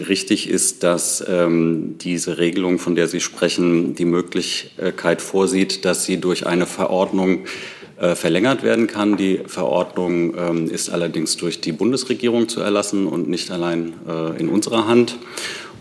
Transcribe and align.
Richtig 0.00 0.50
ist, 0.50 0.82
dass 0.82 1.24
ähm, 1.28 1.98
diese 1.98 2.38
Regelung, 2.38 2.80
von 2.80 2.96
der 2.96 3.06
Sie 3.06 3.20
sprechen, 3.20 3.94
die 3.94 4.04
Möglichkeit 4.04 5.22
vorsieht, 5.22 5.84
dass 5.84 6.04
sie 6.04 6.16
durch 6.16 6.48
eine 6.48 6.66
Verordnung 6.66 7.44
äh, 8.00 8.16
verlängert 8.16 8.64
werden 8.64 8.88
kann. 8.88 9.16
Die 9.16 9.42
Verordnung 9.46 10.34
ähm, 10.36 10.68
ist 10.68 10.90
allerdings 10.90 11.36
durch 11.36 11.60
die 11.60 11.70
Bundesregierung 11.70 12.48
zu 12.48 12.60
erlassen 12.60 13.06
und 13.06 13.28
nicht 13.28 13.52
allein 13.52 13.92
äh, 14.08 14.40
in 14.40 14.48
unserer 14.48 14.88
Hand. 14.88 15.16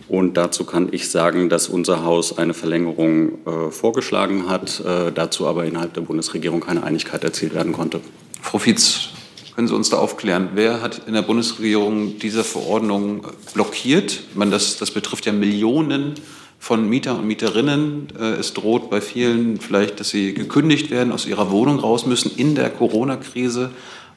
Und 0.08 0.38
dazu 0.38 0.64
kann 0.64 0.90
ich 0.92 1.10
sagen, 1.10 1.50
dass 1.50 1.68
unser 1.68 2.04
Haus 2.04 2.38
eine 2.38 2.54
Verlängerung 2.54 3.40
äh, 3.48 3.72
vorgeschlagen 3.72 4.48
hat, 4.48 4.80
äh, 4.82 5.12
dazu 5.12 5.48
aber 5.48 5.66
innerhalb 5.66 5.96
der 5.96 6.02
Bundesregierung 6.02 6.60
keine 6.60 6.84
Einigkeit 6.84 7.24
erzielt 7.24 7.56
werden 7.56 7.74
konnte. 7.74 8.00
Frau 8.44 8.60
Fietz, 8.60 9.10
können 9.56 9.68
Sie 9.68 9.76
uns 9.76 9.90
da 9.90 9.98
aufklären, 9.98 10.50
wer 10.56 10.82
hat 10.82 11.02
in 11.08 11.14
der 11.14 11.22
Bundesregierung 11.22 12.18
diese 12.20 12.44
Verordnung 12.44 13.28
blockiert? 13.54 14.22
Meine, 14.34 14.52
das, 14.52 14.78
das 14.78 14.92
betrifft 14.92 15.26
ja 15.26 15.32
Millionen 15.32 16.16
von 16.60 16.90
Mieter 16.90 17.20
und 17.20 17.28
Mieterinnen. 17.28 18.08
Äh, 18.20 18.40
es 18.40 18.54
droht 18.54 18.90
bei 18.90 19.02
vielen 19.02 19.60
vielleicht, 19.60 20.00
dass 20.00 20.10
sie 20.10 20.34
gekündigt 20.34 20.90
werden, 20.92 21.12
aus 21.12 21.26
ihrer 21.26 21.52
Wohnung 21.52 21.80
raus 21.80 22.06
müssen 22.06 22.32
in 22.36 22.56
der 22.56 22.70
Corona-Krise. 22.70 23.72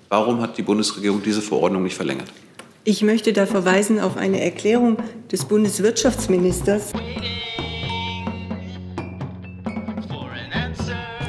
Warum 0.08 0.40
hat 0.40 0.56
die 0.56 0.62
Bundesregierung 0.62 1.22
diese 1.22 1.42
Verordnung 1.42 1.82
nicht 1.82 1.96
verlängert? 1.96 2.28
Ich 2.84 3.02
möchte 3.02 3.32
da 3.32 3.46
verweisen 3.46 3.98
auf 3.98 4.16
eine 4.16 4.40
Erklärung 4.40 4.98
des 5.32 5.44
Bundeswirtschaftsministers. 5.44 6.92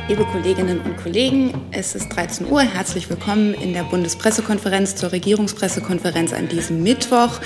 Liebe 0.10 0.24
Kolleginnen 0.24 0.80
und 0.80 0.96
Kollegen, 0.96 1.54
es 1.72 1.94
ist 1.94 2.08
13 2.16 2.50
Uhr. 2.50 2.62
Herzlich 2.62 3.10
willkommen 3.10 3.54
in 3.54 3.74
der 3.74 3.84
Bundespressekonferenz 3.84 4.96
zur 4.96 5.12
Regierungspressekonferenz 5.12 6.32
an 6.32 6.48
diesem 6.48 6.82
Mittwoch. 6.82 7.42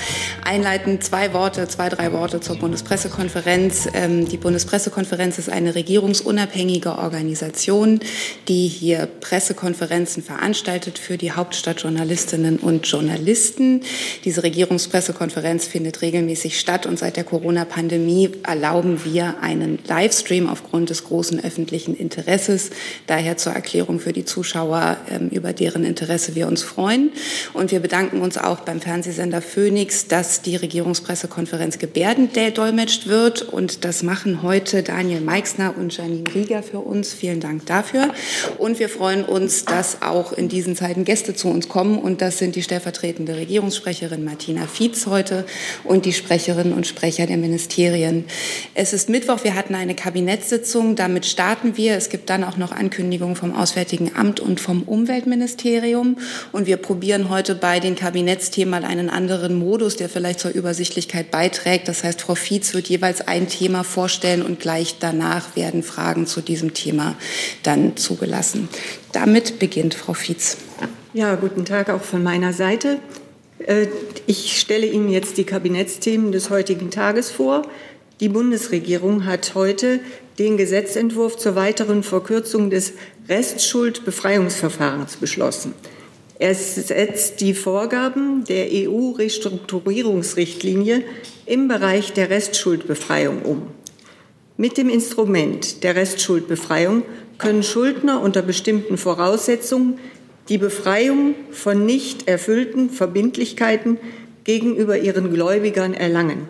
Einleitend 0.46 1.04
zwei 1.04 1.34
Worte, 1.34 1.68
zwei, 1.68 1.90
drei 1.90 2.14
Worte 2.14 2.40
zur 2.40 2.58
Bundespressekonferenz. 2.58 3.90
Ähm, 3.96 4.30
die 4.30 4.38
Bundespressekonferenz 4.38 5.40
ist 5.40 5.50
eine 5.50 5.74
regierungsunabhängige 5.74 7.00
Organisation, 7.00 8.00
die 8.48 8.68
hier 8.68 9.08
Pressekonferenzen 9.08 10.22
veranstaltet 10.22 11.00
für 11.00 11.18
die 11.18 11.32
Hauptstadtjournalistinnen 11.32 12.60
und 12.60 12.86
Journalisten. 12.86 13.82
Diese 14.24 14.44
Regierungspressekonferenz 14.44 15.66
findet 15.66 16.04
regelmäßig 16.04 16.60
statt 16.60 16.86
und 16.86 17.00
seit 17.00 17.18
der 17.18 17.24
Corona-Pandemie 17.24 18.30
erlauben 18.44 19.04
wir 19.04 19.40
einen 19.42 19.80
Livestream 19.88 20.48
aufgrund 20.48 20.92
des 20.92 21.06
großen 21.06 21.44
öffentlichen 21.44 21.96
Interesses 21.96 22.51
Interesses. 22.52 22.72
Daher 23.08 23.38
zur 23.38 23.54
Erklärung 23.54 24.00
für 24.00 24.14
die 24.14 24.26
Zuschauer, 24.26 24.98
ähm, 25.10 25.30
über 25.30 25.54
deren 25.54 25.84
Interesse 25.84 26.36
wir 26.36 26.48
uns 26.48 26.64
freuen. 26.64 27.12
Und 27.54 27.72
wir 27.72 27.80
bedanken 27.80 28.22
uns 28.22 28.38
auch 28.38 28.62
beim 28.62 28.80
Fernsehsender 28.80 29.42
Phoenix, 29.42 30.08
dass 30.08 30.42
die 30.42 30.56
Regierungspressekonferenz 30.56 31.80
gebärdendolmetscht 31.80 33.08
wird. 33.08 33.42
Und 33.42 33.84
das 33.86 34.04
machen 34.04 34.44
heute 34.44 34.84
Daniel 34.84 35.22
Meixner 35.22 35.74
und 35.78 35.96
Janine 35.96 36.34
Rieger 36.34 36.64
für 36.64 36.80
uns. 36.80 37.14
Vielen 37.14 37.40
Dank 37.40 37.66
dafür. 37.66 38.14
Und 38.58 38.80
wir 38.80 38.90
freuen 38.90 39.24
uns, 39.24 39.66
dass 39.66 40.02
auch 40.02 40.34
in 40.34 40.48
diesen 40.48 40.76
Zeiten 40.76 41.06
Gäste 41.06 41.34
zu 41.34 41.50
uns 41.50 41.70
kommen. 41.70 41.98
Und 41.98 42.22
das 42.22 42.38
sind 42.38 42.56
die 42.56 42.64
stellvertretende 42.64 43.36
Regierungssprecherin 43.36 44.24
Martina 44.24 44.68
Fietz 44.68 45.06
heute 45.08 45.46
und 45.84 46.06
die 46.06 46.14
Sprecherinnen 46.14 46.74
und 46.74 46.88
Sprecher 46.88 47.26
der 47.26 47.38
Ministerien. 47.38 48.26
Es 48.74 48.94
ist 48.94 49.10
Mittwoch. 49.10 49.44
Wir 49.44 49.56
hatten 49.56 49.76
eine 49.76 49.96
Kabinettssitzung. 49.96 50.96
Damit 50.96 51.26
starten 51.26 51.78
wir. 51.78 51.96
Es 51.96 52.10
gibt 52.10 52.30
dann 52.30 52.41
dann 52.42 52.50
auch 52.50 52.58
noch 52.58 52.72
Ankündigungen 52.72 53.36
vom 53.36 53.56
Auswärtigen 53.56 54.16
Amt 54.16 54.40
und 54.40 54.60
vom 54.60 54.84
Umweltministerium. 54.84 56.18
Und 56.52 56.66
wir 56.68 56.78
probieren 56.78 57.30
heute 57.30 57.56
bei 57.56 57.80
den 57.80 57.96
Kabinettsthemen 57.96 58.72
mal 58.72 58.86
einen 58.86 59.10
anderen 59.10 59.56
Modus, 59.56 59.96
der 59.96 60.10
vielleicht 60.10 60.40
zur 60.40 60.52
Übersichtlichkeit 60.52 61.32
beiträgt. 61.32 61.88
Das 61.88 62.04
heißt, 62.04 62.22
Frau 62.22 62.36
Fietz 62.36 62.74
wird 62.74 62.88
jeweils 62.90 63.22
ein 63.22 63.48
Thema 63.48 63.84
vorstellen 63.84 64.42
und 64.42 64.60
gleich 64.60 64.98
danach 65.00 65.56
werden 65.56 65.84
Fragen 65.84 66.26
zu 66.26 66.42
diesem 66.42 66.74
Thema 66.74 67.16
dann 67.64 67.98
zugelassen. 67.98 68.70
Damit 69.12 69.60
beginnt 69.60 69.94
Frau 69.94 70.14
Fietz. 70.14 70.58
Ja, 71.14 71.36
guten 71.36 71.66
Tag 71.66 71.90
auch 71.90 72.02
von 72.02 72.24
meiner 72.24 72.54
Seite. 72.54 73.00
Äh, 73.60 73.88
ich 74.28 74.60
stelle 74.60 74.88
Ihnen 74.88 75.10
jetzt 75.10 75.38
die 75.38 75.44
Kabinettsthemen 75.44 76.32
des 76.32 76.50
heutigen 76.50 76.90
Tages 76.92 77.30
vor. 77.30 77.64
Die 78.22 78.30
Bundesregierung 78.30 79.26
hat 79.26 79.56
heute 79.56 80.00
den 80.40 80.58
Gesetzentwurf 80.58 81.38
zur 81.38 81.56
weiteren 81.56 82.02
Verkürzung 82.04 82.70
des 82.70 82.92
Restschuldbefreiungsverfahrens 83.30 85.16
beschlossen. 85.18 85.74
Er 86.40 86.56
setzt 86.56 87.42
die 87.42 87.54
Vorgaben 87.54 88.46
der 88.46 88.70
EU-Restrukturierungsrichtlinie 88.72 91.04
im 91.46 91.68
Bereich 91.68 92.14
der 92.14 92.32
Restschuldbefreiung 92.32 93.42
um. 93.44 93.68
Mit 94.58 94.78
dem 94.78 94.90
Instrument 94.90 95.84
der 95.84 95.96
Restschuldbefreiung 95.96 97.04
können 97.38 97.62
Schuldner 97.64 98.22
unter 98.22 98.42
bestimmten 98.42 98.98
Voraussetzungen 98.98 100.00
die 100.50 100.58
Befreiung 100.58 101.36
von 101.52 101.86
nicht 101.86 102.28
erfüllten 102.28 102.90
Verbindlichkeiten 102.90 104.00
gegenüber 104.44 104.98
ihren 104.98 105.32
Gläubigern 105.32 105.94
erlangen. 105.94 106.48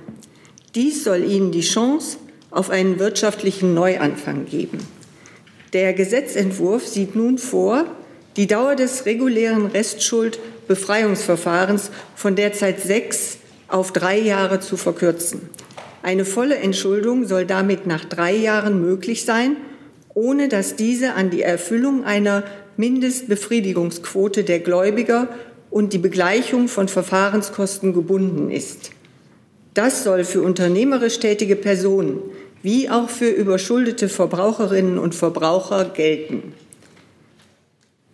Dies 0.76 1.04
soll 1.04 1.24
ihnen 1.24 1.52
die 1.52 1.62
Chance 1.62 2.18
auf 2.52 2.70
einen 2.70 3.00
wirtschaftlichen 3.00 3.74
Neuanfang 3.74 4.46
geben. 4.46 4.78
Der 5.74 5.94
Gesetzentwurf 5.94 6.86
sieht 6.86 7.16
nun 7.16 7.38
vor, 7.38 7.86
die 8.36 8.48
Dauer 8.48 8.76
des 8.76 9.06
regulären 9.06 9.68
Restschuldbefreiungsverfahrens 9.68 11.92
von 12.16 12.36
derzeit 12.36 12.82
sechs 12.82 13.38
auf 13.68 13.94
drei 13.94 14.20
Jahre 14.20 14.60
zu 14.60 14.76
verkürzen. 14.78 15.50
Eine 16.04 16.26
volle 16.26 16.56
Entschuldung 16.56 17.26
soll 17.26 17.46
damit 17.46 17.86
nach 17.88 18.06
drei 18.06 18.36
Jahren 18.36 18.82
möglich 18.82 19.26
sein, 19.26 19.58
ohne 20.14 20.50
dass 20.50 20.76
diese 20.76 21.14
an 21.14 21.30
die 21.30 21.42
Erfüllung 21.42 22.04
einer 22.04 22.44
Mindestbefriedigungsquote 22.76 24.44
der 24.44 24.60
Gläubiger 24.60 25.30
und 25.70 25.94
die 25.94 26.00
Begleichung 26.00 26.68
von 26.68 26.90
Verfahrenskosten 26.90 27.94
gebunden 27.94 28.52
ist. 28.52 28.92
Das 29.74 30.04
soll 30.04 30.26
für 30.26 30.42
unternehmerisch 30.42 31.20
tätige 31.20 31.56
Personen 31.56 32.20
wie 32.64 32.90
auch 32.90 33.10
für 33.10 33.30
überschuldete 33.30 34.10
Verbraucherinnen 34.10 34.98
und 34.98 35.16
Verbraucher 35.16 35.86
gelten. 35.86 36.54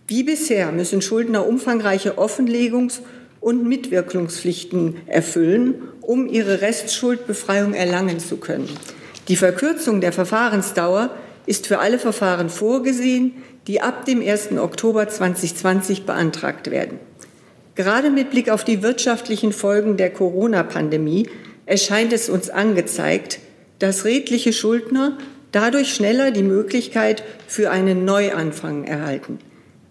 Wie 0.08 0.24
bisher 0.24 0.72
müssen 0.72 1.02
Schuldner 1.02 1.46
umfangreiche 1.46 2.18
Offenlegungs- 2.18 3.02
und 3.42 3.68
Mitwirkungspflichten 3.68 4.96
erfüllen, 5.08 5.76
um 6.02 6.28
ihre 6.28 6.62
Restschuldbefreiung 6.62 7.74
erlangen 7.74 8.20
zu 8.20 8.38
können. 8.38 8.70
Die 9.28 9.36
Verkürzung 9.36 10.00
der 10.00 10.14
Verfahrensdauer 10.14 11.10
ist 11.46 11.68
für 11.68 11.80
alle 11.80 12.00
Verfahren 12.00 12.50
vorgesehen, 12.50 13.34
die 13.68 13.82
ab 13.82 14.06
dem 14.06 14.22
1. 14.22 14.54
Oktober 14.54 15.10
2020 15.10 16.06
beantragt 16.06 16.72
werden. 16.72 17.00
Gerade 17.76 18.10
mit 18.10 18.32
Blick 18.32 18.50
auf 18.50 18.64
die 18.64 18.82
wirtschaftlichen 18.82 19.52
Folgen 19.52 19.98
der 19.98 20.10
Corona-Pandemie 20.10 21.30
erscheint 21.66 22.14
es 22.14 22.30
uns 22.30 22.50
angezeigt, 22.50 23.40
dass 23.80 24.06
redliche 24.06 24.54
Schuldner 24.54 25.18
dadurch 25.52 25.94
schneller 25.94 26.32
die 26.32 26.44
Möglichkeit 26.44 27.24
für 27.48 27.72
einen 27.72 28.06
Neuanfang 28.06 28.84
erhalten. 28.84 29.40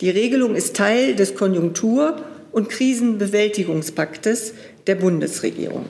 Die 0.00 0.10
Regelung 0.10 0.54
ist 0.54 0.76
Teil 0.76 1.14
des 1.14 1.34
Konjunktur- 1.34 2.22
und 2.52 2.68
Krisenbewältigungspaktes 2.68 4.54
der 4.86 4.96
Bundesregierung. 4.96 5.86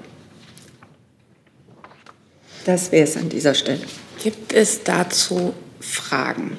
Das 2.65 2.91
wäre 2.93 3.05
es 3.05 3.17
an 3.17 3.29
dieser 3.29 3.55
Stelle. 3.55 3.83
Gibt 4.23 4.53
es 4.53 4.83
dazu 4.83 5.55
Fragen? 5.81 6.57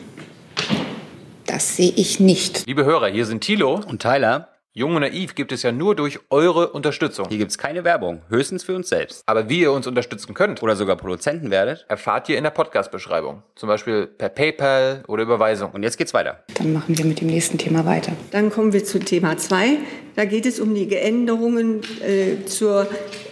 Das 1.46 1.76
sehe 1.76 1.92
ich 1.96 2.20
nicht. 2.20 2.66
Liebe 2.66 2.86
Hörer, 2.86 3.08
hier 3.08 3.26
sind 3.26 3.42
Thilo 3.42 3.82
und 3.88 4.02
Tyler. 4.02 4.57
Jung 4.78 4.94
und 4.94 5.02
Naiv 5.02 5.34
gibt 5.34 5.52
es 5.52 5.64
ja 5.64 5.72
nur 5.72 5.96
durch 5.96 6.20
eure 6.30 6.70
Unterstützung. 6.70 7.26
Hier 7.30 7.40
gibt 7.40 7.50
es 7.50 7.58
keine 7.58 7.84
Werbung, 7.84 8.22
höchstens 8.30 8.64
für 8.64 8.76
uns 8.76 8.90
selbst. 8.90 9.24
Aber 9.26 9.50
wie 9.50 9.62
ihr 9.62 9.72
uns 9.72 9.88
unterstützen 9.88 10.36
könnt 10.36 10.62
oder 10.62 10.76
sogar 10.76 10.98
Produzenten 10.98 11.50
werdet, 11.50 11.88
erfahrt 11.90 12.30
ihr 12.30 12.38
in 12.38 12.44
der 12.44 12.52
Podcast-Beschreibung. 12.52 13.42
Zum 13.56 13.70
Beispiel 13.70 14.06
per 14.06 14.30
PayPal 14.30 15.04
oder 15.08 15.24
Überweisung. 15.24 15.72
Und 15.72 15.82
jetzt 15.82 15.98
geht's 15.98 16.14
weiter. 16.14 16.44
Dann 16.60 16.74
machen 16.74 16.96
wir 16.96 17.06
mit 17.06 17.22
dem 17.22 17.28
nächsten 17.28 17.58
Thema 17.58 17.88
weiter. 17.88 18.12
Dann 18.30 18.52
kommen 18.52 18.72
wir 18.72 18.84
zu 18.84 19.00
Thema 19.00 19.36
2. 19.36 19.80
Da 20.16 20.26
geht 20.26 20.46
es 20.46 20.60
um 20.60 20.76
die 20.76 20.96
Änderungen 20.96 21.82
äh, 22.06 22.46
zur, 22.46 22.86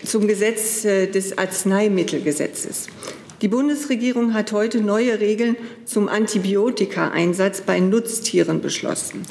zum 0.03 0.27
Gesetz 0.27 0.83
äh, 0.83 1.05
des 1.05 1.37
Arzneimittelgesetzes. 1.37 2.87
Die 3.41 3.49
Bundesregierung 3.49 4.33
hat 4.33 4.53
heute 4.53 4.81
neue 4.81 5.19
Regeln 5.19 5.57
zum 5.83 6.07
Antibiotika-Einsatz 6.09 7.61
bei 7.61 7.79
Nutztieren 7.79 8.61
beschlossen. 8.61 9.21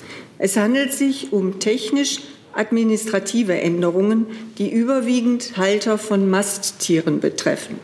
Es 0.45 0.57
handelt 0.59 0.93
sich 0.93 1.33
um 1.33 1.59
technisch-administrative 1.59 3.55
Änderungen, 3.55 4.27
die 4.59 4.71
überwiegend 4.71 5.57
Halter 5.57 5.97
von 5.97 6.29
Masttieren 6.29 7.21
betreffen. 7.21 7.81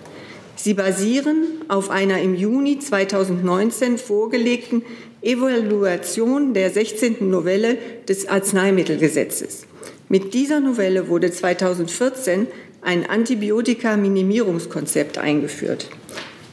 Sie 0.56 0.74
basieren 0.74 1.42
auf 1.68 1.88
einer 1.88 2.20
im 2.20 2.34
Juni 2.34 2.78
2019 2.78 3.96
vorgelegten 3.96 4.82
Evaluation 5.22 6.52
der 6.52 6.68
16. 6.68 7.30
Novelle 7.30 7.78
des 8.06 8.28
Arzneimittelgesetzes. 8.28 9.62
Mit 10.10 10.34
dieser 10.34 10.60
Novelle 10.60 11.08
wurde 11.08 11.32
2014 11.32 12.46
ein 12.82 13.08
Antibiotika-Minimierungskonzept 13.08 15.16
eingeführt. 15.16 15.88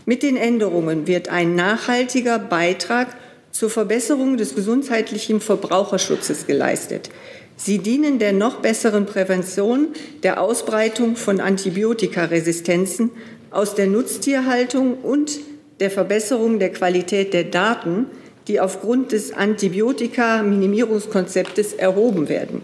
Mit 0.06 0.24
den 0.24 0.38
Änderungen 0.38 1.06
wird 1.06 1.28
ein 1.28 1.56
nachhaltiger 1.56 2.40
Beitrag 2.40 3.14
zur 3.58 3.70
Verbesserung 3.72 4.38
des 4.38 4.54
gesundheitlichen 4.54 5.42
Verbraucherschutzes 5.42 6.46
geleistet. 6.46 7.10
Sie 7.56 7.80
dienen 7.80 8.20
der 8.20 8.32
noch 8.32 8.58
besseren 8.58 9.08
Prävention 9.08 9.88
der 10.22 10.40
Ausbreitung 10.40 11.16
von 11.16 11.40
Antibiotikaresistenzen 11.40 13.10
aus 13.50 13.74
der 13.74 13.88
Nutztierhaltung 13.88 15.00
und 15.00 15.40
der 15.80 15.90
Verbesserung 15.90 16.60
der 16.60 16.72
Qualität 16.72 17.34
der 17.34 17.46
Daten, 17.46 18.06
die 18.48 18.60
aufgrund 18.60 19.12
des 19.12 19.34
Antibiotika-Minimierungskonzeptes 19.34 21.74
erhoben 21.74 22.30
werden. 22.30 22.62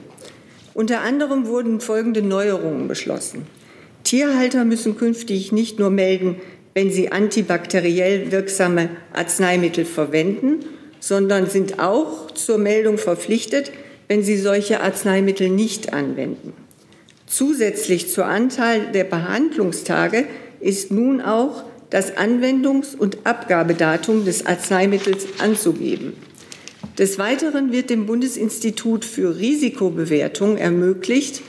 Unter 0.75 1.01
anderem 1.01 1.47
wurden 1.47 1.81
folgende 1.81 2.21
Neuerungen 2.21 2.87
beschlossen. 2.87 3.47
Tierhalter 4.03 4.63
müssen 4.63 4.95
künftig 4.95 5.51
nicht 5.51 5.79
nur 5.79 5.89
melden, 5.89 6.35
wenn 6.75 6.91
sie 6.91 7.11
antibakteriell 7.11 8.31
wirksame 8.31 8.89
Arzneimittel 9.11 9.85
verwenden, 9.85 10.59
sondern 11.03 11.49
sind 11.49 11.79
auch 11.79 12.31
zur 12.31 12.57
Meldung 12.57 12.97
verpflichtet, 12.97 13.71
wenn 14.07 14.23
sie 14.23 14.37
solche 14.37 14.79
Arzneimittel 14.79 15.49
nicht 15.49 15.91
anwenden. 15.91 16.53
Zusätzlich 17.27 18.09
zur 18.09 18.25
Anzahl 18.25 18.93
der 18.93 19.03
Behandlungstage 19.03 20.23
ist 20.61 20.91
nun 20.91 21.19
auch 21.19 21.65
das 21.89 22.15
Anwendungs- 22.15 22.95
und 22.95 23.17
Abgabedatum 23.25 24.23
des 24.23 24.45
Arzneimittels 24.45 25.27
anzugeben. 25.39 26.13
Des 26.97 27.19
Weiteren 27.19 27.73
wird 27.73 27.89
dem 27.89 28.05
Bundesinstitut 28.05 29.03
für 29.03 29.37
Risikobewertung 29.37 30.55
ermöglicht, 30.55 31.41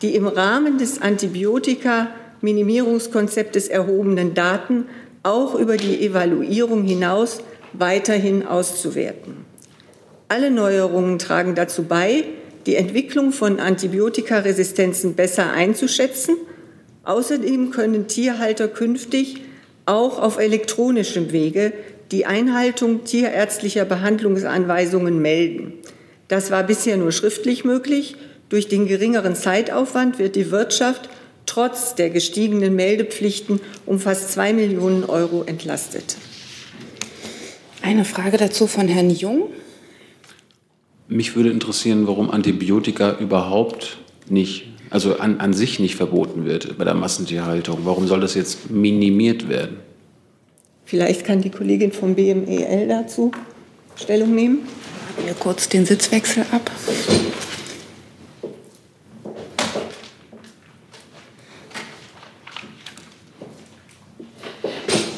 die 0.00 0.14
im 0.14 0.26
Rahmen 0.26 0.78
des 0.78 1.02
Antibiotika-Minimierungskonzeptes 1.02 3.68
erhobenen 3.68 4.32
Daten 4.32 4.86
auch 5.22 5.54
über 5.54 5.76
die 5.76 6.00
Evaluierung 6.00 6.84
hinaus 6.84 7.42
weiterhin 7.72 8.46
auszuwerten. 8.46 9.44
Alle 10.28 10.50
Neuerungen 10.50 11.18
tragen 11.18 11.54
dazu 11.54 11.84
bei, 11.84 12.24
die 12.66 12.76
Entwicklung 12.76 13.32
von 13.32 13.60
Antibiotikaresistenzen 13.60 15.14
besser 15.14 15.52
einzuschätzen. 15.52 16.36
Außerdem 17.04 17.70
können 17.70 18.06
Tierhalter 18.06 18.68
künftig 18.68 19.42
auch 19.84 20.20
auf 20.20 20.38
elektronischem 20.38 21.32
Wege 21.32 21.72
die 22.12 22.26
Einhaltung 22.26 23.04
tierärztlicher 23.04 23.84
Behandlungsanweisungen 23.84 25.20
melden. 25.20 25.74
Das 26.28 26.50
war 26.50 26.62
bisher 26.62 26.96
nur 26.96 27.10
schriftlich 27.10 27.64
möglich. 27.64 28.16
Durch 28.48 28.68
den 28.68 28.86
geringeren 28.86 29.34
Zeitaufwand 29.34 30.18
wird 30.18 30.36
die 30.36 30.50
Wirtschaft 30.50 31.08
trotz 31.46 31.94
der 31.94 32.10
gestiegenen 32.10 32.76
Meldepflichten 32.76 33.60
um 33.86 33.98
fast 33.98 34.32
zwei 34.32 34.52
Millionen 34.52 35.04
Euro 35.04 35.42
entlastet. 35.44 36.16
Eine 37.82 38.04
Frage 38.04 38.36
dazu 38.36 38.66
von 38.66 38.88
Herrn 38.88 39.10
Jung. 39.10 39.48
Mich 41.08 41.34
würde 41.34 41.50
interessieren, 41.50 42.06
warum 42.06 42.30
Antibiotika 42.30 43.18
überhaupt 43.18 43.98
nicht, 44.28 44.68
also 44.90 45.18
an, 45.18 45.40
an 45.40 45.52
sich 45.52 45.78
nicht 45.80 45.96
verboten 45.96 46.44
wird 46.44 46.78
bei 46.78 46.84
der 46.84 46.94
Massentierhaltung. 46.94 47.80
Warum 47.84 48.06
soll 48.06 48.20
das 48.20 48.34
jetzt 48.34 48.70
minimiert 48.70 49.48
werden? 49.48 49.78
Vielleicht 50.84 51.24
kann 51.24 51.42
die 51.42 51.50
Kollegin 51.50 51.92
vom 51.92 52.14
BMEL 52.14 52.86
dazu 52.88 53.32
Stellung 53.96 54.34
nehmen. 54.34 54.60
Warten 55.16 55.26
wir 55.26 55.34
kurz 55.34 55.68
den 55.68 55.84
Sitzwechsel 55.84 56.44
ab. 56.52 56.70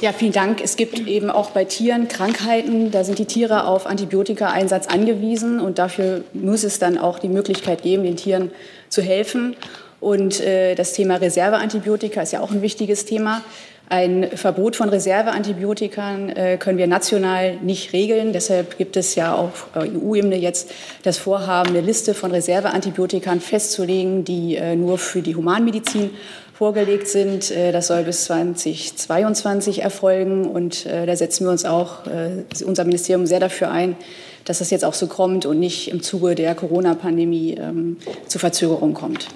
Ja, 0.04 0.12
vielen 0.12 0.32
Dank. 0.32 0.60
Es 0.62 0.76
gibt 0.76 1.08
eben 1.08 1.30
auch 1.30 1.52
bei 1.52 1.64
Tieren 1.64 2.08
Krankheiten, 2.08 2.90
da 2.90 3.04
sind 3.04 3.18
die 3.18 3.24
Tiere 3.24 3.66
auf 3.66 3.86
Antibiotika-Einsatz 3.86 4.86
angewiesen 4.86 5.60
und 5.60 5.78
dafür 5.78 6.24
muss 6.34 6.62
es 6.62 6.78
dann 6.78 6.98
auch 6.98 7.18
die 7.18 7.30
Möglichkeit 7.30 7.80
geben, 7.80 8.02
den 8.02 8.16
Tieren 8.16 8.50
zu 8.90 9.00
helfen. 9.00 9.56
Und 10.00 10.40
äh, 10.40 10.74
das 10.74 10.92
Thema 10.92 11.16
Reserveantibiotika 11.16 12.20
ist 12.20 12.34
ja 12.34 12.40
auch 12.40 12.50
ein 12.50 12.60
wichtiges 12.60 13.06
Thema. 13.06 13.40
Ein 13.88 14.28
Verbot 14.34 14.76
von 14.76 14.90
Reserveantibiotika 14.90 16.18
äh, 16.34 16.56
können 16.58 16.76
wir 16.76 16.86
national 16.86 17.56
nicht 17.62 17.94
regeln. 17.94 18.34
Deshalb 18.34 18.76
gibt 18.76 18.98
es 18.98 19.14
ja 19.14 19.34
auf 19.34 19.68
EU-Ebene 19.74 20.36
jetzt 20.36 20.70
das 21.02 21.16
Vorhaben, 21.16 21.70
eine 21.70 21.80
Liste 21.80 22.12
von 22.12 22.30
Reserveantibiotika 22.30 23.34
festzulegen, 23.36 24.24
die 24.24 24.56
äh, 24.56 24.76
nur 24.76 24.98
für 24.98 25.22
die 25.22 25.34
Humanmedizin 25.34 26.10
vorgelegt 26.54 27.08
sind. 27.08 27.50
Äh, 27.50 27.72
das 27.72 27.88
soll 27.88 28.04
bis 28.04 28.24
2022 28.24 29.82
erfolgen 29.82 30.46
und 30.46 30.86
äh, 30.86 31.04
da 31.04 31.16
setzen 31.16 31.44
wir 31.44 31.50
uns 31.50 31.64
auch, 31.64 32.06
äh, 32.06 32.44
unser 32.64 32.84
Ministerium, 32.84 33.26
sehr 33.26 33.40
dafür 33.40 33.70
ein, 33.70 33.96
dass 34.44 34.60
das 34.60 34.70
jetzt 34.70 34.84
auch 34.84 34.94
so 34.94 35.06
kommt 35.06 35.46
und 35.46 35.58
nicht 35.58 35.90
im 35.90 36.02
Zuge 36.02 36.34
der 36.34 36.54
Corona-Pandemie 36.54 37.56
ähm, 37.58 37.96
zu 38.28 38.38
Verzögerungen 38.38 38.94
kommt. 38.94 39.28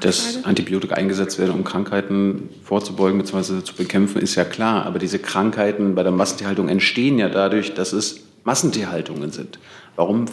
Dass 0.00 0.42
Antibiotika 0.42 0.96
eingesetzt 0.96 1.38
werden, 1.38 1.52
um 1.52 1.64
Krankheiten 1.64 2.48
vorzubeugen 2.64 3.18
bzw. 3.18 3.62
zu 3.62 3.74
bekämpfen, 3.74 4.20
ist 4.20 4.34
ja 4.34 4.44
klar. 4.44 4.84
Aber 4.84 4.98
diese 4.98 5.20
Krankheiten 5.20 5.94
bei 5.94 6.02
der 6.02 6.10
Massentierhaltung 6.10 6.68
entstehen 6.68 7.18
ja 7.18 7.28
dadurch, 7.28 7.74
dass 7.74 7.92
es 7.92 8.20
Massentierhaltungen 8.42 9.30
sind. 9.30 9.60
Warum, 9.94 10.24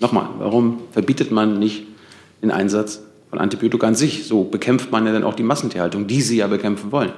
nochmal, 0.00 0.28
warum 0.38 0.80
verbietet 0.92 1.30
man 1.30 1.58
nicht 1.58 1.86
den 2.42 2.50
Einsatz 2.50 3.00
von 3.30 3.38
Antibiotika 3.38 3.86
an 3.86 3.94
sich. 3.94 4.26
So 4.26 4.44
bekämpft 4.44 4.90
man 4.90 5.06
ja 5.06 5.12
dann 5.12 5.24
auch 5.24 5.34
die 5.34 5.42
Massentierhaltung, 5.42 6.06
die 6.06 6.22
Sie 6.22 6.38
ja 6.38 6.46
bekämpfen 6.46 6.92
wollen. 6.92 7.12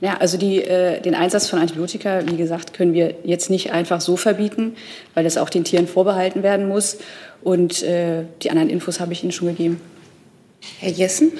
Ja, 0.00 0.16
also 0.16 0.38
die, 0.38 0.62
äh, 0.62 1.00
den 1.02 1.14
Einsatz 1.14 1.48
von 1.48 1.58
Antibiotika, 1.58 2.22
wie 2.26 2.36
gesagt, 2.36 2.72
können 2.72 2.94
wir 2.94 3.16
jetzt 3.22 3.50
nicht 3.50 3.72
einfach 3.72 4.00
so 4.00 4.16
verbieten, 4.16 4.74
weil 5.14 5.24
das 5.24 5.36
auch 5.36 5.50
den 5.50 5.64
Tieren 5.64 5.86
vorbehalten 5.86 6.42
werden 6.42 6.68
muss. 6.68 6.98
Und 7.42 7.82
äh, 7.82 8.24
die 8.42 8.50
anderen 8.50 8.70
Infos 8.70 8.98
habe 8.98 9.12
ich 9.12 9.22
Ihnen 9.22 9.32
schon 9.32 9.48
gegeben. 9.48 9.80
Herr 10.78 10.90
Jessen? 10.90 11.32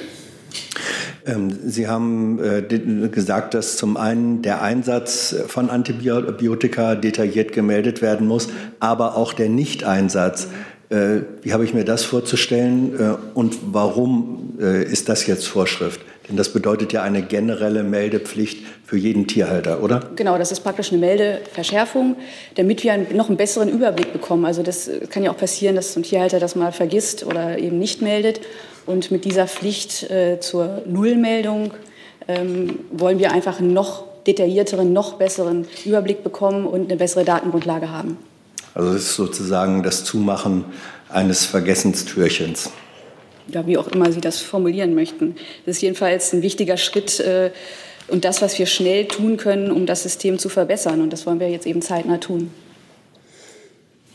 Ähm, 1.27 1.51
Sie 1.65 1.89
haben 1.89 2.39
äh, 2.43 2.63
gesagt, 3.09 3.55
dass 3.55 3.77
zum 3.77 3.97
einen 3.97 4.43
der 4.43 4.63
Einsatz 4.63 5.35
von 5.47 5.71
Antibiotika 5.71 6.95
detailliert 6.95 7.53
gemeldet 7.53 8.03
werden 8.03 8.27
muss, 8.27 8.49
aber 8.79 9.17
auch 9.17 9.33
der 9.33 9.49
Nichteinsatz. 9.49 10.49
Äh, 10.91 11.23
wie 11.43 11.53
habe 11.53 11.65
ich 11.65 11.73
mir 11.73 11.85
das 11.85 12.05
vorzustellen 12.05 12.99
äh, 12.99 13.39
und 13.39 13.57
warum 13.73 14.59
äh, 14.61 14.83
ist 14.83 15.09
das 15.09 15.25
jetzt 15.27 15.47
Vorschrift? 15.47 16.01
Denn 16.29 16.37
das 16.37 16.53
bedeutet 16.53 16.93
ja 16.93 17.03
eine 17.03 17.23
generelle 17.23 17.85
Meldepflicht 17.85 18.59
für 18.85 18.97
jeden 18.97 19.29
Tierhalter, 19.29 19.85
oder? 19.85 20.11
Genau, 20.17 20.37
das 20.37 20.51
ist 20.51 20.61
praktisch 20.61 20.91
eine 20.91 21.01
Meldeverschärfung, 21.01 22.17
damit 22.57 22.83
wir 22.83 22.97
noch 23.13 23.29
einen 23.29 23.37
besseren 23.37 23.69
Überblick 23.69 24.13
bekommen. 24.13 24.45
Also 24.45 24.65
das 24.65 24.91
kann 25.11 25.23
ja 25.23 25.31
auch 25.31 25.37
passieren, 25.37 25.77
dass 25.77 25.97
ein 25.97 26.03
Tierhalter 26.03 26.41
das 26.41 26.57
mal 26.57 26.73
vergisst 26.73 27.25
oder 27.25 27.57
eben 27.59 27.79
nicht 27.79 28.03
meldet. 28.03 28.41
Und 28.85 29.13
mit 29.13 29.25
dieser 29.25 29.47
Pflicht 29.47 30.11
äh, 30.11 30.41
zur 30.41 30.83
Nullmeldung 30.87 31.73
ähm, 32.27 32.81
wollen 32.91 33.21
wir 33.21 33.31
einfach 33.31 33.61
einen 33.61 33.73
noch 33.73 34.05
detaillierteren, 34.27 34.93
noch 34.93 35.15
besseren 35.15 35.67
Überblick 35.85 36.25
bekommen 36.25 36.67
und 36.67 36.91
eine 36.91 36.97
bessere 36.97 37.25
Datengrundlage 37.25 37.91
haben. 37.91 38.19
Also 38.81 38.95
es 38.95 39.03
ist 39.03 39.17
sozusagen 39.17 39.83
das 39.83 40.05
Zumachen 40.05 40.65
eines 41.11 41.45
Vergessenstürchens. 41.45 42.71
Ja, 43.49 43.67
wie 43.67 43.77
auch 43.77 43.89
immer 43.89 44.11
Sie 44.11 44.23
das 44.23 44.39
formulieren 44.39 44.95
möchten. 44.95 45.37
Das 45.67 45.77
ist 45.77 45.83
jedenfalls 45.83 46.33
ein 46.33 46.41
wichtiger 46.41 46.79
Schritt 46.79 47.21
äh, 47.21 47.51
und 48.09 48.25
das, 48.25 48.41
was 48.41 48.59
wir 48.59 48.65
schnell 48.65 49.07
tun 49.07 49.37
können, 49.37 49.71
um 49.71 49.85
das 49.85 50.05
System 50.05 50.39
zu 50.39 50.49
verbessern. 50.49 51.03
Und 51.03 51.13
das 51.13 51.27
wollen 51.27 51.41
wir 51.41 51.51
jetzt 51.51 51.67
eben 51.67 51.83
zeitnah 51.83 52.17
tun. 52.17 52.51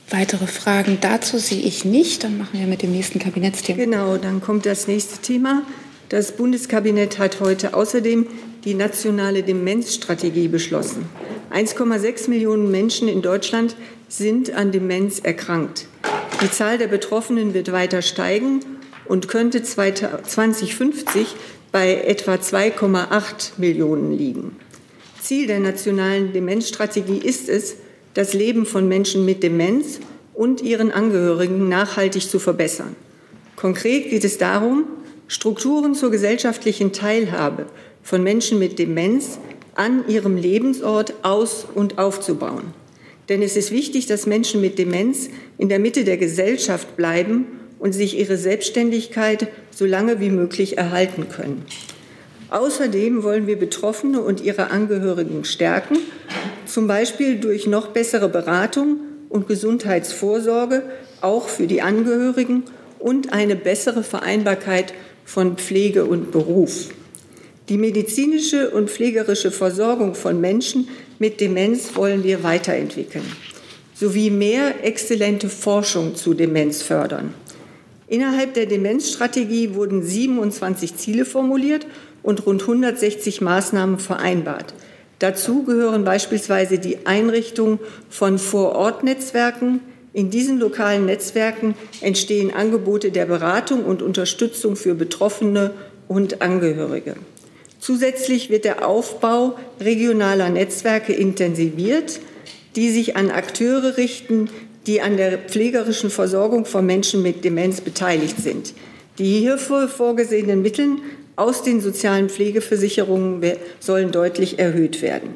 Weitere 0.10 0.48
Fragen 0.48 0.98
dazu 1.00 1.38
sehe 1.38 1.62
ich 1.62 1.86
nicht. 1.86 2.24
Dann 2.24 2.40
machen 2.40 2.60
wir 2.60 2.66
mit 2.66 2.82
dem 2.82 2.92
nächsten 2.92 3.20
Kabinettsthema. 3.20 3.78
Genau, 3.78 4.18
dann 4.18 4.42
kommt 4.42 4.66
das 4.66 4.88
nächste 4.88 5.22
Thema. 5.22 5.62
Das 6.10 6.32
Bundeskabinett 6.32 7.20
hat 7.20 7.40
heute 7.40 7.76
außerdem 7.76 8.26
die 8.66 8.74
nationale 8.74 9.44
Demenzstrategie 9.44 10.48
beschlossen. 10.48 11.06
1,6 11.54 12.30
Millionen 12.30 12.72
Menschen 12.72 13.08
in 13.08 13.22
Deutschland 13.22 13.76
sind 14.10 14.52
an 14.54 14.72
Demenz 14.72 15.20
erkrankt. 15.20 15.88
Die 16.42 16.52
Zahl 16.52 16.78
der 16.78 16.88
Betroffenen 16.88 17.54
wird 17.54 17.72
weiter 17.72 18.02
steigen 18.02 18.60
und 19.06 19.28
könnte 19.28 19.62
2050 19.64 21.28
bei 21.72 22.02
etwa 22.02 22.34
2,8 22.34 23.52
Millionen 23.58 24.18
liegen. 24.18 24.56
Ziel 25.22 25.48
der 25.48 25.60
nationalen 25.60 26.34
Demenzstrategie 26.34 27.18
ist 27.18 27.50
es, 27.50 27.76
das 28.16 28.34
Leben 28.34 28.66
von 28.66 28.88
Menschen 28.88 29.26
mit 29.26 29.44
Demenz 29.44 30.00
und 30.34 30.62
ihren 30.62 30.92
Angehörigen 30.92 31.70
nachhaltig 31.70 32.30
zu 32.30 32.40
verbessern. 32.40 32.96
Konkret 33.56 34.10
geht 34.10 34.24
es 34.24 34.38
darum, 34.38 34.86
Strukturen 35.28 35.96
zur 35.96 36.12
gesellschaftlichen 36.12 36.94
Teilhabe 36.94 37.66
von 38.06 38.22
Menschen 38.22 38.60
mit 38.60 38.78
Demenz 38.78 39.40
an 39.74 40.08
ihrem 40.08 40.38
Lebensort 40.38 41.16
aus- 41.24 41.66
und 41.74 41.98
aufzubauen. 41.98 42.74
Denn 43.30 43.42
es 43.42 43.58
ist 43.58 43.72
wichtig, 43.72 44.06
dass 44.06 44.28
Menschen 44.28 44.62
mit 44.62 44.78
Demenz 44.78 45.30
in 45.58 45.70
der 45.70 45.80
Mitte 45.80 46.04
der 46.04 46.18
Gesellschaft 46.18 46.96
bleiben 46.96 47.48
und 47.80 47.94
sich 47.94 48.18
ihre 48.18 48.38
Selbstständigkeit 48.38 49.48
so 49.72 49.86
lange 49.86 50.20
wie 50.20 50.30
möglich 50.30 50.78
erhalten 50.78 51.30
können. 51.30 51.66
Außerdem 52.52 53.24
wollen 53.24 53.48
wir 53.48 53.58
Betroffene 53.58 54.22
und 54.22 54.40
ihre 54.40 54.70
Angehörigen 54.70 55.44
stärken, 55.44 55.98
zum 56.68 56.86
Beispiel 56.86 57.40
durch 57.40 57.66
noch 57.66 57.88
bessere 57.88 58.30
Beratung 58.30 59.00
und 59.30 59.48
Gesundheitsvorsorge, 59.48 60.84
auch 61.22 61.50
für 61.50 61.66
die 61.66 61.82
Angehörigen, 61.82 62.64
und 63.00 63.34
eine 63.34 63.56
bessere 63.56 64.04
Vereinbarkeit 64.04 64.94
von 65.26 65.58
Pflege 65.58 66.06
und 66.06 66.32
Beruf. 66.32 66.90
Die 67.68 67.80
medizinische 67.80 68.70
und 68.70 68.92
pflegerische 68.92 69.50
Versorgung 69.50 70.14
von 70.14 70.40
Menschen 70.40 70.88
mit 71.18 71.42
Demenz 71.42 71.96
wollen 71.96 72.24
wir 72.24 72.44
weiterentwickeln, 72.44 73.26
sowie 73.96 74.30
mehr 74.30 74.86
exzellente 74.86 75.50
Forschung 75.50 76.16
zu 76.16 76.36
Demenz 76.36 76.84
fördern. 76.84 77.34
Innerhalb 78.08 78.54
der 78.54 78.68
Demenzstrategie 78.68 79.74
wurden 79.74 80.04
27 80.04 80.96
Ziele 80.96 81.26
formuliert 81.26 81.88
und 82.22 82.46
rund 82.46 82.62
160 82.62 83.42
Maßnahmen 83.42 83.98
vereinbart. 83.98 84.76
Dazu 85.18 85.64
gehören 85.64 86.04
beispielsweise 86.04 86.78
die 86.78 87.08
Einrichtung 87.08 87.80
von 88.10 88.38
Vorortnetzwerken. 88.38 89.80
In 90.14 90.30
diesen 90.30 90.60
lokalen 90.60 91.08
Netzwerken 91.08 91.74
entstehen 92.02 92.54
Angebote 92.54 93.10
der 93.10 93.26
Beratung 93.26 93.86
und 93.86 94.04
Unterstützung 94.04 94.76
für 94.76 94.94
Betroffene 94.94 95.72
und 96.08 96.44
Angehörige. 96.44 97.16
Zusätzlich 97.86 98.50
wird 98.50 98.66
der 98.66 98.88
Aufbau 98.88 99.60
regionaler 99.80 100.50
Netzwerke 100.50 101.14
intensiviert, 101.14 102.20
die 102.76 102.90
sich 102.90 103.16
an 103.16 103.30
Akteure 103.30 103.98
richten, 103.98 104.50
die 104.88 105.04
an 105.04 105.18
der 105.18 105.38
pflegerischen 105.38 106.10
Versorgung 106.10 106.66
von 106.66 106.84
Menschen 106.84 107.22
mit 107.22 107.46
Demenz 107.46 107.82
beteiligt 107.82 108.38
sind. 108.42 108.74
Die 109.20 109.38
hierfür 109.38 109.88
vorgesehenen 109.88 110.64
Mittel 110.64 110.96
aus 111.36 111.62
den 111.62 111.80
sozialen 111.80 112.30
Pflegeversicherungen 112.30 113.44
sollen 113.80 114.12
deutlich 114.12 114.58
erhöht 114.58 115.04
werden. 115.04 115.36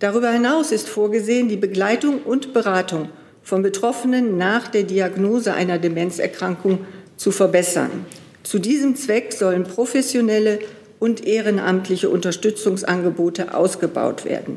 Darüber 0.00 0.30
hinaus 0.30 0.70
ist 0.70 0.90
vorgesehen, 0.90 1.48
die 1.48 1.56
Begleitung 1.56 2.20
und 2.24 2.52
Beratung 2.52 3.08
von 3.42 3.62
Betroffenen 3.62 4.36
nach 4.36 4.68
der 4.68 4.82
Diagnose 4.82 5.54
einer 5.54 5.78
Demenzerkrankung 5.78 6.80
zu 7.16 7.30
verbessern. 7.30 8.04
Zu 8.42 8.58
diesem 8.58 8.96
Zweck 8.96 9.32
sollen 9.32 9.64
professionelle 9.64 10.58
und 10.98 11.26
ehrenamtliche 11.26 12.08
Unterstützungsangebote 12.08 13.54
ausgebaut 13.54 14.24
werden. 14.24 14.56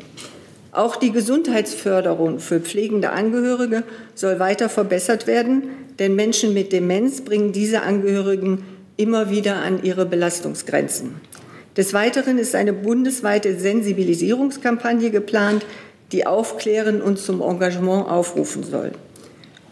Auch 0.71 0.95
die 0.95 1.11
Gesundheitsförderung 1.11 2.39
für 2.39 2.61
pflegende 2.61 3.11
Angehörige 3.11 3.83
soll 4.15 4.39
weiter 4.39 4.69
verbessert 4.69 5.27
werden, 5.27 5.63
denn 5.99 6.15
Menschen 6.15 6.53
mit 6.53 6.71
Demenz 6.71 7.21
bringen 7.21 7.51
diese 7.51 7.81
Angehörigen 7.81 8.63
immer 8.95 9.29
wieder 9.29 9.57
an 9.57 9.83
ihre 9.83 10.05
Belastungsgrenzen. 10.05 11.15
Des 11.75 11.93
Weiteren 11.93 12.37
ist 12.37 12.55
eine 12.55 12.73
bundesweite 12.73 13.57
Sensibilisierungskampagne 13.57 15.09
geplant, 15.09 15.65
die 16.11 16.25
aufklären 16.25 17.01
und 17.01 17.17
zum 17.17 17.41
Engagement 17.41 18.09
aufrufen 18.09 18.63
soll. 18.63 18.91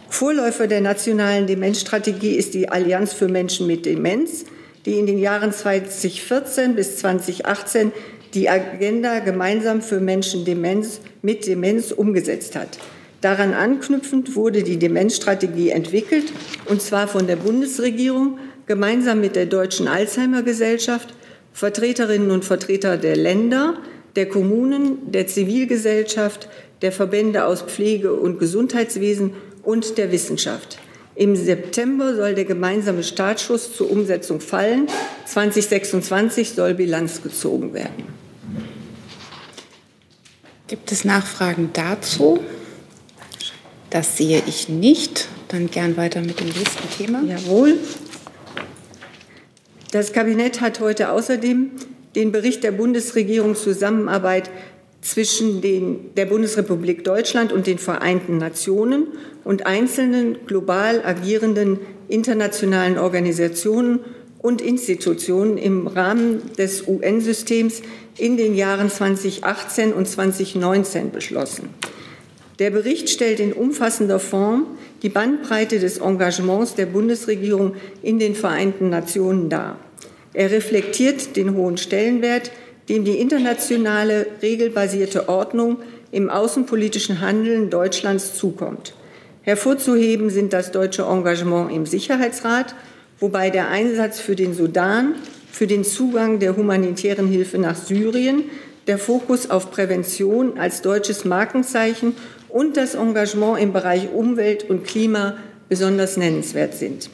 Vorläufer 0.10 0.68
der 0.68 0.82
nationalen 0.82 1.48
Demenzstrategie 1.48 2.36
ist 2.36 2.54
die 2.54 2.70
Allianz 2.70 3.14
für 3.14 3.28
Menschen 3.28 3.68
mit 3.68 3.86
Demenz, 3.86 4.46
die 4.86 5.00
in 5.00 5.06
den 5.06 5.20
Jahren 5.20 5.52
2014 5.52 6.76
bis 6.76 6.98
2018 6.98 7.92
die 8.34 8.50
Agenda 8.50 9.20
gemeinsam 9.20 9.82
für 9.82 10.00
Menschen 10.00 10.46
Demenz, 10.46 11.02
mit 11.22 11.48
Demenz 11.48 11.92
umgesetzt 11.92 12.56
hat. 12.56 12.78
Daran 13.22 13.54
anknüpfend 13.54 14.36
wurde 14.36 14.64
die 14.64 14.78
Demenzstrategie 14.78 15.72
entwickelt, 15.72 16.32
und 16.66 16.82
zwar 16.82 17.08
von 17.08 17.28
der 17.28 17.36
Bundesregierung 17.36 18.38
gemeinsam 18.66 19.20
mit 19.20 19.36
der 19.36 19.46
Deutschen 19.46 19.88
Alzheimer 19.88 20.44
Gesellschaft, 20.44 21.14
Vertreterinnen 21.52 22.32
und 22.32 22.46
Vertreter 22.46 22.98
der 22.98 23.18
Länder, 23.18 23.78
der 24.16 24.30
Kommunen, 24.30 25.12
der 25.12 25.28
Zivilgesellschaft, 25.28 26.48
der 26.82 26.92
Verbände 26.92 27.46
aus 27.46 27.64
Pflege- 27.64 28.14
und 28.14 28.40
Gesundheitswesen 28.40 29.34
und 29.64 29.98
der 29.98 30.12
Wissenschaft. 30.12 30.80
Im 31.20 31.36
September 31.36 32.16
soll 32.16 32.34
der 32.34 32.46
gemeinsame 32.46 33.04
Startschuss 33.04 33.76
zur 33.76 33.92
Umsetzung 33.92 34.40
fallen. 34.40 34.88
2026 35.26 36.52
soll 36.52 36.76
Bilanz 36.76 37.22
gezogen 37.22 37.74
werden. 37.74 38.06
Gibt 40.68 40.94
es 40.94 41.04
Nachfragen 41.04 41.72
dazu? 41.74 42.40
Das 43.90 44.16
sehe 44.16 44.42
ich 44.48 44.70
nicht. 44.70 45.28
Dann 45.50 45.70
gern 45.70 45.98
weiter 45.98 46.22
mit 46.22 46.40
dem 46.40 46.48
nächsten 46.48 46.90
Thema. 46.98 47.22
Jawohl. 47.24 47.78
Das 49.92 50.14
Kabinett 50.14 50.62
hat 50.62 50.80
heute 50.80 51.12
außerdem 51.12 51.72
den 52.16 52.32
Bericht 52.32 52.64
der 52.64 52.72
Bundesregierung 52.72 53.56
Zusammenarbeit 53.56 54.50
zwischen 55.02 55.62
den, 55.62 56.14
der 56.16 56.26
Bundesrepublik 56.26 57.04
Deutschland 57.04 57.52
und 57.52 57.68
den 57.68 57.78
Vereinten 57.78 58.38
Nationen 58.38 59.08
und 59.44 59.66
einzelnen 59.66 60.38
global 60.46 61.02
agierenden 61.04 61.80
internationalen 62.10 62.98
Organisationen 62.98 64.00
und 64.40 64.62
Institutionen 64.62 65.58
im 65.58 65.88
Rahmen 65.88 66.42
des 66.58 66.88
UN-Systems 66.88 67.82
in 68.18 68.38
den 68.38 68.56
Jahren 68.56 68.90
2018 68.90 69.94
und 69.94 70.08
2019 70.08 71.12
beschlossen. 71.12 71.70
Der 72.60 72.72
Bericht 72.72 73.10
stellt 73.10 73.40
in 73.40 73.54
umfassender 73.54 74.20
Form 74.20 74.66
die 75.02 75.10
Bandbreite 75.10 75.80
des 75.80 76.00
Engagements 76.00 76.76
der 76.76 76.88
Bundesregierung 76.88 77.76
in 78.02 78.20
den 78.20 78.36
Vereinten 78.36 78.90
Nationen 78.90 79.50
dar. 79.50 79.80
Er 80.34 80.52
reflektiert 80.52 81.38
den 81.38 81.56
hohen 81.56 81.78
Stellenwert, 81.78 82.52
dem 82.90 83.06
die 83.06 83.20
internationale 83.20 84.26
regelbasierte 84.42 85.30
Ordnung 85.30 85.78
im 86.12 86.30
außenpolitischen 86.30 87.22
Handeln 87.22 87.70
Deutschlands 87.70 88.34
zukommt. 88.34 88.94
Hervorzuheben 89.44 90.30
sind 90.30 90.54
das 90.54 90.72
deutsche 90.72 91.04
Engagement 91.04 91.72
im 91.72 91.86
Sicherheitsrat, 91.86 92.76
wobei 93.20 93.52
der 93.52 93.70
Einsatz 93.70 94.20
für 94.20 94.36
den 94.36 94.54
Sudan, 94.54 95.16
für 95.52 95.68
den 95.68 95.84
Zugang 95.84 96.40
der 96.40 96.58
humanitären 96.58 97.28
Hilfe 97.28 97.60
nach 97.60 97.76
Syrien, 97.76 98.46
der 98.88 98.98
Fokus 98.98 99.50
auf 99.50 99.70
Prävention 99.70 100.58
als 100.58 100.82
deutsches 100.82 101.26
Markenzeichen 101.26 102.16
und 102.48 102.76
das 102.76 102.96
Engagement 102.96 103.60
im 103.60 103.72
Bereich 103.72 104.12
Umwelt 104.12 104.68
und 104.68 104.84
Klima 104.84 105.38
besonders 105.70 106.18
nennenswert 106.18 106.74
sind. 106.74 107.10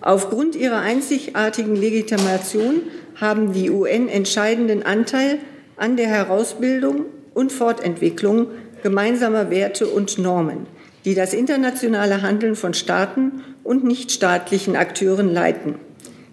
Aufgrund 0.00 0.56
ihrer 0.56 0.80
einzigartigen 0.80 1.76
Legitimation 1.76 2.82
haben 3.16 3.52
die 3.52 3.70
UN 3.70 4.08
entscheidenden 4.08 4.82
Anteil 4.82 5.38
an 5.76 5.96
der 5.96 6.08
Herausbildung 6.08 7.06
und 7.34 7.52
Fortentwicklung 7.52 8.48
gemeinsamer 8.82 9.50
Werte 9.50 9.86
und 9.86 10.18
Normen, 10.18 10.66
die 11.04 11.14
das 11.14 11.34
internationale 11.34 12.22
Handeln 12.22 12.56
von 12.56 12.72
Staaten 12.72 13.42
und 13.62 13.84
nichtstaatlichen 13.84 14.76
Akteuren 14.76 15.32
leiten. 15.32 15.74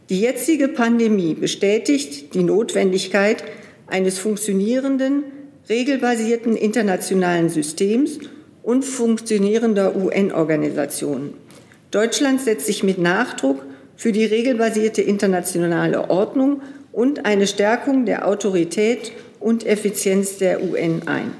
Die 0.10 0.22
jetzige 0.22 0.70
Pandemie 0.70 1.34
bestätigt 1.34 2.34
die 2.34 2.44
Notwendigkeit 2.44 3.44
eines 3.88 4.18
funktionierenden, 4.18 5.24
regelbasierten 5.70 6.56
internationalen 6.56 7.50
Systems 7.50 8.20
und 8.64 8.86
funktionierender 8.86 9.96
UN-Organisationen. 9.98 11.34
Deutschland 11.92 12.42
setzt 12.42 12.66
sich 12.66 12.84
mit 12.84 12.98
Nachdruck 12.98 13.64
für 13.96 14.12
die 14.12 14.26
regelbasierte 14.26 15.02
internationale 15.02 16.10
Ordnung 16.10 16.62
und 16.92 17.26
eine 17.26 17.48
Stärkung 17.48 18.06
der 18.06 18.28
Autorität 18.28 19.12
und 19.40 19.66
Effizienz 19.66 20.38
der 20.38 20.64
UN 20.64 21.08
ein. 21.08 21.32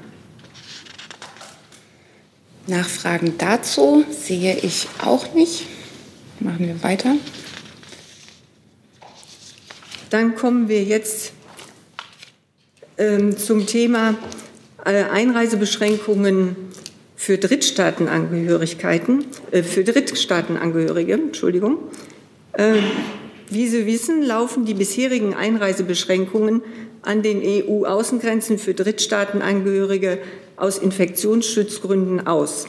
Nachfragen 2.66 3.34
dazu 3.38 4.04
sehe 4.10 4.56
ich 4.56 4.88
auch 5.04 5.34
nicht. 5.34 5.66
Machen 6.40 6.66
wir 6.66 6.82
weiter. 6.82 7.14
Dann 10.10 10.34
kommen 10.34 10.68
wir 10.68 10.82
jetzt 10.82 11.32
ähm, 12.96 13.36
zum 13.36 13.66
Thema 13.66 14.16
äh, 14.84 15.04
Einreisebeschränkungen 15.04 16.56
für 17.18 17.36
Drittstaatenangehörigkeiten, 17.36 19.24
äh, 19.50 19.64
für 19.64 19.82
Drittstaatenangehörige, 19.82 21.14
Entschuldigung. 21.14 21.78
Äh, 22.52 22.74
wie 23.50 23.66
Sie 23.66 23.86
wissen, 23.86 24.22
laufen 24.22 24.64
die 24.64 24.74
bisherigen 24.74 25.34
Einreisebeschränkungen 25.34 26.62
an 27.02 27.22
den 27.22 27.42
EU-Außengrenzen 27.42 28.58
für 28.58 28.72
Drittstaatenangehörige 28.72 30.18
aus 30.56 30.78
Infektionsschutzgründen 30.78 32.24
aus. 32.24 32.68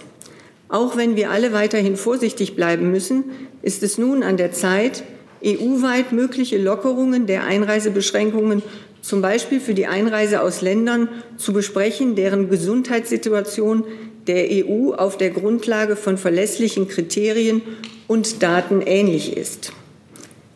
Auch 0.67 0.97
wenn 0.97 1.15
wir 1.15 1.29
alle 1.29 1.53
weiterhin 1.53 1.95
vorsichtig 1.95 2.55
bleiben 2.55 2.89
müssen, 2.89 3.25
ist 3.61 3.83
es 3.83 3.99
nun 3.99 4.23
an 4.23 4.37
der 4.37 4.51
Zeit, 4.51 5.03
EU-weit 5.45 6.11
mögliche 6.11 6.57
Lockerungen 6.57 7.27
der 7.27 7.43
Einreisebeschränkungen 7.43 8.63
zum 9.01 9.21
Beispiel 9.21 9.59
für 9.59 9.73
die 9.73 9.87
Einreise 9.87 10.41
aus 10.41 10.61
Ländern 10.61 11.07
zu 11.37 11.53
besprechen, 11.53 12.15
deren 12.15 12.49
Gesundheitssituation 12.49 13.85
der 14.27 14.47
EU 14.49 14.93
auf 14.93 15.17
der 15.17 15.29
Grundlage 15.29 15.95
von 15.95 16.17
verlässlichen 16.17 16.87
Kriterien 16.87 17.61
und 18.07 18.41
Daten 18.43 18.81
ähnlich 18.81 19.35
ist. 19.35 19.71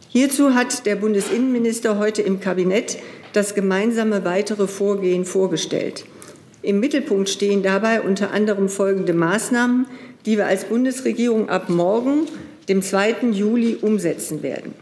Hierzu 0.10 0.54
hat 0.54 0.86
der 0.86 0.96
Bundesinnenminister 0.96 1.98
heute 1.98 2.22
im 2.22 2.40
Kabinett 2.40 2.98
das 3.34 3.56
gemeinsame 3.56 4.24
weitere 4.26 4.68
Vorgehen 4.68 5.26
vorgestellt. 5.26 6.06
Im 6.62 6.80
Mittelpunkt 6.80 7.30
stehen 7.30 7.64
dabei 7.64 8.02
unter 8.02 8.32
anderem 8.32 8.70
folgende 8.70 9.14
Maßnahmen, 9.14 9.88
die 10.26 10.38
wir 10.38 10.46
als 10.46 10.66
Bundesregierung 10.66 11.50
ab 11.50 11.70
morgen, 11.70 12.28
dem 12.70 12.82
2. 12.82 13.32
Juli, 13.32 13.78
umsetzen 13.82 14.44
werden. 14.44 14.74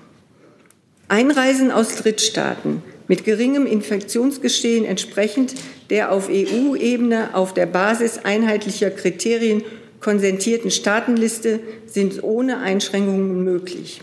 Einreisen 1.07 1.71
aus 1.71 1.95
Drittstaaten 1.95 2.83
mit 3.12 3.25
geringem 3.25 3.65
Infektionsgeschehen 3.65 4.86
entsprechend 4.86 5.56
der 5.89 6.13
auf 6.13 6.30
EU-Ebene 6.30 7.36
auf 7.36 7.53
der 7.53 7.65
Basis 7.65 8.20
einheitlicher 8.24 8.89
Kriterien 8.89 9.63
konsentierten 10.00 10.72
Staatenliste 10.72 11.60
sind 11.88 12.24
ohne 12.24 12.60
Einschränkungen 12.60 13.44
möglich. 13.44 14.01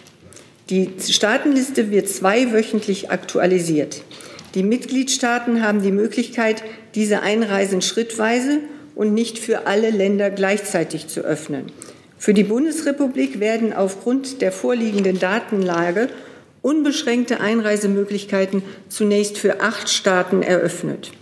Die 0.69 0.91
Staatenliste 1.09 1.91
wird 1.91 2.11
zweiwöchentlich 2.11 3.11
aktualisiert. 3.11 4.03
Die 4.55 4.63
Mitgliedstaaten 4.63 5.63
haben 5.63 5.81
die 5.81 5.91
Möglichkeit, 5.91 6.63
diese 6.95 7.23
Einreisen 7.23 7.81
schrittweise 7.81 8.59
und 8.95 9.15
nicht 9.15 9.39
für 9.39 9.67
alle 9.67 9.89
Länder 9.89 10.29
gleichzeitig 10.29 11.07
zu 11.07 11.21
öffnen. 11.21 11.73
Für 12.19 12.35
die 12.35 12.45
Bundesrepublik 12.45 13.41
werden 13.41 13.73
aufgrund 13.73 14.43
der 14.43 14.53
vorliegenden 14.53 15.19
Datenlage 15.19 16.11
unbeschränkte 16.69 17.41
Einreisemöglichkeiten 17.41 18.63
zunächst 18.91 19.39
für 19.39 19.63
acht 19.63 19.89
Staaten 19.89 20.43
eröffnet. 20.43 21.13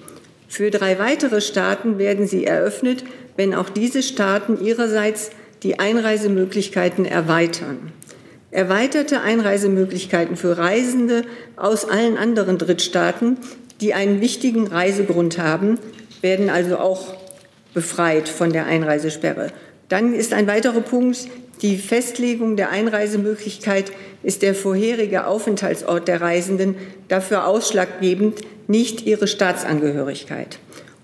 Für 0.49 0.73
drei 0.73 0.99
weitere 0.99 1.41
Staaten 1.41 1.99
werden 1.99 2.27
sie 2.27 2.45
eröffnet, 2.45 3.05
wenn 3.37 3.55
auch 3.55 3.71
diese 3.71 4.03
Staaten 4.03 4.61
ihrerseits 4.61 5.31
die 5.63 5.79
Einreisemöglichkeiten 5.79 7.05
erweitern. 7.05 7.93
Erweiterte 8.51 9.21
Einreisemöglichkeiten 9.21 10.37
für 10.37 10.59
Reisende 10.59 11.23
aus 11.55 11.89
allen 11.89 12.17
anderen 12.17 12.59
Drittstaaten, 12.59 13.39
die 13.81 13.95
einen 13.95 14.21
wichtigen 14.21 14.67
Reisegrund 14.67 15.39
haben, 15.39 15.79
werden 16.23 16.51
also 16.51 16.79
auch 16.79 17.15
befreit 17.73 18.29
von 18.29 18.53
der 18.53 18.67
Einreisesperre. 18.67 19.53
Dann 19.89 20.13
ist 20.13 20.33
ein 20.33 20.49
weiterer 20.49 20.81
Punkt, 20.81 21.29
die 21.63 21.79
Festlegung 21.79 22.57
der 22.57 22.71
Einreisemöglichkeit 22.71 23.93
ist 24.23 24.43
der 24.43 24.55
vorherige 24.55 25.27
Aufenthaltsort 25.27 26.09
der 26.09 26.21
Reisenden 26.21 26.77
dafür 27.09 27.47
ausschlaggebend, 27.47 28.41
nicht 28.67 29.07
ihre 29.07 29.27
Staatsangehörigkeit. 29.27 30.59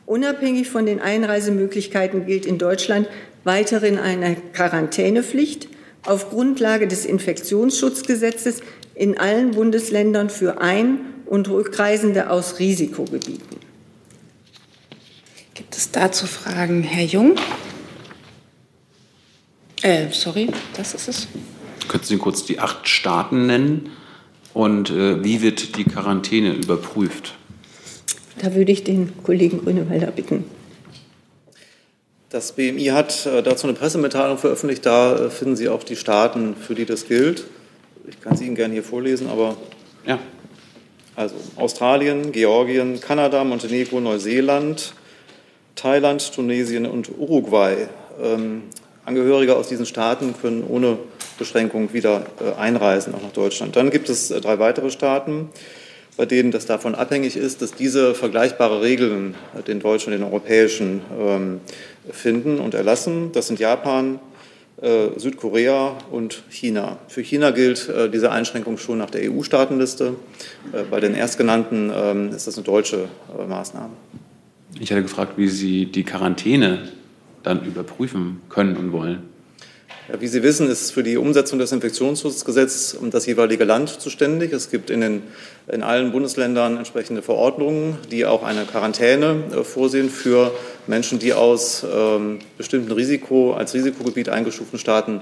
Unabhängig 0.04 0.68
von 0.68 0.85
den 0.85 1.00
Einreisemöglichkeiten 1.00 2.26
gilt 2.26 2.44
in 2.44 2.59
Deutschland 2.59 3.09
weiterhin 3.44 3.99
eine 3.99 4.37
Quarantänepflicht 4.52 5.68
auf 6.04 6.30
Grundlage 6.30 6.88
des 6.88 7.06
Infektionsschutzgesetzes 7.06 8.61
in 8.94 9.18
allen 9.18 9.52
Bundesländern 9.52 10.28
für 10.28 10.61
Ein- 10.61 10.99
und 11.26 11.49
Rückreisende 11.49 12.28
aus 12.28 12.59
Risikogebieten. 12.59 13.59
Gibt 15.54 15.76
es 15.76 15.90
dazu 15.92 16.26
Fragen, 16.26 16.82
Herr 16.82 17.04
Jung? 17.04 17.37
Äh, 19.83 20.09
sorry, 20.12 20.49
das 20.77 20.95
ist 20.95 21.09
es. 21.09 21.29
Könnten 21.89 22.07
Sie 22.07 22.17
kurz 22.17 22.45
die 22.45 22.61
acht 22.61 22.89
Staaten 22.89 23.47
nennen 23.47 23.91
und 24.55 24.91
äh, 24.91 25.23
wie 25.25 25.43
wird 25.43 25.77
die 25.77 25.85
Quarantäne 25.85 26.53
überprüft? 26.53 27.35
Da 28.39 28.55
würde 28.55 28.73
ich 28.73 28.85
den 28.85 29.12
Kollegen 29.23 29.62
Grünewalder 29.65 30.12
bitten. 30.12 30.45
Das 32.31 32.53
BMI 32.53 32.87
hat 32.87 33.27
äh, 33.27 33.43
dazu 33.43 33.67
eine 33.67 33.77
Pressemitteilung 33.77 34.39
veröffentlicht. 34.39 34.87
Da 34.87 35.27
äh, 35.27 35.31
finden 35.31 35.57
Sie 35.57 35.69
auch 35.69 35.83
die 35.85 35.97
Staaten, 35.97 36.55
für 36.57 36.75
die 36.75 36.87
das 36.87 37.07
gilt. 37.07 37.45
Ich 38.09 38.21
kann 38.21 38.37
sie 38.37 38.47
Ihnen 38.47 38.55
gerne 38.57 38.73
hier 38.73 38.83
vorlesen, 38.83 39.29
aber 39.29 39.57
ja. 40.07 40.19
Also 41.15 41.35
Australien, 41.57 42.33
Georgien, 42.33 43.01
Kanada, 43.01 43.45
Montenegro, 43.45 44.01
Neuseeland, 44.01 44.95
Thailand, 45.77 46.33
Tunesien 46.33 46.87
und 46.87 47.11
Uruguay. 47.18 47.88
Angehörige 49.05 49.57
aus 49.57 49.69
diesen 49.69 49.87
Staaten 49.87 50.35
können 50.41 50.65
ohne 50.67 50.99
Beschränkung 51.38 51.93
wieder 51.93 52.27
äh, 52.41 52.59
einreisen, 52.61 53.15
auch 53.15 53.23
nach 53.23 53.33
Deutschland. 53.33 53.75
Dann 53.75 53.91
gibt 53.91 54.09
es 54.09 54.31
äh, 54.31 54.41
drei 54.41 54.61
weitere 54.61 54.91
Staaten, 54.91 55.49
bei 56.17 56.25
denen 56.25 56.53
das 56.53 56.67
davon 56.67 56.95
abhängig 56.95 57.37
ist, 57.37 57.62
dass 57.62 57.73
diese 57.73 58.15
vergleichbare 58.15 58.81
Regeln 58.81 59.35
äh, 59.59 59.62
den 59.62 59.81
deutschen 59.81 60.12
und 60.12 60.21
den 60.21 60.27
europäischen 60.27 61.01
ähm, 61.19 61.61
finden 62.11 62.61
und 62.61 62.75
erlassen. 62.75 63.33
Das 63.33 63.49
sind 63.49 63.59
Japan, 63.59 64.19
Südkorea 65.17 65.97
und 66.11 66.43
China. 66.51 66.99
Für 67.07 67.21
China 67.21 67.53
gilt 67.53 67.88
diese 68.12 68.33
Einschränkung 68.33 68.79
schon 68.79 68.99
nach 68.99 69.11
der 69.11 69.31
EU-Staatenliste. 69.31 70.15
Bei 70.91 70.99
den 70.99 71.15
erstgenannten 71.15 71.93
ähm, 71.95 72.31
ist 72.31 72.49
das 72.49 72.57
eine 72.57 72.65
deutsche 72.65 73.09
Maßnahme. 73.49 73.93
Ich 74.81 74.91
hatte 74.91 75.03
gefragt, 75.03 75.35
wie 75.37 75.47
Sie 75.47 75.87
die 75.87 76.03
Quarantäne 76.03 76.88
dann 77.42 77.64
überprüfen 77.64 78.40
können 78.48 78.76
und 78.76 78.92
wollen. 78.92 79.33
Ja, 80.09 80.20
wie 80.20 80.26
Sie 80.26 80.42
wissen, 80.42 80.68
ist 80.68 80.90
für 80.90 81.05
die 81.05 81.16
Umsetzung 81.16 81.61
des 81.61 81.70
Infektionsschutzgesetzes 81.70 82.98
das 83.11 83.24
jeweilige 83.26 83.64
Land 83.64 83.88
zuständig. 83.88 84.52
Es 84.52 84.68
gibt 84.68 84.90
in, 84.90 85.00
den, 85.00 85.22
in 85.68 85.85
allen 85.85 86.11
Bundesländern 86.11 86.76
entsprechende 86.76 87.22
Verordnungen, 87.22 87.96
die 88.11 88.26
auch 88.26 88.42
eine 88.42 88.64
Quarantäne 88.64 89.44
äh, 89.52 89.62
vorsehen 89.62 90.11
für 90.11 90.52
Menschen, 90.88 91.20
die 91.20 91.33
aus 91.33 91.87
ähm, 91.90 92.40
bestimmten 92.59 92.90
Risiko, 92.90 93.55
als 93.55 93.74
Risikogebiet 93.74 94.28
eingestuften 94.28 94.78
Staaten 94.78 95.20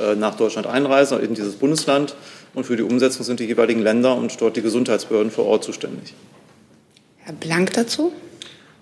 äh, 0.00 0.14
nach 0.14 0.34
Deutschland 0.34 0.66
einreisen, 0.66 1.20
in 1.20 1.34
dieses 1.34 1.56
Bundesland. 1.56 2.16
Und 2.54 2.64
für 2.64 2.76
die 2.76 2.82
Umsetzung 2.82 3.24
sind 3.24 3.38
die 3.38 3.44
jeweiligen 3.44 3.82
Länder 3.82 4.16
und 4.16 4.40
dort 4.40 4.56
die 4.56 4.62
Gesundheitsbehörden 4.62 5.30
vor 5.30 5.44
Ort 5.44 5.64
zuständig. 5.64 6.14
Herr 7.18 7.34
Blank 7.34 7.74
dazu? 7.74 8.12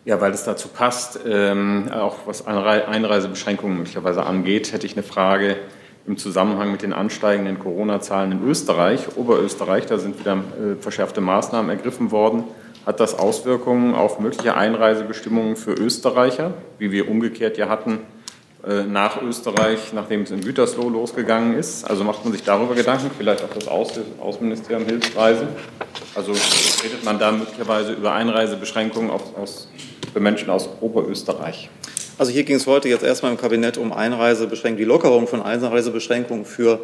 Ja, 0.05 0.21
weil 0.21 0.33
es 0.33 0.45
dazu 0.45 0.69
passt, 0.69 1.21
ähm, 1.27 1.91
auch 1.93 2.17
was 2.27 2.47
Einreisebeschränkungen 2.47 3.77
möglicherweise 3.77 4.25
angeht, 4.25 4.73
hätte 4.73 4.87
ich 4.87 4.95
eine 4.95 5.03
Frage 5.03 5.57
im 6.07 6.17
Zusammenhang 6.17 6.73
mit 6.73 6.83
den 6.83 6.95
ansteigenden 6.95 7.59
Corona-Zahlen 7.59 8.33
in 8.33 8.43
Österreich, 8.49 9.17
Oberösterreich. 9.17 9.87
Da 9.87 9.99
sind 9.99 10.19
wieder 10.19 10.33
äh, 10.37 10.81
verschärfte 10.81 11.21
Maßnahmen 11.21 11.71
ergriffen 11.71 12.11
worden. 12.11 12.45
Hat 12.87 12.99
das 12.99 13.19
Auswirkungen 13.19 13.95
auf 13.95 14.21
mögliche 14.21 14.57
Einreisebestimmungen 14.57 15.57
für 15.57 15.73
Österreicher, 15.73 16.55
wie 16.79 16.91
wir 16.93 17.11
umgekehrt 17.11 17.59
ja 17.59 17.69
hatten 17.69 17.99
nach 18.89 19.23
Österreich, 19.23 19.93
nachdem 19.95 20.23
es 20.23 20.31
in 20.31 20.43
Gütersloh 20.43 20.89
losgegangen 20.89 21.59
ist? 21.59 21.89
Also 21.89 22.05
macht 22.05 22.25
man 22.25 22.33
sich 22.33 22.43
darüber 22.43 22.75
Gedanken, 22.75 23.11
vielleicht 23.17 23.43
auch 23.43 23.49
das 23.55 23.67
Außenministerium 23.69 24.85
Hilfsreise? 24.85 25.49
Also 26.15 26.33
redet 26.85 27.05
man 27.05 27.19
da 27.19 27.33
möglicherweise 27.33 27.93
über 27.93 28.13
Einreisebeschränkungen 28.13 29.11
aus, 29.11 29.23
aus 29.41 29.69
für 30.13 30.21
Menschen 30.21 30.51
aus 30.51 30.69
Oberösterreich? 30.81 31.71
Also 32.19 32.33
hier 32.33 32.45
ging 32.45 32.57
es 32.57 32.67
heute 32.67 32.89
jetzt 32.89 33.03
erstmal 33.03 33.33
im 33.33 33.39
Kabinett 33.39 33.79
um 33.79 33.95
Einreisebeschränkungen, 33.95 34.77
die 34.77 34.85
Lockerung 34.85 35.27
von 35.27 35.41
Einreisebeschränkungen 35.41 36.45
für 36.45 36.81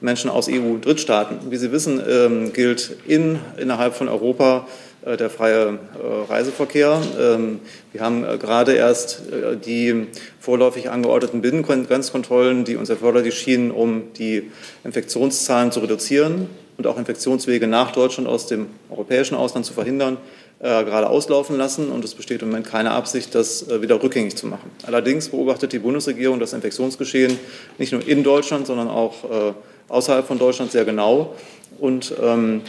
Menschen 0.00 0.30
aus 0.30 0.48
EU-Drittstaaten. 0.48 1.50
Wie 1.50 1.56
Sie 1.56 1.72
wissen, 1.72 2.00
ähm, 2.08 2.52
gilt 2.54 2.96
in, 3.06 3.38
innerhalb 3.58 3.94
von 3.94 4.08
Europa 4.08 4.66
äh, 4.66 4.87
der 5.04 5.30
freie 5.30 5.66
äh, 5.68 6.30
Reiseverkehr. 6.30 7.00
Ähm, 7.18 7.60
wir 7.92 8.00
haben 8.00 8.24
äh, 8.24 8.36
gerade 8.38 8.72
erst 8.72 9.22
äh, 9.30 9.56
die 9.56 10.06
vorläufig 10.40 10.90
angeordneten 10.90 11.40
Binnengrenzkontrollen, 11.40 12.64
die 12.64 12.76
uns 12.76 12.90
erforderlich 12.90 13.38
schienen, 13.38 13.70
um 13.70 14.12
die 14.14 14.50
Infektionszahlen 14.84 15.72
zu 15.72 15.80
reduzieren 15.80 16.48
und 16.76 16.86
auch 16.86 16.98
Infektionswege 16.98 17.66
nach 17.66 17.92
Deutschland 17.92 18.28
aus 18.28 18.46
dem 18.46 18.66
europäischen 18.90 19.34
Ausland 19.34 19.66
zu 19.66 19.72
verhindern, 19.72 20.16
äh, 20.60 20.84
gerade 20.84 21.08
auslaufen 21.08 21.56
lassen 21.56 21.90
und 21.90 22.04
es 22.04 22.14
besteht 22.14 22.42
im 22.42 22.48
Moment 22.48 22.66
keine 22.66 22.90
Absicht, 22.90 23.34
das 23.34 23.68
äh, 23.68 23.80
wieder 23.80 24.02
rückgängig 24.02 24.36
zu 24.36 24.48
machen. 24.48 24.70
Allerdings 24.84 25.28
beobachtet 25.28 25.72
die 25.72 25.78
Bundesregierung 25.78 26.40
das 26.40 26.52
Infektionsgeschehen 26.52 27.38
nicht 27.78 27.92
nur 27.92 28.06
in 28.06 28.24
Deutschland, 28.24 28.66
sondern 28.66 28.88
auch 28.88 29.24
äh, 29.24 29.52
außerhalb 29.88 30.26
von 30.26 30.38
Deutschland 30.38 30.72
sehr 30.72 30.84
genau. 30.84 31.34
Und 31.78 32.14
ähm, 32.22 32.62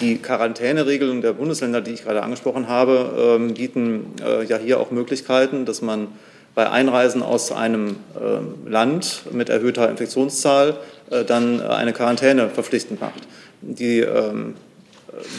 die 0.00 0.18
Quarantäneregelungen 0.18 1.22
der 1.22 1.32
Bundesländer, 1.32 1.80
die 1.80 1.92
ich 1.92 2.02
gerade 2.02 2.22
angesprochen 2.24 2.66
habe, 2.66 3.38
ähm, 3.40 3.54
bieten 3.54 4.16
ja 4.48 4.56
hier 4.58 4.80
auch 4.80 4.90
Möglichkeiten, 4.90 5.64
dass 5.64 5.80
man 5.80 6.08
bei 6.56 6.68
Einreisen 6.68 7.22
aus 7.22 7.52
einem 7.52 7.96
ähm, 8.20 8.54
Land 8.66 9.22
mit 9.30 9.48
erhöhter 9.48 9.88
Infektionszahl 9.88 10.76
dann 11.26 11.60
eine 11.60 11.92
Quarantäne 11.92 12.48
verpflichtend 12.48 13.00
macht. 13.00 13.28
Die 13.60 14.00
ähm, 14.00 14.54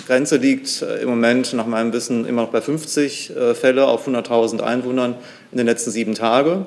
Grenze 0.08 0.38
liegt 0.38 0.82
äh, 0.82 1.02
im 1.02 1.10
Moment 1.10 1.54
nach 1.54 1.66
meinem 1.66 1.94
Wissen 1.94 2.26
immer 2.26 2.44
noch 2.44 2.50
bei 2.50 2.62
50 2.62 3.36
äh, 3.36 3.56
Fälle 3.56 3.88
auf 3.88 4.08
100.000 4.08 4.62
Einwohnern 4.62 5.16
in 5.52 5.58
den 5.58 5.68
letzten 5.68 5.92
sieben 5.92 6.14
Tagen. 6.16 6.66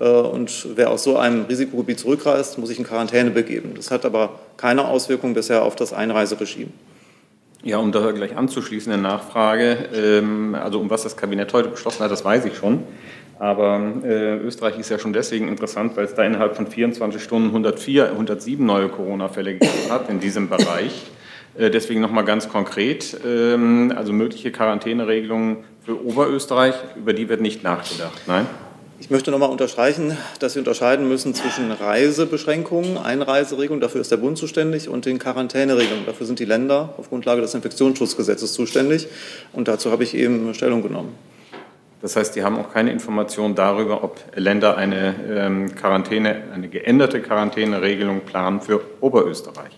Äh, 0.00 0.04
und 0.04 0.68
wer 0.74 0.90
aus 0.90 1.04
so 1.04 1.16
einem 1.16 1.44
Risikogebiet 1.44 2.00
zurückreist, 2.00 2.58
muss 2.58 2.68
sich 2.68 2.78
in 2.78 2.84
Quarantäne 2.84 3.30
begeben. 3.30 3.74
Das 3.76 3.90
hat 3.90 4.04
aber 4.04 4.40
keine 4.56 4.88
Auswirkung 4.88 5.34
bisher 5.34 5.62
auf 5.62 5.76
das 5.76 5.92
Einreiseregime. 5.92 6.70
Ja, 7.62 7.76
um 7.76 7.92
da 7.92 8.10
gleich 8.12 8.36
anzuschließen, 8.36 8.90
eine 8.90 9.02
Nachfrage. 9.02 9.90
Ähm, 9.94 10.54
also 10.54 10.80
um 10.80 10.88
was 10.88 11.02
das 11.02 11.16
Kabinett 11.16 11.52
heute 11.52 11.68
beschlossen 11.68 12.02
hat, 12.02 12.10
das 12.10 12.24
weiß 12.24 12.46
ich 12.46 12.56
schon. 12.56 12.82
Aber 13.38 13.80
äh, 14.04 14.36
Österreich 14.36 14.78
ist 14.78 14.90
ja 14.90 14.98
schon 14.98 15.12
deswegen 15.12 15.48
interessant, 15.48 15.96
weil 15.96 16.04
es 16.04 16.14
da 16.14 16.24
innerhalb 16.24 16.56
von 16.56 16.66
24 16.66 17.22
Stunden 17.22 17.48
104, 17.48 18.10
107 18.10 18.64
neue 18.64 18.88
Corona-Fälle 18.88 19.54
gegeben 19.54 19.90
hat 19.90 20.10
in 20.10 20.20
diesem 20.20 20.48
Bereich. 20.48 21.06
Äh, 21.56 21.70
deswegen 21.70 22.00
nochmal 22.00 22.24
ganz 22.24 22.48
konkret, 22.48 23.18
ähm, 23.26 23.92
also 23.96 24.12
mögliche 24.12 24.52
Quarantäneregelungen 24.52 25.58
für 25.84 26.04
Oberösterreich, 26.04 26.74
über 26.96 27.12
die 27.12 27.28
wird 27.28 27.40
nicht 27.40 27.62
nachgedacht. 27.62 28.22
Nein? 28.26 28.46
Ich 29.00 29.08
möchte 29.08 29.30
noch 29.30 29.38
mal 29.38 29.46
unterstreichen, 29.46 30.18
dass 30.40 30.54
wir 30.56 30.60
unterscheiden 30.60 31.08
müssen 31.08 31.34
zwischen 31.34 31.72
Reisebeschränkungen, 31.72 32.98
Einreiseregelungen, 32.98 33.80
dafür 33.80 34.02
ist 34.02 34.12
der 34.12 34.18
Bund 34.18 34.36
zuständig, 34.36 34.90
und 34.90 35.06
den 35.06 35.18
Quarantäneregelungen. 35.18 36.04
Dafür 36.04 36.26
sind 36.26 36.38
die 36.38 36.44
Länder 36.44 36.92
auf 36.98 37.08
Grundlage 37.08 37.40
des 37.40 37.54
Infektionsschutzgesetzes 37.54 38.52
zuständig. 38.52 39.08
Und 39.54 39.68
dazu 39.68 39.90
habe 39.90 40.04
ich 40.04 40.14
eben 40.14 40.52
Stellung 40.52 40.82
genommen. 40.82 41.14
Das 42.02 42.14
heißt, 42.14 42.36
die 42.36 42.44
haben 42.44 42.58
auch 42.58 42.74
keine 42.74 42.92
Information 42.92 43.54
darüber, 43.54 44.04
ob 44.04 44.20
Länder 44.34 44.76
eine 44.76 45.14
ähm, 45.30 45.74
Quarantäne, 45.74 46.42
eine 46.52 46.68
geänderte 46.68 47.22
Quarantäneregelung 47.22 48.20
planen 48.20 48.60
für 48.60 48.82
Oberösterreich. 49.00 49.72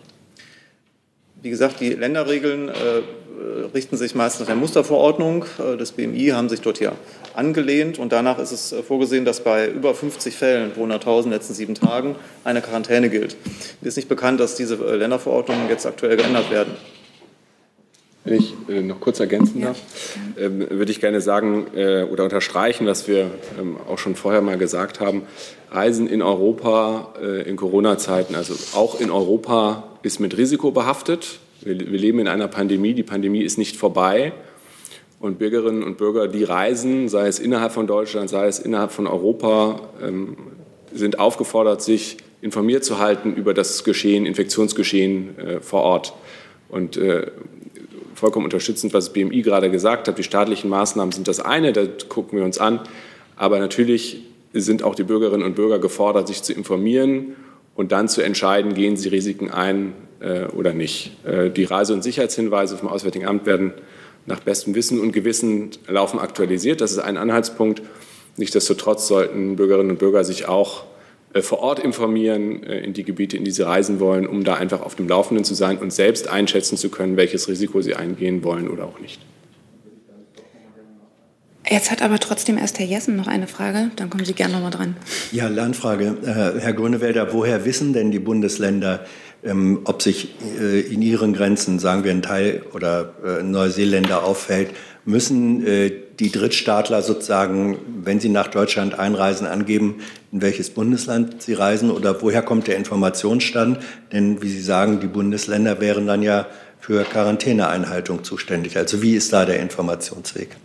Wie 1.41 1.51
gesagt, 1.51 1.79
die 1.79 1.91
Länderregeln 1.91 2.71
äh, 2.71 2.73
richten 3.73 3.97
sich 3.97 4.17
meist 4.17 4.41
nach 4.41 4.47
der 4.47 4.57
Musterverordnung 4.57 5.45
äh, 5.59 5.77
des 5.77 5.93
BMI, 5.93 6.29
haben 6.29 6.49
sich 6.49 6.61
dort 6.61 6.79
hier 6.79 6.93
angelehnt 7.35 7.99
und 7.99 8.13
danach 8.13 8.39
ist 8.39 8.53
es 8.53 8.73
äh, 8.73 8.83
vorgesehen, 8.83 9.25
dass 9.25 9.43
bei 9.43 9.69
über 9.69 9.95
50 9.95 10.35
Fällen 10.35 10.73
pro 10.73 10.85
100.000 10.85 11.17
in 11.17 11.23
den 11.25 11.33
letzten 11.33 11.55
sieben 11.55 11.75
Tagen 11.75 12.17
eine 12.45 12.61
Quarantäne 12.61 13.09
gilt. 13.09 13.37
Mir 13.81 13.89
ist 13.89 13.97
nicht 13.97 14.09
bekannt, 14.09 14.41
dass 14.41 14.55
diese 14.55 14.75
äh, 14.75 14.97
Länderverordnungen 14.97 15.69
jetzt 15.69 15.87
aktuell 15.87 16.17
geändert 16.17 16.51
werden. 16.51 16.75
Wenn 18.25 18.35
ich 18.35 18.55
äh, 18.69 18.83
noch 18.83 19.01
kurz 19.01 19.19
ergänzen 19.19 19.63
darf, 19.63 19.81
ähm, 20.39 20.67
würde 20.71 20.93
ich 20.93 21.01
gerne 21.01 21.21
sagen 21.21 21.67
oder 22.11 22.25
unterstreichen, 22.25 22.87
was 22.87 23.09
wir 23.09 23.31
ähm, 23.61 23.77
auch 23.89 23.99
schon 23.99 24.15
vorher 24.15 24.43
mal 24.43 24.59
gesagt 24.59 25.01
haben. 25.01 25.23
Reisen 25.71 26.07
in 26.07 26.21
Europa 26.21 27.15
in 27.47 27.57
Corona-Zeiten, 27.57 28.35
also 28.35 28.53
auch 28.77 29.01
in 29.01 29.11
Europa, 29.11 29.85
ist 30.03 30.21
mit 30.21 30.37
Risiko 30.37 30.71
behaftet. 30.71 31.39
Wir 31.63 31.75
leben 31.75 32.19
in 32.19 32.29
einer 32.29 32.47
Pandemie. 32.47 32.93
Die 32.93 33.03
Pandemie 33.03 33.41
ist 33.41 33.57
nicht 33.57 33.77
vorbei. 33.77 34.35
Und 35.23 35.39
Bürgerinnen 35.39 35.85
und 35.85 35.99
Bürger, 35.99 36.27
die 36.27 36.43
reisen, 36.43 37.09
sei 37.09 37.29
es 37.29 37.39
innerhalb 37.39 37.71
von 37.71 37.87
Deutschland, 37.87 38.29
sei 38.29 38.49
es 38.49 38.59
innerhalb 38.59 38.91
von 38.91 39.07
Europa, 39.07 39.81
ähm, 40.03 40.37
sind 40.93 41.21
aufgefordert, 41.21 41.81
sich 41.81 42.17
informiert 42.41 42.85
zu 42.85 42.99
halten 42.99 43.33
über 43.37 43.55
das 43.55 43.85
Geschehen, 43.85 44.27
Infektionsgeschehen 44.27 45.39
äh, 45.39 45.61
vor 45.61 45.83
Ort. 45.83 46.13
Und 46.69 46.97
äh, 46.97 47.29
vollkommen 48.17 48.47
unterstützend, 48.47 48.95
was 48.95 49.05
das 49.05 49.13
BMI 49.13 49.43
gerade 49.43 49.71
gesagt 49.71 50.09
hat. 50.09 50.19
Die 50.19 50.25
staatlichen 50.25 50.69
Maßnahmen 50.69 51.13
sind 51.13 51.29
das 51.29 51.39
eine, 51.39 51.73
da 51.73 51.87
gucken 52.09 52.37
wir 52.37 52.45
uns 52.45 52.59
an. 52.59 52.81
Aber 53.37 53.61
natürlich 53.61 54.25
sind 54.53 54.83
auch 54.83 54.97
die 54.97 55.05
Bürgerinnen 55.05 55.47
und 55.47 55.55
Bürger 55.55 55.79
gefordert, 55.79 56.27
sich 56.27 56.43
zu 56.43 56.53
informieren 56.53 57.37
und 57.77 57.93
dann 57.93 58.09
zu 58.09 58.23
entscheiden, 58.23 58.75
gehen 58.75 58.97
sie 58.97 59.09
Risiken 59.11 59.53
ein 59.53 59.93
äh, 60.19 60.47
oder 60.47 60.73
nicht. 60.73 61.13
Die 61.57 61.63
Reise- 61.63 61.95
und 61.95 62.03
Sicherheitshinweise 62.03 62.77
vom 62.77 62.89
Auswärtigen 62.89 63.27
Amt 63.27 63.47
werden 63.47 63.73
nach 64.27 64.41
bestem 64.41 64.75
Wissen 64.75 65.01
und 65.01 65.13
Gewissen 65.13 65.71
laufen 65.89 66.19
aktualisiert. 66.19 66.81
Das 66.81 66.93
ist 66.93 66.99
ein 66.99 67.17
Anhaltspunkt. 67.17 67.83
Nichtsdestotrotz 68.37 69.09
sollten 69.09 69.57
Bürgerinnen 69.57 69.91
und 69.91 69.99
Bürger 69.99 70.25
sich 70.25 70.47
auch 70.47 70.85
äh, 71.35 71.43
vor 71.43 71.61
Ort 71.61 71.81
informieren 71.81 72.63
äh, 72.63 72.81
in 72.81 72.93
die 72.93 73.05
Gebiete, 73.05 73.37
in 73.37 73.45
die 73.45 73.51
sie 73.51 73.67
reisen 73.67 74.01
wollen, 74.01 74.27
um 74.27 74.45
da 74.45 74.55
einfach 74.55 74.81
auf 74.81 74.95
dem 74.95 75.09
Laufenden 75.09 75.45
zu 75.45 75.55
sein 75.55 75.79
und 75.79 75.93
selbst 75.93 76.29
einschätzen 76.29 76.77
zu 76.77 76.89
können, 76.89 77.17
welches 77.17 77.49
Risiko 77.49 77.83
sie 77.83 77.95
eingehen 77.95 78.45
wollen 78.45 78.69
oder 78.69 78.85
auch 78.85 78.99
nicht. 79.01 79.21
Jetzt 81.69 81.91
hat 81.91 82.03
aber 82.03 82.19
trotzdem 82.19 82.59
erst 82.59 82.79
Herr 82.79 82.87
Jessen 82.87 83.17
noch 83.17 83.29
eine 83.29 83.47
Frage. 83.47 83.91
Dann 83.97 84.11
kommen 84.11 84.25
Sie 84.25 84.35
gerne 84.35 84.55
noch 84.55 84.61
mal 84.61 84.71
dran. 84.71 84.97
Ja, 85.31 85.49
Lernfrage. 85.49 86.17
Äh, 86.23 86.61
Herr 86.61 86.73
Grünewälder, 86.73 87.33
woher 87.33 87.65
wissen 87.65 87.93
denn 87.93 88.11
die 88.11 88.19
Bundesländer, 88.19 89.07
ähm, 89.45 89.81
ob 89.85 90.03
sich 90.03 90.35
in 90.91 91.03
ihren 91.03 91.33
Grenzen, 91.33 91.79
sagen 91.79 92.05
wir 92.05 92.11
ein 92.11 92.23
Teil 92.23 92.63
oder 92.75 93.15
Neuseeländer 93.43 94.25
auffällt, 94.25 94.71
müssen 95.05 95.65
die 95.65 96.31
Drittstaatler 96.31 97.03
sozusagen, 97.03 97.79
wenn 98.05 98.21
sie 98.21 98.29
nach 98.29 98.47
Deutschland 98.47 98.99
einreisen, 98.99 99.47
angeben, 99.47 100.01
in 100.31 100.43
welches 100.43 100.71
Bundesland 100.71 101.43
sie 101.43 101.55
reisen 101.55 101.91
oder 101.91 102.23
woher 102.23 102.43
kommt 102.43 102.69
der 102.69 102.77
Informationsstand? 102.77 103.79
Denn 104.13 104.41
wie 104.43 104.49
Sie 104.49 104.63
sagen, 104.63 105.01
die 105.01 105.09
Bundesländer 105.09 105.81
wären 105.81 106.07
dann 106.07 106.23
ja 106.23 106.47
für 106.79 107.05
Quarantäneeinhaltung 107.05 108.25
zuständig. 108.25 108.77
Also 108.77 109.03
wie 109.03 109.15
ist 109.15 109.33
da 109.33 109.45
der 109.45 109.61
Informationsweg? 109.61 110.57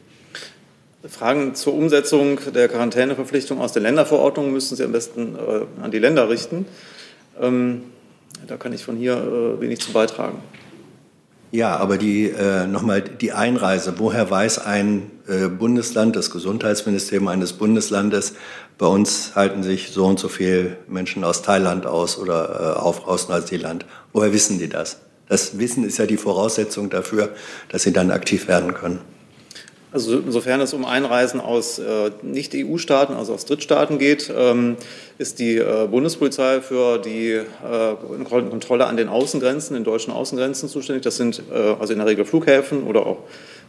Fragen 1.08 1.56
zur 1.56 1.74
Umsetzung 1.74 2.40
der 2.54 2.68
Quarantäneverpflichtung 2.68 3.62
aus 3.62 3.72
den 3.72 3.84
Länderverordnungen 3.84 4.52
müssen 4.52 4.76
Sie 4.76 4.84
am 4.84 4.92
besten 4.92 5.36
äh, 5.36 5.84
an 5.84 5.92
die 5.92 6.00
Länder 6.00 6.30
richten. 6.30 6.66
Ähm, 7.40 7.84
da 8.46 8.58
kann 8.58 8.74
ich 8.74 8.84
von 8.84 8.96
hier 8.96 9.16
äh, 9.16 9.62
wenig 9.62 9.80
zu 9.80 9.92
beitragen. 9.92 10.40
Ja, 11.52 11.78
aber 11.78 11.98
die 11.98 12.30
äh, 12.30 12.68
nochmal 12.68 13.02
die 13.02 13.32
Einreise. 13.32 13.94
Woher 13.98 14.30
weiß 14.30 14.60
ein 14.60 15.12
äh, 15.28 15.48
Bundesland, 15.48 16.16
das 16.16 16.30
Gesundheitsministerium 16.30 17.30
eines 17.30 17.54
Bundeslandes, 17.54 18.34
bei 18.78 18.86
uns 18.86 19.36
halten 19.36 19.64
sich 19.64 19.92
so 19.92 20.06
und 20.06 20.20
so 20.20 20.28
viele 20.28 20.78
Menschen 20.88 21.24
aus 21.24 21.42
Thailand 21.42 21.86
aus 21.86 22.18
oder 22.18 22.76
äh, 22.76 22.80
auf, 22.80 23.08
aus 23.08 23.30
Neuseeland? 23.30 23.86
Woher 24.12 24.34
wissen 24.34 24.60
die 24.60 24.68
das? 24.68 25.00
Das 25.30 25.58
Wissen 25.58 25.86
ist 25.86 25.98
ja 25.98 26.06
die 26.06 26.18
Voraussetzung 26.18 26.90
dafür, 26.90 27.30
dass 27.70 27.84
sie 27.84 27.94
dann 27.94 28.12
aktiv 28.12 28.48
werden 28.48 28.74
können. 28.74 29.00
Also 29.92 30.18
insofern 30.18 30.60
es 30.60 30.74
um 30.74 30.84
Einreisen 30.84 31.40
aus 31.40 31.80
äh, 31.80 32.12
Nicht-EU-Staaten, 32.22 33.14
also 33.14 33.34
aus 33.34 33.46
Drittstaaten 33.46 34.00
geht, 34.00 34.32
ähm, 34.36 34.76
ist 35.18 35.40
die 35.40 35.58
äh, 35.58 35.88
Bundespolizei 35.90 36.60
für 36.60 36.98
die 36.98 37.32
äh, 37.32 37.44
Kontrolle 38.26 38.86
an 38.86 38.98
den 38.98 39.08
Außengrenzen, 39.08 39.76
den 39.76 39.86
deutschen 39.86 40.12
Außengrenzen 40.12 40.68
zuständig. 40.68 41.04
Das 41.04 41.16
sind 41.16 41.42
äh, 41.52 41.76
also 41.80 41.94
in 41.94 42.00
der 42.00 42.08
Regel 42.08 42.26
Flughäfen 42.26 42.84
oder 42.84 43.06
auch 43.06 43.20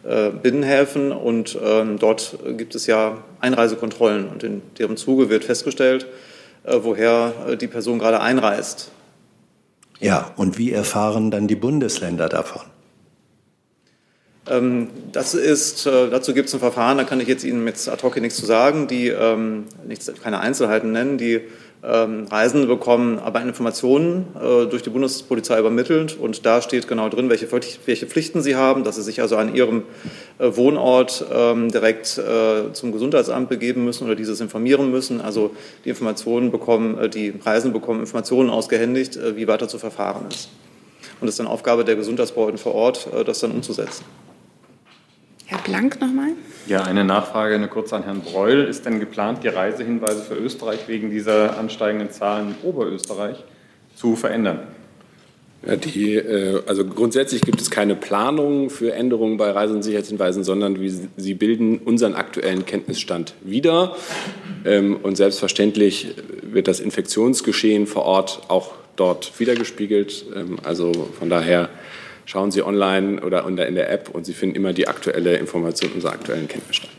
äh, 0.04 0.30
Binnenhäfen. 0.30 1.12
Und 1.12 1.56
ähm, 1.64 2.00
dort 2.00 2.36
gibt 2.56 2.74
es 2.74 2.88
ja 2.88 3.18
Einreisekontrollen. 3.40 4.28
Und 4.28 4.42
in 4.42 4.62
deren 4.76 4.96
Zuge 4.96 5.30
wird 5.30 5.44
festgestellt, 5.44 6.06
äh, 6.64 6.78
woher 6.82 7.56
die 7.60 7.68
Person 7.68 8.00
gerade 8.00 8.20
einreist. 8.20 8.90
Ja, 10.00 10.32
und 10.36 10.58
wie 10.58 10.72
erfahren 10.72 11.30
dann 11.30 11.46
die 11.46 11.56
Bundesländer 11.56 12.28
davon? 12.28 12.62
Ähm, 14.50 14.88
das 15.12 15.34
ist, 15.34 15.86
äh, 15.86 16.10
dazu 16.10 16.34
gibt 16.34 16.48
es 16.48 16.54
ein 16.54 16.60
Verfahren, 16.60 16.98
da 16.98 17.04
kann 17.04 17.20
ich 17.20 17.28
jetzt 17.28 17.44
Ihnen 17.44 17.64
mit 17.64 17.88
ad 17.88 18.02
hoc 18.02 18.20
nichts 18.20 18.38
zu 18.38 18.46
sagen, 18.46 18.86
die 18.86 19.08
ähm, 19.08 19.64
nichts, 19.86 20.10
keine 20.22 20.40
Einzelheiten 20.40 20.92
nennen. 20.92 21.18
Die 21.18 21.40
ähm, 21.84 22.26
Reisende 22.28 22.66
bekommen 22.66 23.20
aber 23.20 23.40
Informationen 23.40 24.26
äh, 24.34 24.66
durch 24.66 24.82
die 24.82 24.90
Bundespolizei 24.90 25.60
übermittelt 25.60 26.18
und 26.18 26.44
da 26.44 26.60
steht 26.60 26.88
genau 26.88 27.08
drin, 27.08 27.30
welche, 27.30 27.46
Pflichten 27.46 28.42
sie 28.42 28.56
haben, 28.56 28.82
dass 28.82 28.96
sie 28.96 29.02
sich 29.02 29.20
also 29.20 29.36
an 29.36 29.54
ihrem 29.54 29.84
äh, 30.38 30.56
Wohnort 30.56 31.24
direkt 31.28 32.20
zum 32.72 32.92
Gesundheitsamt 32.92 33.48
begeben 33.48 33.84
müssen 33.84 34.04
oder 34.04 34.14
dieses 34.14 34.40
informieren 34.40 34.90
müssen. 34.90 35.20
Also 35.20 35.50
die 35.84 35.90
Informationen 35.90 36.50
bekommen, 36.50 37.10
die 37.10 37.34
Reisenden 37.44 37.78
bekommen 37.78 38.00
Informationen 38.00 38.50
ausgehändigt, 38.50 39.18
wie 39.36 39.46
weiter 39.46 39.68
zu 39.68 39.78
verfahren 39.78 40.26
ist. 40.30 40.50
Und 41.20 41.28
es 41.28 41.34
ist 41.34 41.40
dann 41.40 41.46
Aufgabe 41.46 41.84
der 41.84 41.96
Gesundheitsbehörden 41.96 42.58
vor 42.58 42.74
Ort, 42.74 43.08
das 43.26 43.40
dann 43.40 43.52
umzusetzen. 43.52 44.04
Herr 45.50 45.58
Blank 45.60 45.98
nochmal. 46.02 46.32
Ja, 46.66 46.82
eine 46.82 47.04
Nachfrage, 47.04 47.54
eine 47.54 47.68
kurze 47.68 47.96
an 47.96 48.02
Herrn 48.02 48.20
Breul. 48.20 48.64
Ist 48.64 48.84
denn 48.84 49.00
geplant, 49.00 49.42
die 49.44 49.48
Reisehinweise 49.48 50.20
für 50.22 50.34
Österreich 50.34 50.80
wegen 50.88 51.10
dieser 51.10 51.56
ansteigenden 51.56 52.10
Zahlen 52.10 52.48
in 52.62 52.68
Oberösterreich 52.68 53.42
zu 53.96 54.14
verändern? 54.14 54.60
Ja, 55.66 55.76
die, 55.76 56.16
äh, 56.16 56.60
also 56.66 56.84
grundsätzlich 56.84 57.40
gibt 57.40 57.62
es 57.62 57.70
keine 57.70 57.94
Planung 57.96 58.68
für 58.68 58.92
Änderungen 58.92 59.38
bei 59.38 59.50
Reise- 59.50 59.72
und 59.72 59.82
Sicherheitshinweisen, 59.82 60.44
sondern 60.44 60.78
sie 61.16 61.34
bilden 61.34 61.78
unseren 61.78 62.12
aktuellen 62.12 62.66
Kenntnisstand 62.66 63.32
wieder. 63.40 63.96
Ähm, 64.66 64.98
und 65.02 65.16
selbstverständlich 65.16 66.14
wird 66.42 66.68
das 66.68 66.78
Infektionsgeschehen 66.78 67.86
vor 67.86 68.02
Ort 68.02 68.42
auch 68.48 68.72
dort 68.96 69.32
wiedergespiegelt. 69.40 70.26
Ähm, 70.36 70.58
also 70.62 70.92
von 71.18 71.30
daher 71.30 71.70
schauen 72.28 72.50
Sie 72.50 72.62
online 72.62 73.22
oder 73.22 73.46
in 73.46 73.74
der 73.74 73.90
App 73.90 74.10
und 74.12 74.26
Sie 74.26 74.34
finden 74.34 74.54
immer 74.54 74.74
die 74.74 74.86
aktuelle 74.86 75.36
Information 75.38 75.92
unserer 75.92 76.12
aktuellen 76.12 76.46
Kenntnisstand. 76.46 76.92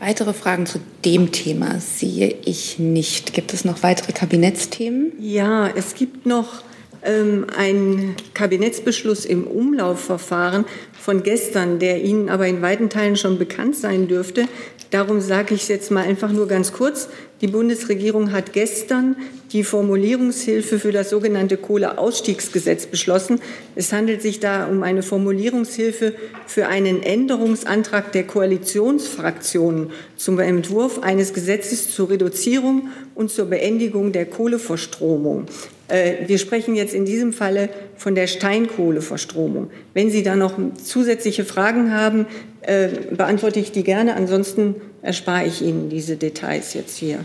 Weitere 0.00 0.32
Fragen 0.32 0.66
zu 0.66 0.80
dem 1.04 1.30
Thema 1.30 1.78
sehe 1.78 2.34
ich 2.44 2.78
nicht. 2.78 3.32
Gibt 3.32 3.52
es 3.52 3.64
noch 3.64 3.82
weitere 3.82 4.12
Kabinettsthemen? 4.12 5.12
Ja, 5.20 5.68
es 5.68 5.94
gibt 5.94 6.26
noch 6.26 6.64
ähm, 7.02 7.46
ein 7.56 8.16
Kabinettsbeschluss 8.34 9.26
im 9.26 9.46
Umlaufverfahren 9.46 10.64
von 10.98 11.22
gestern, 11.22 11.78
der 11.78 12.02
Ihnen 12.02 12.30
aber 12.30 12.48
in 12.48 12.62
weiten 12.62 12.90
Teilen 12.90 13.16
schon 13.16 13.38
bekannt 13.38 13.76
sein 13.76 14.08
dürfte. 14.08 14.48
Darum 14.90 15.20
sage 15.20 15.54
ich 15.54 15.62
es 15.62 15.68
jetzt 15.68 15.92
mal 15.92 16.02
einfach 16.02 16.32
nur 16.32 16.48
ganz 16.48 16.72
kurz. 16.72 17.08
Die 17.40 17.46
Bundesregierung 17.46 18.32
hat 18.32 18.52
gestern 18.52 19.16
die 19.52 19.64
Formulierungshilfe 19.64 20.78
für 20.78 20.92
das 20.92 21.08
sogenannte 21.08 21.56
Kohleausstiegsgesetz 21.56 22.84
beschlossen. 22.84 23.40
Es 23.74 23.94
handelt 23.94 24.20
sich 24.20 24.40
da 24.40 24.66
um 24.66 24.82
eine 24.82 25.02
Formulierungshilfe 25.02 26.14
für 26.46 26.68
einen 26.68 27.02
Änderungsantrag 27.02 28.12
der 28.12 28.26
Koalitionsfraktionen 28.26 29.90
zum 30.16 30.38
Entwurf 30.38 31.02
eines 31.02 31.32
Gesetzes 31.32 31.90
zur 31.90 32.10
Reduzierung 32.10 32.88
und 33.14 33.30
zur 33.30 33.46
Beendigung 33.46 34.12
der 34.12 34.26
Kohleverstromung. 34.26 35.46
Äh, 35.90 36.28
wir 36.28 36.38
sprechen 36.38 36.76
jetzt 36.76 36.94
in 36.94 37.04
diesem 37.04 37.32
Falle 37.32 37.68
von 37.96 38.14
der 38.14 38.26
Steinkohleverstromung. 38.26 39.70
Wenn 39.94 40.10
Sie 40.10 40.22
da 40.22 40.36
noch 40.36 40.54
zusätzliche 40.82 41.44
Fragen 41.44 41.92
haben, 41.92 42.26
äh, 42.62 42.88
beantworte 43.10 43.60
ich 43.60 43.72
die 43.72 43.82
gerne. 43.82 44.14
Ansonsten 44.14 44.76
erspare 45.02 45.46
ich 45.46 45.62
Ihnen 45.62 45.90
diese 45.90 46.16
Details 46.16 46.74
jetzt 46.74 46.96
hier. 46.96 47.24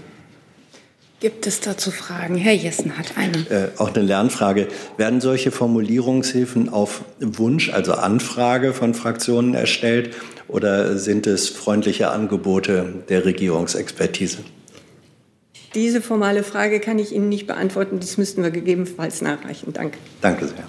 Gibt 1.22 1.48
es 1.48 1.62
dazu 1.62 1.92
Fragen? 1.92 2.36
Herr 2.36 2.54
Jessen 2.54 2.98
hat 2.98 3.14
eine. 3.18 3.38
Äh, 3.50 3.70
auch 3.78 3.94
eine 3.94 4.06
Lernfrage. 4.06 4.68
Werden 4.98 5.22
solche 5.22 5.50
Formulierungshilfen 5.50 6.68
auf 6.70 7.04
Wunsch, 7.20 7.72
also 7.72 7.94
Anfrage 7.94 8.74
von 8.74 8.94
Fraktionen 8.94 9.54
erstellt 9.54 10.14
oder 10.48 10.98
sind 10.98 11.26
es 11.26 11.50
freundliche 11.50 12.10
Angebote 12.10 13.04
der 13.10 13.26
Regierungsexpertise? 13.26 14.40
Diese 15.76 16.02
formale 16.02 16.44
Frage 16.44 16.80
kann 16.80 16.98
ich 17.00 17.14
Ihnen 17.14 17.28
nicht 17.28 17.48
beantworten. 17.48 18.00
Dies 18.00 18.18
müssten 18.18 18.42
wir 18.42 18.50
gegebenenfalls 18.50 19.22
nachreichen. 19.22 19.74
Danke. 19.74 19.98
Danke 20.22 20.48
sehr. 20.48 20.64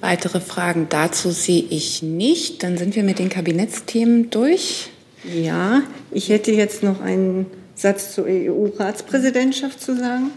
Weitere 0.00 0.40
Fragen 0.40 0.88
dazu 0.90 1.30
sehe 1.30 1.64
ich 1.70 2.02
nicht. 2.02 2.64
Dann 2.64 2.76
sind 2.76 2.96
wir 2.96 3.04
mit 3.04 3.20
den 3.20 3.28
Kabinettsthemen 3.28 4.30
durch. 4.30 4.90
Ja, 5.32 5.84
ich 6.10 6.28
hätte 6.28 6.50
jetzt 6.50 6.82
noch 6.82 7.00
einen 7.00 7.46
Satz 7.76 8.12
zur 8.12 8.24
EU-Ratspräsidentschaft 8.26 9.80
zu 9.80 9.96
sagen. 9.96 10.32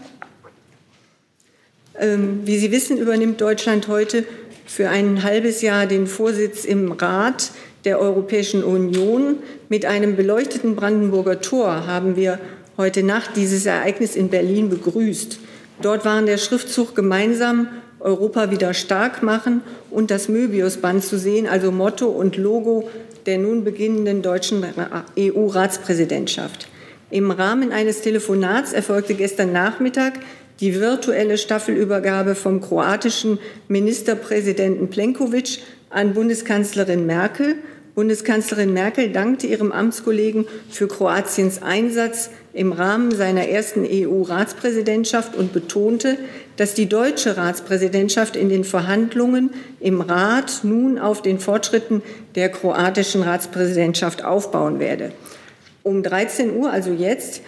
Ähm, 1.98 2.42
wie 2.44 2.58
Sie 2.58 2.70
wissen, 2.70 2.96
übernimmt 2.96 3.40
Deutschland 3.40 3.88
heute 3.88 4.24
für 4.66 4.88
ein 4.88 5.24
halbes 5.24 5.62
Jahr 5.62 5.86
den 5.86 6.06
Vorsitz 6.06 6.64
im 6.64 6.92
Rat 6.92 7.50
der 7.84 7.98
Europäischen 7.98 8.62
Union. 8.62 9.38
Mit 9.68 9.84
einem 9.84 10.14
beleuchteten 10.14 10.76
Brandenburger 10.76 11.40
Tor 11.40 11.88
haben 11.88 12.14
wir 12.14 12.38
heute 12.76 13.02
Nacht 13.02 13.30
dieses 13.36 13.66
Ereignis 13.66 14.16
in 14.16 14.28
Berlin 14.28 14.68
begrüßt. 14.68 15.38
Dort 15.82 16.04
waren 16.04 16.26
der 16.26 16.38
Schriftzug 16.38 16.94
gemeinsam 16.94 17.68
Europa 18.00 18.50
wieder 18.50 18.74
stark 18.74 19.22
machen 19.22 19.62
und 19.90 20.10
das 20.10 20.28
Möbiusband 20.28 21.04
zu 21.04 21.18
sehen, 21.18 21.46
also 21.46 21.72
Motto 21.72 22.06
und 22.06 22.36
Logo 22.36 22.88
der 23.26 23.38
nun 23.38 23.64
beginnenden 23.64 24.22
deutschen 24.22 24.64
EU-Ratspräsidentschaft. 25.18 26.68
Im 27.10 27.30
Rahmen 27.30 27.72
eines 27.72 28.00
Telefonats 28.00 28.72
erfolgte 28.72 29.14
gestern 29.14 29.52
Nachmittag 29.52 30.14
die 30.60 30.80
virtuelle 30.80 31.36
Staffelübergabe 31.38 32.34
vom 32.34 32.60
kroatischen 32.60 33.38
Ministerpräsidenten 33.68 34.88
Plenkovic 34.88 35.58
an 35.90 36.14
Bundeskanzlerin 36.14 37.06
Merkel. 37.06 37.56
Bundeskanzlerin 37.96 38.74
Merkel 38.74 39.10
dankte 39.10 39.46
ihrem 39.46 39.72
Amtskollegen 39.72 40.44
für 40.68 40.86
Kroatiens 40.86 41.62
Einsatz 41.62 42.28
im 42.52 42.72
Rahmen 42.72 43.10
seiner 43.10 43.48
ersten 43.48 43.86
EU-Ratspräsidentschaft 43.90 45.34
und 45.34 45.54
betonte, 45.54 46.18
dass 46.58 46.74
die 46.74 46.90
deutsche 46.90 47.38
Ratspräsidentschaft 47.38 48.36
in 48.36 48.50
den 48.50 48.64
Verhandlungen 48.64 49.48
im 49.80 50.02
Rat 50.02 50.60
nun 50.62 50.98
auf 50.98 51.22
den 51.22 51.38
Fortschritten 51.38 52.02
der 52.34 52.50
kroatischen 52.50 53.22
Ratspräsidentschaft 53.22 54.22
aufbauen 54.22 54.78
werde. 54.78 55.12
Um 55.82 56.02
13 56.02 56.54
Uhr, 56.54 56.70
also 56.70 56.92
jetzt, 56.92 57.40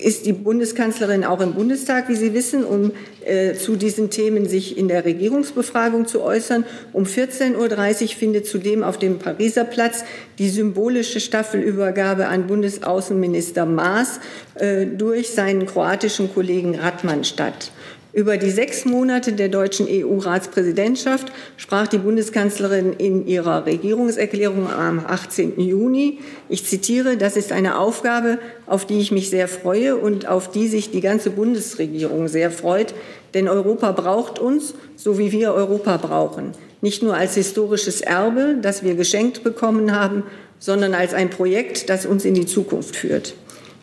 ist 0.00 0.26
die 0.26 0.32
Bundeskanzlerin 0.32 1.24
auch 1.24 1.40
im 1.40 1.54
Bundestag, 1.54 2.08
wie 2.08 2.14
Sie 2.14 2.34
wissen, 2.34 2.64
um 2.64 2.92
äh, 3.24 3.54
zu 3.54 3.76
diesen 3.76 4.10
Themen 4.10 4.48
sich 4.48 4.76
in 4.76 4.88
der 4.88 5.04
Regierungsbefragung 5.04 6.06
zu 6.06 6.22
äußern. 6.22 6.64
Um 6.92 7.04
14.30 7.04 8.02
Uhr 8.02 8.08
findet 8.08 8.46
zudem 8.46 8.82
auf 8.82 8.98
dem 8.98 9.18
Pariser 9.18 9.64
Platz 9.64 10.04
die 10.38 10.48
symbolische 10.48 11.20
Staffelübergabe 11.20 12.28
an 12.28 12.46
Bundesaußenminister 12.46 13.66
Maas 13.66 14.20
äh, 14.54 14.86
durch 14.86 15.30
seinen 15.30 15.66
kroatischen 15.66 16.32
Kollegen 16.32 16.74
Radmann 16.74 17.24
statt. 17.24 17.72
Über 18.12 18.36
die 18.38 18.50
sechs 18.50 18.84
Monate 18.84 19.34
der 19.34 19.48
deutschen 19.48 19.86
EU-Ratspräsidentschaft 19.88 21.30
sprach 21.56 21.86
die 21.86 21.98
Bundeskanzlerin 21.98 22.94
in 22.94 23.24
ihrer 23.24 23.66
Regierungserklärung 23.66 24.68
am 24.68 24.98
18. 25.06 25.60
Juni. 25.60 26.18
Ich 26.48 26.66
zitiere, 26.66 27.16
das 27.16 27.36
ist 27.36 27.52
eine 27.52 27.78
Aufgabe, 27.78 28.38
auf 28.66 28.84
die 28.84 28.98
ich 28.98 29.12
mich 29.12 29.30
sehr 29.30 29.46
freue 29.46 29.96
und 29.96 30.26
auf 30.26 30.50
die 30.50 30.66
sich 30.66 30.90
die 30.90 31.00
ganze 31.00 31.30
Bundesregierung 31.30 32.26
sehr 32.26 32.50
freut. 32.50 32.94
Denn 33.32 33.48
Europa 33.48 33.92
braucht 33.92 34.40
uns, 34.40 34.74
so 34.96 35.16
wie 35.16 35.30
wir 35.30 35.54
Europa 35.54 35.96
brauchen. 35.96 36.50
Nicht 36.80 37.04
nur 37.04 37.14
als 37.14 37.36
historisches 37.36 38.00
Erbe, 38.00 38.56
das 38.60 38.82
wir 38.82 38.96
geschenkt 38.96 39.44
bekommen 39.44 39.94
haben, 39.94 40.24
sondern 40.58 40.94
als 40.94 41.14
ein 41.14 41.30
Projekt, 41.30 41.88
das 41.88 42.06
uns 42.06 42.24
in 42.24 42.34
die 42.34 42.46
Zukunft 42.46 42.96
führt. 42.96 43.34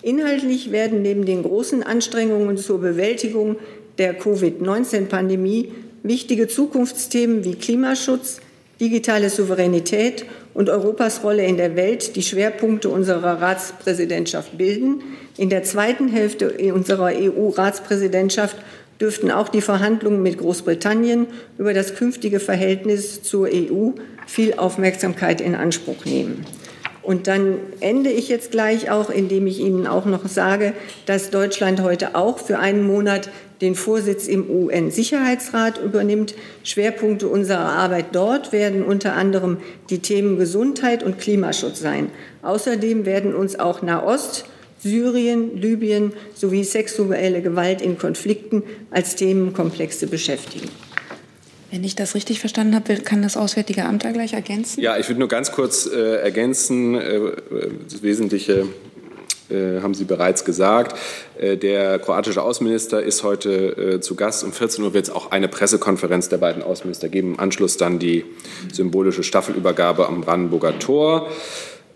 Inhaltlich 0.08 0.72
werden 0.72 1.02
neben 1.02 1.26
den 1.26 1.44
großen 1.44 1.84
Anstrengungen 1.84 2.58
zur 2.58 2.80
Bewältigung 2.80 3.58
der 3.98 4.14
Covid-19-Pandemie 4.14 5.72
wichtige 6.04 6.48
Zukunftsthemen 6.48 7.44
wie 7.44 7.56
Klimaschutz, 7.56 8.40
digitale 8.80 9.30
Souveränität 9.30 10.26
und 10.54 10.70
Europas 10.70 11.24
Rolle 11.24 11.46
in 11.46 11.58
der 11.58 11.76
Welt 11.76 12.16
die 12.16 12.22
Schwerpunkte 12.22 12.90
unserer 12.90 13.42
Ratspräsidentschaft 13.42 14.58
bilden. 14.58 15.02
In 15.38 15.50
der 15.50 15.64
zweiten 15.64 16.08
Hälfte 16.08 16.52
unserer 16.74 17.12
EU-Ratspräsidentschaft 17.14 18.56
dürften 19.00 19.32
auch 19.32 19.50
die 19.50 19.62
Verhandlungen 19.62 20.24
mit 20.24 20.38
Großbritannien 20.38 21.28
über 21.58 21.74
das 21.74 21.96
künftige 21.96 22.40
Verhältnis 22.40 23.22
zur 23.22 23.48
EU 23.52 23.92
viel 24.26 24.56
Aufmerksamkeit 24.56 25.42
in 25.42 25.56
Anspruch 25.56 26.06
nehmen. 26.06 26.46
Und 27.04 27.28
dann 27.28 27.60
ende 27.80 28.10
ich 28.10 28.28
jetzt 28.28 28.52
gleich 28.52 28.92
auch, 28.92 29.10
indem 29.10 29.48
ich 29.48 29.60
Ihnen 29.60 29.88
auch 29.88 30.06
noch 30.06 30.28
sage, 30.28 30.74
dass 31.06 31.30
Deutschland 31.30 31.82
heute 31.82 32.16
auch 32.16 32.38
für 32.38 32.60
einen 32.60 32.86
Monat 32.86 33.30
den 33.62 33.76
Vorsitz 33.76 34.28
im 34.28 34.50
UN-Sicherheitsrat 34.50 35.82
übernimmt. 35.84 36.36
Schwerpunkte 36.64 37.28
unserer 37.28 37.70
Arbeit 37.70 38.08
dort 38.14 38.52
werden 38.52 38.84
unter 38.84 39.14
anderem 39.14 39.58
die 39.90 40.00
Themen 40.00 40.38
Gesundheit 40.38 41.04
und 41.04 41.20
Klimaschutz 41.20 41.80
sein. 41.80 42.10
Außerdem 42.42 43.06
werden 43.06 43.36
uns 43.36 43.58
auch 43.58 43.82
Nahost, 43.82 44.46
Syrien, 44.80 45.60
Libyen 45.60 46.14
sowie 46.36 46.64
sexuelle 46.64 47.42
Gewalt 47.42 47.82
in 47.82 47.98
Konflikten 47.98 48.64
als 48.92 49.16
Themenkomplexe 49.16 50.08
beschäftigen. 50.08 50.70
Wenn 51.72 51.84
ich 51.84 51.96
das 51.96 52.16
richtig 52.16 52.40
verstanden 52.40 52.76
habe, 52.76 52.96
kann 52.98 53.22
das 53.22 53.36
Auswärtige 53.36 53.84
Amt 53.84 54.06
da 54.06 54.12
gleich 54.12 54.34
ergänzen? 54.34 54.82
Ja, 54.82 54.98
ich 54.98 55.10
würde 55.10 55.20
nur 55.20 55.28
ganz 55.28 55.52
kurz 55.52 55.86
äh, 55.86 56.22
ergänzen. 56.22 56.96
Äh, 56.96 57.20
das 57.90 58.04
Wesentliche 58.04 58.68
äh, 59.50 59.82
haben 59.82 59.94
Sie 59.94 60.04
bereits 60.04 60.44
gesagt. 60.46 60.98
Äh, 61.40 61.58
der 61.58 62.00
kroatische 62.00 62.42
Außenminister 62.42 63.02
ist 63.02 63.24
heute 63.24 63.96
äh, 63.96 64.00
zu 64.02 64.16
Gast. 64.16 64.44
Um 64.44 64.52
14 64.52 64.84
Uhr 64.84 64.94
wird 64.94 65.06
es 65.06 65.10
auch 65.10 65.32
eine 65.32 65.48
Pressekonferenz 65.48 66.30
der 66.30 66.38
beiden 66.38 66.62
Außenminister 66.62 67.10
geben. 67.10 67.34
Im 67.34 67.40
Anschluss 67.40 67.78
dann 67.78 68.00
die 68.00 68.26
symbolische 68.72 69.24
Staffelübergabe 69.24 70.08
am 70.08 70.22
Brandenburger 70.22 70.78
Tor. 70.80 71.30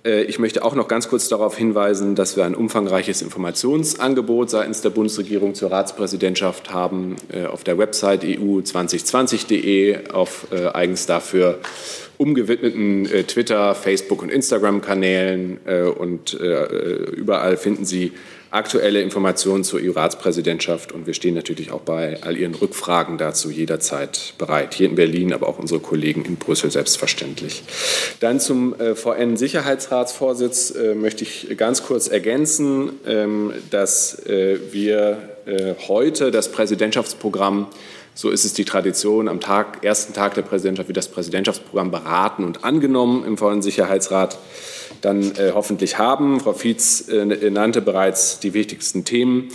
Ich 0.04 0.40
möchte 0.40 0.66
auch 0.66 0.74
noch 0.74 0.88
ganz 0.88 1.10
kurz 1.10 1.30
darauf 1.30 1.56
hinweisen, 1.56 2.16
dass 2.16 2.36
wir 2.36 2.44
ein 2.44 2.56
umfangreiches 2.56 3.22
Informationsangebot 3.22 4.50
seitens 4.50 4.82
der 4.82 4.90
Bundesregierung 4.90 5.54
zur 5.54 5.72
Ratspräsidentschaft 5.72 6.74
haben 6.74 7.18
auf 7.52 7.64
der 7.64 7.78
Website 7.78 8.24
eu2020.de, 8.24 10.10
auf 10.10 10.48
äh, 10.52 10.70
eigens 10.70 11.06
dafür 11.06 11.60
umgewidmeten 12.21 13.07
Twitter, 13.27 13.73
Facebook 13.73 14.21
und 14.21 14.29
Instagram-Kanälen 14.29 15.57
und 15.97 16.34
überall 16.34 17.57
finden 17.57 17.84
Sie 17.84 18.12
aktuelle 18.51 19.01
Informationen 19.01 19.63
zur 19.63 19.79
EU-Ratspräsidentschaft 19.81 20.91
und 20.91 21.07
wir 21.07 21.13
stehen 21.13 21.34
natürlich 21.34 21.71
auch 21.71 21.79
bei 21.79 22.21
all 22.21 22.36
Ihren 22.36 22.53
Rückfragen 22.53 23.17
dazu 23.17 23.49
jederzeit 23.49 24.34
bereit. 24.38 24.73
Hier 24.73 24.89
in 24.89 24.95
Berlin, 24.95 25.31
aber 25.31 25.47
auch 25.47 25.57
unsere 25.57 25.79
Kollegen 25.79 26.25
in 26.25 26.36
Brüssel 26.36 26.69
selbstverständlich. 26.69 27.63
Dann 28.19 28.41
zum 28.41 28.77
äh, 28.77 28.93
VN-Sicherheitsratsvorsitz 28.93 30.71
äh, 30.71 30.95
möchte 30.95 31.23
ich 31.23 31.55
ganz 31.57 31.84
kurz 31.84 32.10
ergänzen, 32.10 32.99
ähm, 33.07 33.53
dass 33.69 34.25
äh, 34.25 34.60
wir 34.71 35.29
äh, 35.45 35.75
heute 35.88 36.29
das 36.29 36.51
Präsidentschaftsprogramm 36.51 37.67
So 38.13 38.30
ist 38.30 38.43
es 38.43 38.54
die 38.54 38.65
Tradition, 38.65 39.30
am 39.30 39.39
Tag, 39.39 39.86
ersten 39.86 40.13
Tag 40.13 40.34
der 40.34 40.41
Präsidentschaft 40.41 40.89
wird 40.89 40.97
das 40.97 41.08
Präsidentschaftsprogramm 41.08 41.91
beraten 41.91 42.43
und 42.43 42.65
angenommen 42.65 43.24
im 43.26 43.38
Vollen 43.38 43.62
Sicherheitsrat 43.62 44.38
dann 45.00 45.32
äh, 45.38 45.52
hoffentlich 45.54 45.97
haben. 45.97 46.41
Frau 46.41 46.52
Fietz 46.52 47.08
äh, 47.08 47.50
nannte 47.50 47.82
bereits 47.82 48.39
die 48.39 48.54
wichtigsten 48.54 49.06
Themen. 49.06 49.47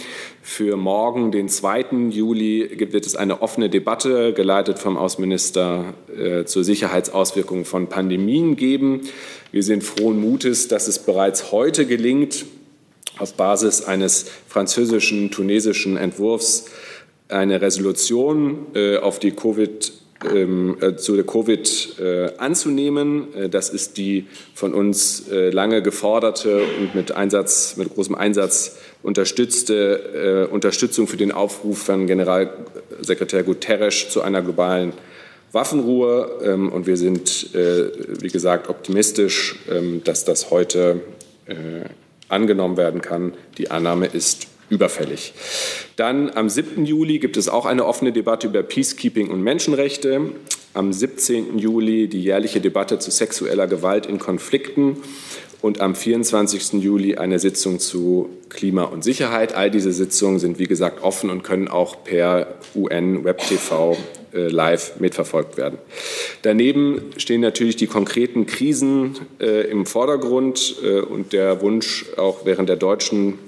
Für 0.43 0.77
morgen, 0.77 1.33
den 1.33 1.51
2. 1.51 2.09
Juli, 2.11 2.71
wird 2.93 3.05
es 3.05 3.15
eine 3.15 3.43
offene 3.43 3.69
Debatte, 3.69 4.33
geleitet 4.33 4.79
vom 4.79 4.97
Außenminister 4.97 5.93
äh, 6.17 6.45
zur 6.45 6.65
Sicherheitsauswirkungen 6.65 7.67
von 7.67 7.89
Pandemien 7.89 8.57
geben. 8.57 9.03
Wir 9.53 9.63
sind 9.63 9.85
frohen 9.85 10.19
Mutes, 10.19 10.69
dass 10.69 10.89
es 10.89 10.99
bereits 11.01 11.53
heute 11.53 11.85
gelingt, 11.85 12.47
auf 13.19 13.35
Basis 13.35 13.83
eines 13.83 14.27
französischen, 14.49 15.31
tunesischen 15.31 15.97
Entwurfs 15.97 16.67
eine 17.29 17.61
Resolution 17.61 18.67
äh, 18.75 18.99
auf 18.99 19.19
die 19.19 19.33
Covid 19.33 19.93
ähm, 20.35 20.77
äh, 20.81 20.97
zu 20.97 21.15
der 21.15 21.25
Covid 21.25 21.99
äh, 22.01 22.31
anzunehmen. 22.39 23.35
Äh, 23.35 23.49
das 23.49 23.69
ist 23.69 23.97
die 23.97 24.27
von 24.55 24.73
uns 24.75 25.29
äh, 25.29 25.51
lange 25.51 25.83
geforderte 25.83 26.63
und 26.79 26.95
mit 26.95 27.13
Einsatz, 27.13 27.77
mit 27.77 27.95
großem 27.95 28.15
Einsatz 28.15 28.79
unterstützte 29.03 30.47
äh, 30.49 30.53
Unterstützung 30.53 31.07
für 31.07 31.17
den 31.17 31.33
Aufruf 31.33 31.79
von 31.79 32.07
Generalsekretär 32.07 33.43
Guterres 33.43 34.09
zu 34.09 34.23
einer 34.23 34.43
globalen 34.43 34.93
Waffenruhe. 35.53 36.31
Ähm, 36.43 36.73
und 36.73 36.87
wir 36.87 36.97
sind, 36.97 37.51
wie 37.53 38.29
gesagt, 38.29 38.69
optimistisch, 38.69 39.57
ähm, 39.71 40.03
dass 40.05 40.25
das 40.25 40.51
heute 40.51 41.01
angenommen 42.29 42.77
werden 42.77 43.01
kann. 43.01 43.35
Die 43.57 43.71
Annahme 43.71 44.07
ist 44.07 44.49
überfällig. 44.69 45.35
Dann 45.97 46.31
am 46.31 46.49
7. 46.49 46.85
Juli 46.85 47.19
gibt 47.19 47.37
es 47.37 47.49
auch 47.49 47.67
eine 47.67 47.85
offene 47.85 48.13
Debatte 48.13 48.47
über 48.47 48.63
Peacekeeping 48.63 49.31
und 49.31 49.43
Menschenrechte. 49.43 50.33
Am 50.75 50.93
17. 50.93 51.59
Juli 51.59 52.09
die 52.09 52.23
jährliche 52.23 52.61
Debatte 52.61 52.99
zu 52.99 53.11
sexueller 53.11 53.67
Gewalt 53.67 54.07
in 54.07 54.19
Konflikten 54.19 54.99
und 55.63 55.81
am 55.81 55.95
24. 55.95 56.75
Juli 56.75 57.17
eine 57.17 57.39
Sitzung 57.39 57.79
zu 57.79 58.29
Klima 58.51 58.85
und 58.85 59.03
Sicherheit. 59.03 59.55
All 59.55 59.71
diese 59.71 59.93
Sitzungen 59.93 60.39
sind, 60.39 60.59
wie 60.59 60.67
gesagt, 60.67 61.03
offen 61.03 61.31
und 61.31 61.43
können 61.43 61.69
auch 61.69 62.05
per 62.05 62.57
UN 62.75 63.25
Web 63.25 63.39
TV 63.39 63.97
äh, 64.33 64.49
live 64.49 65.01
mitverfolgt 65.01 65.57
werden. 65.57 65.79
Daneben 66.43 67.01
stehen 67.17 67.41
natürlich 67.41 67.77
die 67.77 67.87
konkreten 67.87 68.47
Krisen 68.47 69.17
äh, 69.41 69.69
im 69.71 69.87
Vordergrund 69.87 70.77
äh, 70.85 71.01
und 71.01 71.33
der 71.33 71.63
Wunsch, 71.63 72.05
auch 72.17 72.45
während 72.45 72.69
der 72.69 72.77
deutschen 72.77 73.39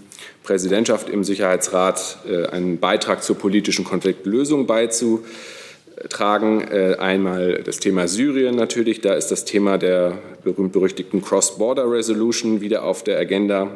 Präsidentschaft 0.49 1.11
im 1.11 1.25
Sicherheitsrat 1.25 2.21
äh, 2.27 2.47
einen 2.47 2.79
Beitrag 2.79 3.23
zur 3.23 3.37
politischen 3.37 3.85
Konfliktlösung 3.85 4.67
beizutragen. 4.67 6.63
Äh, 6.63 6.97
einmal 6.99 7.63
das 7.63 7.81
Thema 7.81 8.09
Syrien 8.09 8.57
natürlich, 8.57 9.03
da 9.03 9.13
ist 9.13 9.27
das 9.29 9.45
Thema 9.45 9.77
der 9.77 10.17
berühmt-berüchtigten 10.45 11.21
Cross-Border 11.21 11.91
Resolution 11.91 12.63
wieder 12.63 12.85
auf 12.85 13.05
der 13.05 13.19
Agenda. 13.19 13.69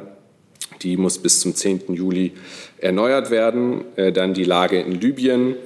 Die 0.81 0.97
muss 0.97 1.19
bis 1.19 1.41
zum 1.41 1.55
10. 1.55 1.93
Juli 1.93 2.33
erneuert 2.79 3.31
werden. 3.31 3.85
Äh, 3.97 4.11
dann 4.11 4.33
die 4.33 4.45
Lage 4.45 4.81
in 4.81 4.99
Libyen. 4.99 5.57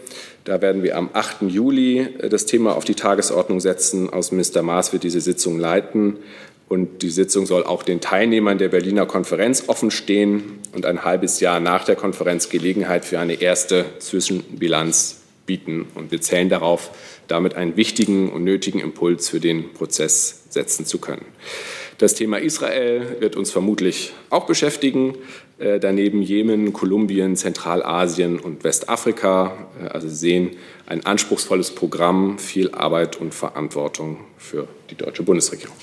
Da 0.43 0.61
werden 0.61 0.83
wir 0.83 0.97
am 0.97 1.11
8. 1.13 1.43
Juli 1.43 2.09
das 2.29 2.47
Thema 2.47 2.75
auf 2.77 2.85
die 2.85 2.97
Tagesordnung 2.97 3.61
setzen. 3.61 4.11
Außenminister 4.11 4.65
Maas 4.65 4.93
wird 4.93 5.05
diese 5.05 5.21
Sitzung 5.21 5.61
leiten. 5.61 6.17
Und 6.69 7.03
die 7.03 7.11
Sitzung 7.11 7.47
soll 7.47 7.65
auch 7.65 7.85
den 7.85 8.01
Teilnehmern 8.01 8.59
der 8.59 8.69
Berliner 8.69 9.07
Konferenz 9.07 9.65
offenstehen 9.69 10.59
und 10.75 10.85
ein 10.85 11.05
halbes 11.05 11.39
Jahr 11.41 11.61
nach 11.61 11.85
der 11.85 11.95
Konferenz 11.95 12.49
Gelegenheit 12.49 13.05
für 13.05 13.21
eine 13.21 13.41
erste 13.41 13.85
Zwischenbilanz 14.01 15.21
bieten. 15.47 15.87
Und 15.95 16.11
wir 16.11 16.21
zählen 16.21 16.49
darauf, 16.49 16.91
damit 17.29 17.55
einen 17.55 17.77
wichtigen 17.77 18.31
und 18.31 18.43
nötigen 18.43 18.81
Impuls 18.81 19.29
für 19.29 19.39
den 19.39 19.73
Prozess 19.75 20.45
setzen 20.51 20.87
zu 20.87 20.99
können. 20.99 21.25
Das 21.99 22.15
Thema 22.15 22.39
Israel 22.39 23.17
wird 23.21 23.37
uns 23.37 23.51
vermutlich 23.51 24.13
auch 24.29 24.47
beschäftigen. 24.47 25.17
Äh, 25.59 25.81
daneben 25.81 26.21
Jemen, 26.21 26.73
Kolumbien, 26.73 27.37
Zentralasien 27.37 28.39
und 28.39 28.65
Westafrika. 28.65 29.69
Äh, 29.83 29.89
also 29.89 30.09
Sie 30.09 30.17
sehen 30.17 30.51
ein 30.87 31.07
anspruchsvolles 31.07 31.71
Programm, 31.75 32.39
viel 32.39 32.73
Arbeit 32.73 33.17
und 33.17 33.35
Verantwortung 33.35 34.19
für 34.37 34.69
die 34.91 34.95
deutsche 34.95 35.23
Bundesregierung. 35.23 35.77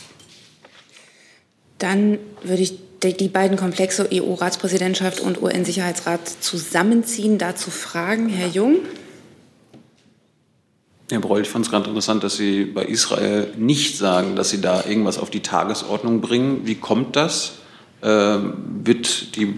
Dann 1.84 2.18
würde 2.44 2.62
ich 2.64 2.76
die 3.04 3.28
beiden 3.28 3.58
Komplexe 3.58 4.08
EU-Ratspräsidentschaft 4.10 5.20
und 5.20 5.42
UN-Sicherheitsrat 5.42 6.22
zusammenziehen, 6.40 7.38
dazu 7.38 7.72
fragen. 7.72 8.30
Herr 8.30 8.48
Jung. 8.48 8.78
Herr 11.10 11.20
Breul, 11.20 11.42
ich 11.42 11.50
fand 11.50 11.66
es 11.66 11.72
ganz 11.74 11.86
interessant, 11.86 12.24
dass 12.24 12.38
Sie 12.38 12.64
bei 12.64 12.86
Israel 12.86 13.52
nicht 13.58 13.98
sagen, 13.98 14.38
dass 14.38 14.50
Sie 14.50 14.62
da 14.62 14.86
irgendwas 14.88 15.18
auf 15.18 15.30
die 15.30 15.42
Tagesordnung 15.42 16.22
bringen. 16.22 16.62
Wie 16.64 16.76
kommt 16.76 17.18
das? 17.18 17.56
Äh, 18.02 18.08
wird 18.08 19.36
die 19.36 19.54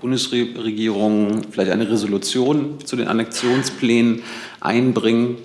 Bundesregierung 0.00 1.42
vielleicht 1.52 1.70
eine 1.70 1.88
Resolution 1.88 2.84
zu 2.84 2.96
den 2.96 3.06
Annexionsplänen 3.06 4.24
einbringen? 4.58 5.36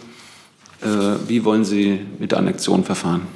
Äh, 0.81 0.87
wie 1.27 1.45
wollen 1.45 1.65
Sie 1.65 1.99
mit 2.17 2.31
der 2.31 2.39
Annexion 2.39 2.83
verfahren? 2.83 3.27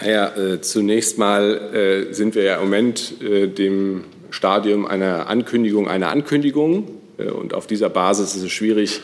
Naja, 0.00 0.36
äh, 0.36 0.60
zunächst 0.60 1.18
mal 1.18 1.74
äh, 1.74 2.12
sind 2.12 2.34
wir 2.34 2.42
ja 2.42 2.56
im 2.56 2.64
Moment 2.64 3.20
äh, 3.22 3.46
dem 3.48 4.04
Stadium 4.30 4.86
einer 4.86 5.28
Ankündigung 5.28 5.88
einer 5.88 6.10
Ankündigung. 6.10 6.90
Äh, 7.18 7.30
und 7.30 7.54
auf 7.54 7.66
dieser 7.66 7.88
Basis 7.88 8.34
ist 8.34 8.42
es 8.42 8.52
schwierig, 8.52 9.00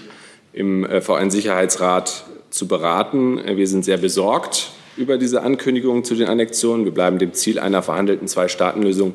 im 0.53 0.85
äh, 0.85 1.01
VN-Sicherheitsrat 1.01 2.25
zu 2.51 2.69
beraten. 2.69 3.39
Äh, 3.39 3.57
wir 3.57 3.67
sind 3.67 3.85
sehr 3.85 3.97
besorgt 3.97 4.73
über 4.97 5.17
diese 5.17 5.43
Ankündigung 5.43 6.05
zu 6.05 6.15
den 6.15 6.29
Annexionen. 6.29 6.85
Wir 6.85 6.93
bleiben 6.93 7.19
dem 7.19 7.33
Ziel 7.33 7.59
einer 7.59 7.83
verhandelten 7.83 8.29
Zwei-Staaten-Lösung 8.29 9.15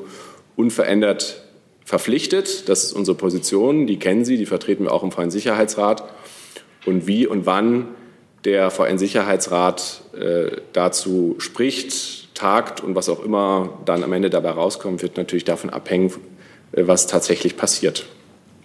unverändert 0.56 1.44
verpflichtet. 1.86 2.68
Das 2.68 2.84
ist 2.84 2.94
unsere 2.94 3.16
Position. 3.16 3.86
Die 3.86 4.00
kennen 4.00 4.26
Sie, 4.26 4.38
die 4.38 4.48
vertreten 4.48 4.86
wir 4.86 4.92
auch 4.92 5.04
im 5.04 5.12
VN-Sicherheitsrat. 5.12 6.04
Und 6.88 7.06
wie 7.06 7.28
und 7.28 7.46
wann 7.46 7.90
der 8.46 8.72
VN-Sicherheitsrat 8.72 10.02
äh, 10.18 10.58
dazu 10.74 11.36
spricht, 11.40 12.36
tagt 12.36 12.82
und 12.82 12.96
was 12.96 13.10
auch 13.10 13.24
immer 13.24 13.80
dann 13.86 14.04
am 14.04 14.14
Ende 14.14 14.30
dabei 14.30 14.52
rauskommt, 14.52 15.02
wird 15.02 15.18
natürlich 15.18 15.44
davon 15.44 15.70
abhängen, 15.70 16.14
äh, 16.72 16.84
was 16.86 17.08
tatsächlich 17.08 17.58
passiert. 17.58 18.06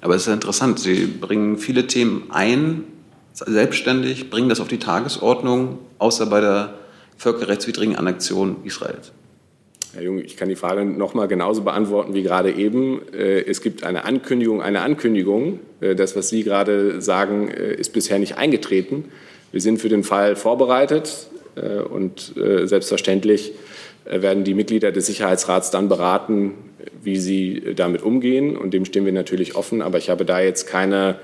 Aber 0.00 0.14
es 0.14 0.22
ist 0.22 0.28
ja 0.28 0.34
interessant, 0.34 0.78
Sie 0.78 1.06
bringen 1.06 1.58
viele 1.58 1.86
Themen 1.86 2.24
ein, 2.30 2.84
selbstständig, 3.32 4.30
bringen 4.30 4.48
das 4.48 4.60
auf 4.60 4.68
die 4.68 4.78
Tagesordnung, 4.78 5.78
außer 5.98 6.26
bei 6.26 6.40
der 6.40 6.74
völkerrechtswidrigen 7.16 7.96
Annexion 7.96 8.56
Israels. 8.64 9.12
Herr 9.94 10.02
Jung, 10.02 10.18
ich 10.18 10.36
kann 10.36 10.48
die 10.48 10.56
Frage 10.56 10.84
noch 10.84 11.14
mal 11.14 11.28
genauso 11.28 11.62
beantworten 11.62 12.14
wie 12.14 12.22
gerade 12.22 12.52
eben. 12.52 13.00
Äh, 13.12 13.40
es 13.42 13.62
gibt 13.62 13.84
eine 13.84 14.04
Ankündigung, 14.04 14.60
eine 14.60 14.82
Ankündigung. 14.82 15.60
Das, 15.80 16.14
was 16.14 16.28
Sie 16.28 16.44
gerade 16.44 17.02
sagen, 17.02 17.48
ist 17.48 17.92
bisher 17.92 18.20
nicht 18.20 18.38
eingetreten. 18.38 19.06
Wir 19.52 19.60
sind 19.60 19.80
für 19.80 19.88
den 19.88 20.02
Fall 20.02 20.34
vorbereitet 20.34 21.28
äh, 21.54 21.80
und 21.80 22.36
äh, 22.36 22.66
selbstverständlich 22.66 23.52
äh, 24.04 24.22
werden 24.22 24.44
die 24.44 24.54
Mitglieder 24.54 24.90
des 24.90 25.06
Sicherheitsrats 25.06 25.70
dann 25.70 25.88
beraten, 25.88 26.54
wie 27.02 27.18
sie 27.18 27.74
damit 27.76 28.02
umgehen. 28.02 28.56
Und 28.56 28.72
dem 28.74 28.84
stehen 28.84 29.04
wir 29.04 29.12
natürlich 29.12 29.54
offen. 29.54 29.82
Aber 29.82 29.98
ich 29.98 30.10
habe 30.10 30.24
da 30.24 30.40
jetzt 30.40 30.66
keine 30.66 31.16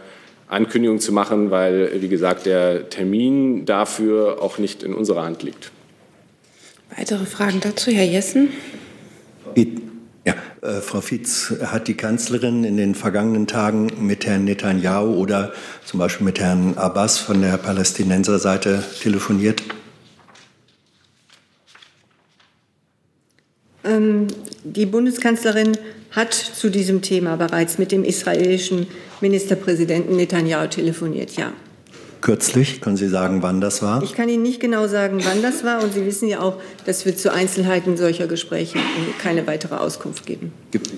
Ankündigung 0.47 1.01
zu 1.01 1.13
machen, 1.13 1.51
weil, 1.51 1.91
wie 2.01 2.09
gesagt, 2.09 2.47
der 2.47 2.89
Termin 2.89 3.65
dafür 3.65 4.43
auch 4.43 4.59
nicht 4.59 4.83
in 4.83 4.95
unserer 4.95 5.25
Hand 5.25 5.43
liegt. 5.43 5.73
Weitere 6.97 7.27
Fragen 7.27 7.61
dazu, 7.61 7.91
Herr 7.91 8.07
Jessen? 8.07 8.51
Ja, 9.55 9.65
äh, 10.63 10.81
Frau 10.81 11.01
Fietz, 11.01 11.55
hat 11.63 11.89
die 11.89 11.95
Kanzlerin 11.95 12.65
in 12.65 12.77
den 12.77 12.95
vergangenen 12.95 13.47
Tagen 13.47 13.89
mit 14.01 14.27
Herrn 14.27 14.45
Netanyahu 14.45 15.15
oder 15.15 15.53
zum 15.85 16.01
Beispiel 16.01 16.25
mit 16.25 16.41
Herrn 16.41 16.77
Abbas 16.77 17.19
von 17.19 17.41
der 17.41 17.57
Palästinenserseite 17.59 18.83
telefoniert? 19.01 19.63
Ähm, 23.85 24.27
die 24.65 24.87
Bundeskanzlerin 24.87 25.77
hat 26.11 26.35
zu 26.35 26.71
diesem 26.71 27.03
Thema 27.03 27.37
bereits 27.37 27.79
mit 27.79 27.93
dem 27.93 28.05
israelischen 28.05 28.87
Ministerpräsidenten 29.21 30.17
Netanyahu 30.17 30.69
telefoniert, 30.69 31.37
ja. 31.37 31.53
Kürzlich, 32.21 32.81
können 32.81 32.97
Sie 32.97 33.09
sagen, 33.09 33.43
wann 33.43 33.61
das 33.61 33.83
war? 33.83 34.03
Ich 34.03 34.15
kann 34.15 34.29
Ihnen 34.29 34.43
nicht 34.43 34.61
genau 34.61 34.87
sagen, 34.89 35.21
wann 35.25 35.43
das 35.43 35.65
war. 35.65 35.83
Und 35.83 35.95
Sie 35.95 36.05
wissen 36.05 36.29
ja 36.29 36.41
auch, 36.41 36.61
dass 36.85 37.05
wir 37.05 37.17
zu 37.17 37.33
Einzelheiten 37.33 37.97
solcher 37.97 38.27
Gespräche 38.27 38.79
keine 39.23 39.47
weitere 39.47 39.77
Auskunft 39.77 40.27
geben. 40.27 40.53
Gibt 40.71 40.91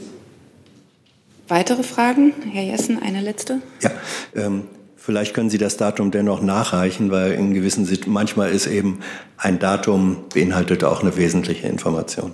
Weitere 1.48 1.82
Fragen? 1.82 2.32
Herr 2.52 2.62
Jessen, 2.62 3.02
eine 3.02 3.20
letzte. 3.20 3.60
Ja, 3.80 3.90
ähm, 4.36 4.62
vielleicht 4.96 5.34
können 5.34 5.50
Sie 5.50 5.58
das 5.58 5.76
Datum 5.76 6.12
dennoch 6.12 6.42
nachreichen, 6.42 7.10
weil 7.10 7.32
in 7.32 7.54
gewissen 7.54 7.88
manchmal 8.06 8.52
ist 8.52 8.68
eben 8.68 9.00
ein 9.36 9.58
Datum 9.58 10.24
beinhaltet 10.32 10.84
auch 10.84 11.02
eine 11.02 11.16
wesentliche 11.16 11.66
Information. 11.66 12.32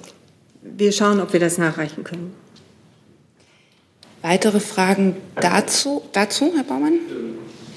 Wir 0.62 0.92
schauen, 0.92 1.20
ob 1.20 1.32
wir 1.32 1.40
das 1.40 1.56
nachreichen 1.56 2.04
können. 2.04 2.34
Weitere 4.20 4.60
Fragen 4.60 5.16
dazu, 5.36 6.02
dazu 6.12 6.52
Herr 6.54 6.64
Baumann? 6.64 6.98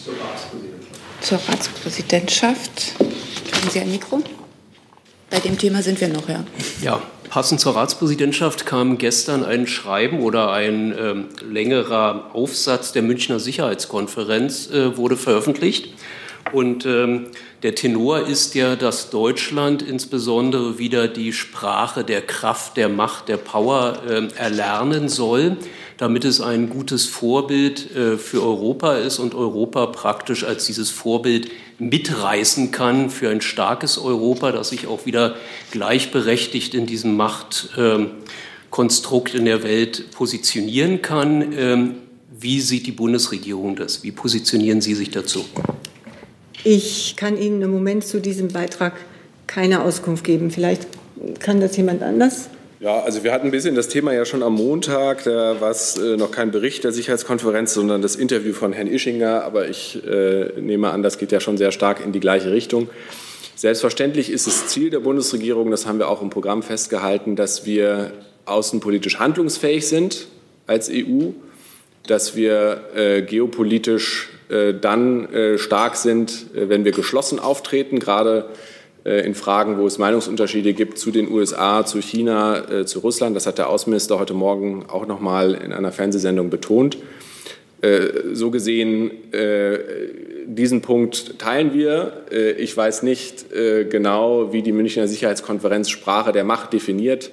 Zur 0.04 0.16
Ratspräsidentschaft. 0.16 0.69
Zur 1.22 1.40
Ratspräsidentschaft. 1.48 2.96
Kriegen 2.98 3.70
Sie 3.70 3.80
ein 3.80 3.92
Mikro? 3.92 4.22
Bei 5.30 5.40
dem 5.40 5.58
Thema 5.58 5.82
sind 5.82 6.00
wir 6.02 6.08
noch, 6.08 6.28
ja. 6.28 6.44
Ja, 6.82 7.02
passend 7.30 7.60
zur 7.60 7.76
Ratspräsidentschaft 7.76 8.66
kam 8.66 8.98
gestern 8.98 9.44
ein 9.44 9.68
Schreiben 9.68 10.22
oder 10.22 10.52
ein 10.52 10.96
ähm, 10.98 11.26
längerer 11.48 12.32
Aufsatz 12.34 12.94
der 12.94 13.04
Münchner 13.04 13.40
Sicherheitskonferenz 13.40 14.70
äh, 14.72 14.98
wurde 14.98 15.18
veröffentlicht. 15.18 15.94
Und 16.52 16.86
ähm, 16.86 17.28
der 17.62 17.76
Tenor 17.76 18.26
ist 18.26 18.56
ja, 18.56 18.76
dass 18.76 19.10
Deutschland 19.10 19.82
insbesondere 19.82 20.80
wieder 20.80 21.08
die 21.08 21.34
Sprache 21.34 22.04
der 22.04 22.22
Kraft, 22.22 22.78
der 22.78 22.90
Macht, 22.90 23.28
der 23.28 23.38
Power 23.38 24.02
äh, 24.08 24.28
erlernen 24.36 25.10
soll, 25.10 25.58
damit 26.00 26.24
es 26.24 26.42
ein 26.42 26.70
gutes 26.70 27.08
Vorbild 27.08 27.94
äh, 27.94 28.18
für 28.18 28.42
Europa 28.42 28.96
ist 28.96 29.20
und 29.20 29.36
Europa 29.36 29.88
praktisch 29.88 30.46
als 30.46 30.66
dieses 30.66 30.90
Vorbild 30.90 31.52
mitreißen 31.78 32.72
kann 32.72 33.10
für 33.10 33.28
ein 33.30 33.42
starkes 33.42 33.98
Europa, 33.98 34.54
das 34.54 34.70
sich 34.70 34.88
auch 34.88 35.06
wieder 35.06 35.36
gleichberechtigt 35.72 36.74
in 36.74 36.86
diesem 36.86 37.18
Machtkonstrukt 37.18 39.36
in 39.36 39.44
der 39.44 39.62
Welt 39.64 40.10
positionieren 40.12 41.02
kann. 41.02 41.52
Ähm, 41.52 41.96
wie 42.32 42.62
sieht 42.62 42.88
die 42.88 42.94
Bundesregierung 42.94 43.76
das? 43.76 44.02
Wie 44.02 44.14
positionieren 44.14 44.80
Sie 44.80 44.96
sich 44.96 45.12
dazu? 45.12 45.44
Ich 46.64 47.18
kann 47.18 47.38
Ihnen 47.38 47.62
im 47.62 47.72
Moment 47.72 48.06
zu 48.06 48.22
diesem 48.22 48.48
Beitrag 48.48 48.94
keine 49.48 49.82
Auskunft 49.82 50.24
geben. 50.24 50.50
Vielleicht 50.50 50.88
kann 51.40 51.60
das 51.60 51.76
jemand 51.76 52.04
anders. 52.04 52.48
Ja, 52.82 53.02
also 53.02 53.26
wir 53.26 53.34
hatten 53.34 53.48
ein 53.50 53.52
bisschen 53.52 53.76
das 53.76 53.90
Thema 53.90 54.14
ja 54.14 54.24
schon 54.24 54.42
am 54.42 54.54
Montag. 54.54 55.26
Da 55.26 55.60
war 55.60 55.70
es 55.70 55.98
äh, 55.98 56.16
noch 56.16 56.32
kein 56.32 56.50
Bericht 56.52 56.86
der 56.86 56.94
Sicherheitskonferenz, 56.94 57.74
sondern 57.74 58.02
das 58.02 58.16
Interview 58.16 58.54
von 58.54 58.72
Herrn 58.72 58.88
Ischinger. 58.88 59.44
Aber 59.44 59.68
ich 59.68 60.02
äh, 60.06 60.54
nehme 60.62 60.90
an, 60.92 61.04
das 61.04 61.18
geht 61.18 61.34
ja 61.34 61.42
schon 61.42 61.58
sehr 61.58 61.74
stark 61.74 62.00
in 62.00 62.14
die 62.14 62.22
gleiche 62.22 62.54
Richtung. 62.54 62.90
Selbstverständlich 63.56 64.32
ist 64.32 64.48
es 64.48 64.68
Ziel 64.68 64.92
der 64.92 65.02
Bundesregierung, 65.02 65.72
das 65.72 65.86
haben 65.86 66.00
wir 66.00 66.08
auch 66.08 66.22
im 66.22 66.30
Programm 66.30 66.64
festgehalten, 66.64 67.36
dass 67.36 67.66
wir 67.66 68.14
außenpolitisch 68.46 69.20
handlungsfähig 69.20 69.86
sind 69.86 70.28
als 70.66 70.90
EU, 70.90 71.32
dass 72.08 72.38
wir 72.38 72.84
äh, 72.96 73.22
geopolitisch 73.24 74.30
äh, 74.48 74.74
dann 74.74 75.26
äh, 75.34 75.58
stark 75.58 75.98
sind, 75.98 76.46
äh, 76.56 76.70
wenn 76.70 76.86
wir 76.86 76.94
geschlossen 76.94 77.40
auftreten, 77.40 78.00
gerade 78.00 78.46
in 79.06 79.34
Fragen, 79.34 79.78
wo 79.78 79.88
es 79.88 79.98
Meinungsunterschiede 79.98 80.74
gibt 80.74 80.98
zu 80.98 81.12
den 81.12 81.32
USA, 81.32 81.86
zu 81.86 82.02
China, 82.02 82.70
äh, 82.70 82.86
zu 82.86 83.00
Russland. 83.00 83.36
Das 83.36 83.48
hat 83.48 83.58
der 83.58 83.70
Außenminister 83.70 84.20
heute 84.20 84.34
Morgen 84.34 84.86
auch 84.88 85.08
noch 85.08 85.22
mal 85.22 85.54
in 85.54 85.72
einer 85.72 85.92
Fernsehsendung 85.92 86.50
betont. 86.50 86.98
Äh, 87.82 88.34
so 88.34 88.52
gesehen, 88.52 89.12
diesen 90.46 90.82
Punkt 90.82 91.40
teilen 91.40 91.74
wir. 91.74 92.24
Ich 92.58 92.76
weiß 92.76 93.04
nicht 93.04 93.46
genau, 93.52 94.52
wie 94.52 94.62
die 94.64 94.72
Münchner 94.72 95.08
Sicherheitskonferenz 95.08 95.90
Sprache 95.90 96.32
der 96.32 96.44
Macht 96.44 96.74
definiert. 96.74 97.32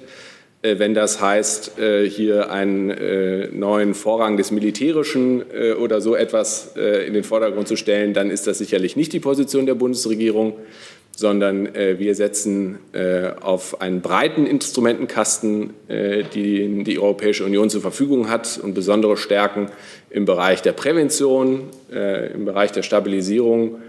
Wenn 0.61 0.93
das 0.93 1.19
heißt, 1.21 1.73
hier 2.07 2.51
einen 2.51 3.59
neuen 3.59 3.93
Vorrang 3.93 4.37
des 4.37 4.51
Militärischen 4.51 5.43
oder 5.81 5.99
so 5.99 6.15
etwas 6.15 6.75
in 6.75 7.13
den 7.13 7.23
Vordergrund 7.23 7.67
zu 7.67 7.75
stellen, 7.75 8.13
dann 8.13 8.29
ist 8.29 8.47
das 8.47 8.59
sicherlich 8.59 8.95
nicht 8.95 9.13
die 9.13 9.19
Position 9.19 9.65
der 9.65 9.75
Bundesregierung 9.75 10.53
sondern 11.17 11.73
äh, 11.73 11.97
wir 11.97 12.13
setzen 12.13 12.77
äh, 12.93 13.31
auf 13.41 13.81
einen 13.81 14.01
breiten 14.01 14.45
Instrumentenkasten, 14.45 15.73
äh, 15.87 16.23
den 16.23 16.83
die 16.83 16.99
Europäische 16.99 17.43
Union 17.43 17.71
zur 17.71 17.81
Verfügung 17.81 18.29
hat 18.29 18.59
und 18.61 18.75
besondere 18.75 19.17
Stärken 19.17 19.71
im 20.11 20.25
Bereich 20.25 20.61
der 20.61 20.73
Prävention, 20.73 21.69
äh, 21.91 22.31
im 22.33 22.45
Bereich 22.45 22.71
der 22.71 22.83
Stabilisierung. 22.83 23.79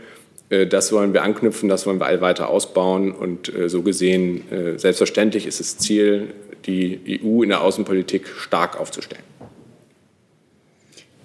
Äh, 0.48 0.66
das 0.66 0.90
wollen 0.90 1.12
wir 1.12 1.22
anknüpfen, 1.22 1.68
das 1.68 1.86
wollen 1.86 2.00
wir 2.00 2.20
weiter 2.22 2.48
ausbauen 2.48 3.12
und 3.12 3.54
äh, 3.54 3.68
so 3.68 3.82
gesehen 3.82 4.44
selbstverständlich 4.76 5.46
ist 5.46 5.60
es 5.60 5.76
Ziel, 5.76 6.28
die 6.64 7.20
EU 7.22 7.42
in 7.42 7.50
der 7.50 7.60
Außenpolitik 7.60 8.26
stark 8.26 8.80
aufzustellen. 8.80 9.22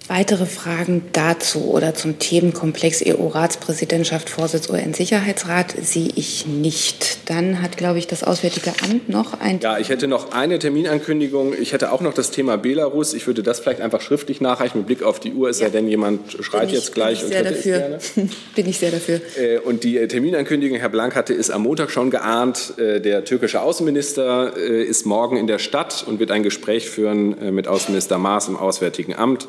Weitere 0.06 0.44
Fragen 0.44 1.02
dazu 1.12 1.70
oder 1.70 1.94
zum 1.94 2.18
Themenkomplex 2.18 3.02
EU-Ratspräsidentschaft, 3.06 4.28
Vorsitz 4.28 4.68
UN-Sicherheitsrat 4.68 5.74
sehe 5.82 6.10
ich 6.14 6.46
nicht. 6.46 7.30
Dann 7.30 7.62
hat, 7.62 7.78
glaube 7.78 7.98
ich, 7.98 8.06
das 8.06 8.22
Auswärtige 8.22 8.72
Amt 8.82 9.08
noch 9.08 9.40
ein. 9.40 9.60
Ja, 9.60 9.78
ich 9.78 9.88
hätte 9.88 10.06
noch 10.06 10.32
eine 10.32 10.58
Terminankündigung. 10.58 11.54
Ich 11.58 11.72
hätte 11.72 11.90
auch 11.90 12.02
noch 12.02 12.12
das 12.12 12.30
Thema 12.30 12.58
Belarus. 12.58 13.14
Ich 13.14 13.26
würde 13.26 13.42
das 13.42 13.60
vielleicht 13.60 13.80
einfach 13.80 14.02
schriftlich 14.02 14.42
nachreichen 14.42 14.78
mit 14.78 14.88
Blick 14.88 15.02
auf 15.02 15.20
die 15.20 15.32
Uhr. 15.32 15.48
Es 15.48 15.58
ja. 15.58 15.66
sei 15.66 15.72
denn, 15.72 15.88
jemand 15.88 16.36
schreit 16.38 16.70
jetzt 16.70 16.92
gleich. 16.94 17.20
Bin 17.20 17.28
ich 17.28 17.32
sehr 17.32 17.42
dafür. 17.42 17.98
bin 18.54 18.68
ich 18.68 18.78
sehr 18.78 18.90
dafür. 18.90 19.20
Äh, 19.38 19.58
und 19.60 19.84
die 19.84 20.06
Terminankündigung, 20.06 20.76
Herr 20.76 20.90
Blank 20.90 21.14
hatte 21.14 21.32
es 21.32 21.48
am 21.48 21.62
Montag 21.62 21.90
schon 21.90 22.10
geahnt. 22.10 22.74
Äh, 22.76 23.00
der 23.00 23.24
türkische 23.24 23.62
Außenminister 23.62 24.52
äh, 24.54 24.84
ist 24.84 25.06
morgen 25.06 25.38
in 25.38 25.46
der 25.46 25.58
Stadt 25.58 26.04
und 26.06 26.20
wird 26.20 26.30
ein 26.30 26.42
Gespräch 26.42 26.90
führen 26.90 27.54
mit 27.54 27.68
Außenminister 27.68 28.18
Maas 28.18 28.48
im 28.48 28.56
Auswärtigen 28.56 29.14
Amt. 29.14 29.48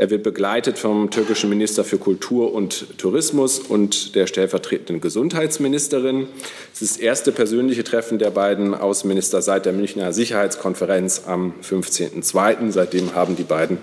Er 0.00 0.08
wird 0.08 0.22
begleitet 0.22 0.78
vom 0.78 1.10
türkischen 1.10 1.50
Minister 1.50 1.84
für 1.84 1.98
Kultur 1.98 2.54
und 2.54 2.96
Tourismus 2.96 3.58
und 3.58 4.14
der 4.14 4.26
stellvertretenden 4.26 5.02
Gesundheitsministerin. 5.02 6.26
Es 6.72 6.80
ist 6.80 6.94
das 6.94 7.02
erste 7.02 7.32
persönliche 7.32 7.84
Treffen 7.84 8.18
der 8.18 8.30
beiden 8.30 8.72
Außenminister 8.72 9.42
seit 9.42 9.66
der 9.66 9.74
Münchner 9.74 10.14
Sicherheitskonferenz 10.14 11.24
am 11.26 11.52
15.02. 11.62 12.70
Seitdem 12.70 13.14
haben 13.14 13.36
die 13.36 13.42
beiden 13.42 13.76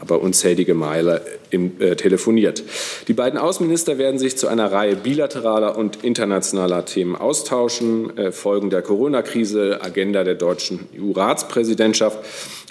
aber 0.00 0.20
unzählige 0.20 0.74
Male 0.74 1.22
im, 1.50 1.80
äh, 1.80 1.96
telefoniert. 1.96 2.62
Die 3.08 3.12
beiden 3.12 3.38
Außenminister 3.38 3.98
werden 3.98 4.18
sich 4.18 4.36
zu 4.36 4.48
einer 4.48 4.70
Reihe 4.70 4.96
bilateraler 4.96 5.76
und 5.76 6.04
internationaler 6.04 6.84
Themen 6.84 7.16
austauschen. 7.16 8.16
Äh, 8.16 8.32
Folgen 8.32 8.70
der 8.70 8.82
Corona-Krise, 8.82 9.80
Agenda 9.82 10.24
der 10.24 10.34
deutschen 10.34 10.88
EU-Ratspräsidentschaft 10.98 12.18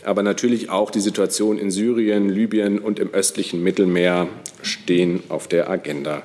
aber 0.08 0.24
natürlich 0.24 0.70
auch 0.70 0.90
die 0.90 1.02
Situation 1.02 1.58
in 1.58 1.70
Syrien, 1.70 2.30
Libyen 2.30 2.80
und 2.80 2.98
im 2.98 3.14
östlichen 3.14 3.62
Mittelmeer 3.62 4.28
stehen 4.62 5.22
auf 5.28 5.50
der 5.50 5.70
Agenda. 5.70 6.24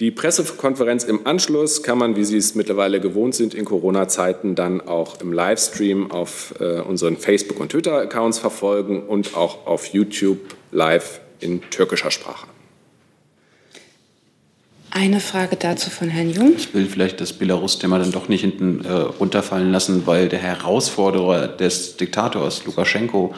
Die 0.00 0.10
Pressekonferenz 0.10 1.04
im 1.04 1.26
Anschluss 1.26 1.82
kann 1.82 1.98
man, 1.98 2.16
wie 2.16 2.24
Sie 2.24 2.36
es 2.36 2.54
mittlerweile 2.54 3.00
gewohnt 3.00 3.34
sind, 3.34 3.54
in 3.54 3.64
Corona-Zeiten 3.64 4.54
dann 4.54 4.80
auch 4.80 5.20
im 5.20 5.32
Livestream 5.32 6.10
auf 6.10 6.54
äh, 6.60 6.80
unseren 6.80 7.16
Facebook- 7.16 7.60
und 7.60 7.70
Twitter-Accounts 7.70 8.38
verfolgen 8.38 9.04
und 9.04 9.36
auch 9.36 9.66
auf 9.66 9.86
YouTube 9.86 10.38
live 10.72 11.20
in 11.40 11.60
türkischer 11.70 12.10
Sprache. 12.10 12.46
Eine 14.90 15.20
Frage 15.20 15.56
dazu 15.56 15.88
von 15.88 16.08
Herrn 16.08 16.30
Jung. 16.30 16.52
Ich 16.56 16.74
will 16.74 16.86
vielleicht 16.86 17.20
das 17.20 17.32
Belarus-Thema 17.32 17.98
dann 17.98 18.12
doch 18.12 18.28
nicht 18.28 18.42
hinten 18.42 18.84
äh, 18.84 18.92
runterfallen 18.92 19.72
lassen, 19.72 20.06
weil 20.06 20.28
der 20.28 20.38
Herausforderer 20.38 21.48
des 21.48 21.96
Diktators 21.96 22.66
Lukaschenko, 22.66 23.34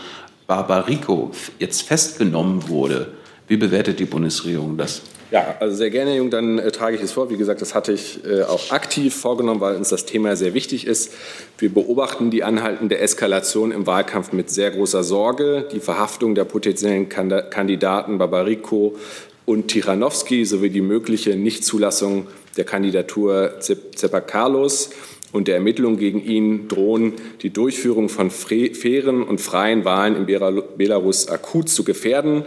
Barbariko, 0.46 1.30
jetzt 1.58 1.82
festgenommen 1.82 2.68
wurde. 2.68 3.12
Wie 3.46 3.56
bewertet 3.56 4.00
die 4.00 4.04
Bundesregierung 4.04 4.76
das? 4.76 5.02
Ja, 5.30 5.56
also 5.58 5.74
sehr 5.74 5.90
gerne, 5.90 6.16
Jung, 6.16 6.30
dann 6.30 6.58
äh, 6.58 6.70
trage 6.70 6.96
ich 6.96 7.02
es 7.02 7.12
vor. 7.12 7.30
Wie 7.30 7.36
gesagt, 7.36 7.60
das 7.60 7.74
hatte 7.74 7.92
ich 7.92 8.24
äh, 8.24 8.42
auch 8.42 8.70
aktiv 8.70 9.14
vorgenommen, 9.14 9.60
weil 9.60 9.76
uns 9.76 9.88
das 9.88 10.04
Thema 10.04 10.36
sehr 10.36 10.54
wichtig 10.54 10.86
ist. 10.86 11.12
Wir 11.58 11.72
beobachten 11.72 12.30
die 12.30 12.44
anhaltende 12.44 12.98
Eskalation 12.98 13.72
im 13.72 13.86
Wahlkampf 13.86 14.32
mit 14.32 14.50
sehr 14.50 14.70
großer 14.70 15.02
Sorge. 15.02 15.66
Die 15.72 15.80
Verhaftung 15.80 16.34
der 16.34 16.44
potenziellen 16.44 17.08
Kandidaten 17.08 18.18
Barbariko 18.18 18.96
und 19.46 19.68
Tichanowski 19.68 20.44
sowie 20.44 20.70
die 20.70 20.80
mögliche 20.80 21.36
Nichtzulassung 21.36 22.26
der 22.56 22.64
Kandidatur 22.64 23.54
Zepakalos 23.60 24.90
und 25.32 25.48
der 25.48 25.56
Ermittlungen 25.56 25.98
gegen 25.98 26.24
ihn 26.24 26.68
drohen 26.68 27.14
die 27.42 27.50
Durchführung 27.50 28.08
von 28.08 28.30
fairen 28.30 29.22
und 29.24 29.40
freien 29.40 29.84
Wahlen 29.84 30.14
in 30.14 30.26
Belarus 30.26 31.28
akut 31.28 31.68
zu 31.68 31.82
gefährden. 31.82 32.44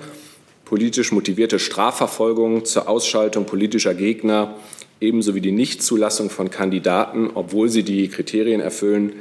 Politisch 0.68 1.14
motivierte 1.14 1.60
Strafverfolgung 1.60 2.66
zur 2.66 2.90
Ausschaltung 2.90 3.46
politischer 3.46 3.94
Gegner 3.94 4.56
ebenso 5.00 5.34
wie 5.34 5.40
die 5.40 5.54
Nichtzulassung 5.54 6.30
von 6.30 6.50
Kandidaten, 6.50 7.30
obwohl 7.34 7.70
sie 7.70 7.84
die 7.84 8.10
Kriterien 8.10 8.60
erfüllen, 8.60 9.14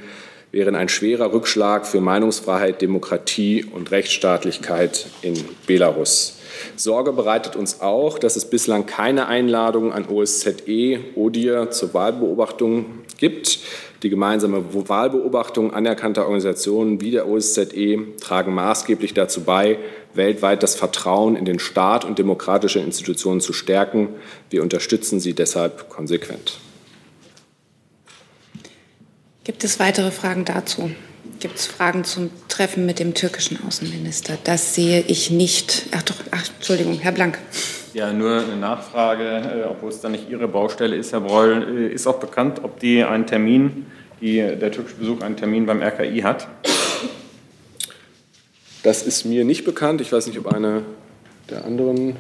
wären 0.51 0.75
ein 0.75 0.89
schwerer 0.89 1.33
Rückschlag 1.33 1.87
für 1.87 2.01
Meinungsfreiheit, 2.01 2.83
Demokratie 2.83 3.65
und 3.65 3.93
Rechtsstaatlichkeit 3.93 5.07
in 5.23 5.37
Belarus. 5.69 6.39
Sorge 6.75 7.13
bereitet 7.13 7.55
uns 7.55 7.81
auch, 7.81 8.19
dass 8.19 8.35
es 8.35 8.51
bislang 8.51 8.87
keine 8.87 9.29
Einladung 9.29 9.93
an 9.93 10.09
OSZE, 10.09 10.99
ODIR 11.15 11.71
zur 11.71 11.95
Wahlbeobachtung 11.95 12.87
gibt. 13.19 13.61
Die 14.03 14.11
gemeinsame 14.11 14.65
Wahlbeobachtung 14.89 15.73
anerkannter 15.73 16.23
Organisationen 16.23 17.01
wie 17.01 17.13
der 17.13 17.29
OSZE 17.29 17.99
tragen 18.21 18.53
maßgeblich 18.53 19.15
dazu 19.15 19.43
bei, 19.43 19.79
weltweit 20.17 20.63
das 20.63 20.75
Vertrauen 20.75 21.37
in 21.37 21.45
den 21.45 21.59
Staat 21.59 22.05
und 22.05 22.19
demokratische 22.19 22.81
Institutionen 22.81 23.41
zu 23.41 23.53
stärken. 23.53 24.09
Wir 24.51 24.63
unterstützen 24.63 25.21
sie 25.21 25.35
deshalb 25.35 25.89
konsequent. 25.89 26.59
Gibt 29.45 29.63
es 29.63 29.79
weitere 29.79 30.11
Fragen 30.11 30.45
dazu? 30.45 30.91
Gibt 31.39 31.57
es 31.57 31.67
Fragen 31.67 32.05
zum 32.05 32.31
Treffen 32.49 32.87
mit 32.87 32.99
dem 32.99 33.15
türkischen 33.15 33.59
Außenminister? 33.67 34.39
Das 34.43 34.75
sehe 34.75 35.05
ich 35.07 35.31
nicht. 35.31 35.87
Ach 35.95 36.03
doch, 36.03 36.17
ach, 36.31 36.49
Entschuldigung, 36.57 36.99
Herr 36.99 37.13
Blank. 37.13 37.39
Ja, 37.93 38.13
nur 38.13 38.41
eine 38.41 38.57
Nachfrage, 38.57 39.25
äh, 39.25 39.69
obwohl 39.69 39.91
es 39.91 40.01
dann 40.01 40.13
nicht 40.13 40.29
Ihre 40.29 40.49
Baustelle 40.49 40.97
ist, 40.97 41.13
Herr 41.13 41.21
Breul. 41.21 41.89
Äh, 41.91 41.95
ist 41.95 42.07
auch 42.07 42.19
bekannt, 42.19 42.61
ob 42.63 42.81
die 42.81 43.05
einen 43.05 43.27
Termin, 43.27 43.87
die, 44.21 44.37
der 44.37 44.73
türkische 44.73 44.97
Besuch 44.97 45.21
einen 45.21 45.37
Termin 45.37 45.67
beim 45.67 45.83
RKI 45.83 46.21
hat? 46.23 46.49
Das 48.87 49.03
ist 49.03 49.25
mir 49.25 49.45
nicht 49.45 49.65
bekannt. 49.65 50.01
Ich 50.01 50.13
weiß 50.13 50.29
nicht, 50.29 50.39
ob 50.39 50.47
eine 50.47 50.85
der 51.51 51.65
anderen. 51.65 52.15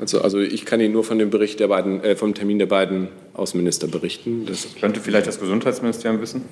Also, 0.00 0.20
also 0.20 0.40
ich 0.40 0.66
kann 0.66 0.80
Ihnen 0.80 0.92
nur 0.92 1.04
von 1.04 1.16
dem 1.16 1.30
Bericht 1.30 1.60
der 1.60 1.68
beiden, 1.68 2.02
äh, 2.02 2.16
vom 2.16 2.34
Termin 2.34 2.58
der 2.58 2.66
beiden 2.66 3.06
Außenminister 3.34 3.86
berichten. 3.86 4.46
Das 4.46 4.66
könnte 4.80 4.98
vielleicht 4.98 5.28
das 5.28 5.38
Gesundheitsministerium 5.38 6.20
wissen? 6.20 6.44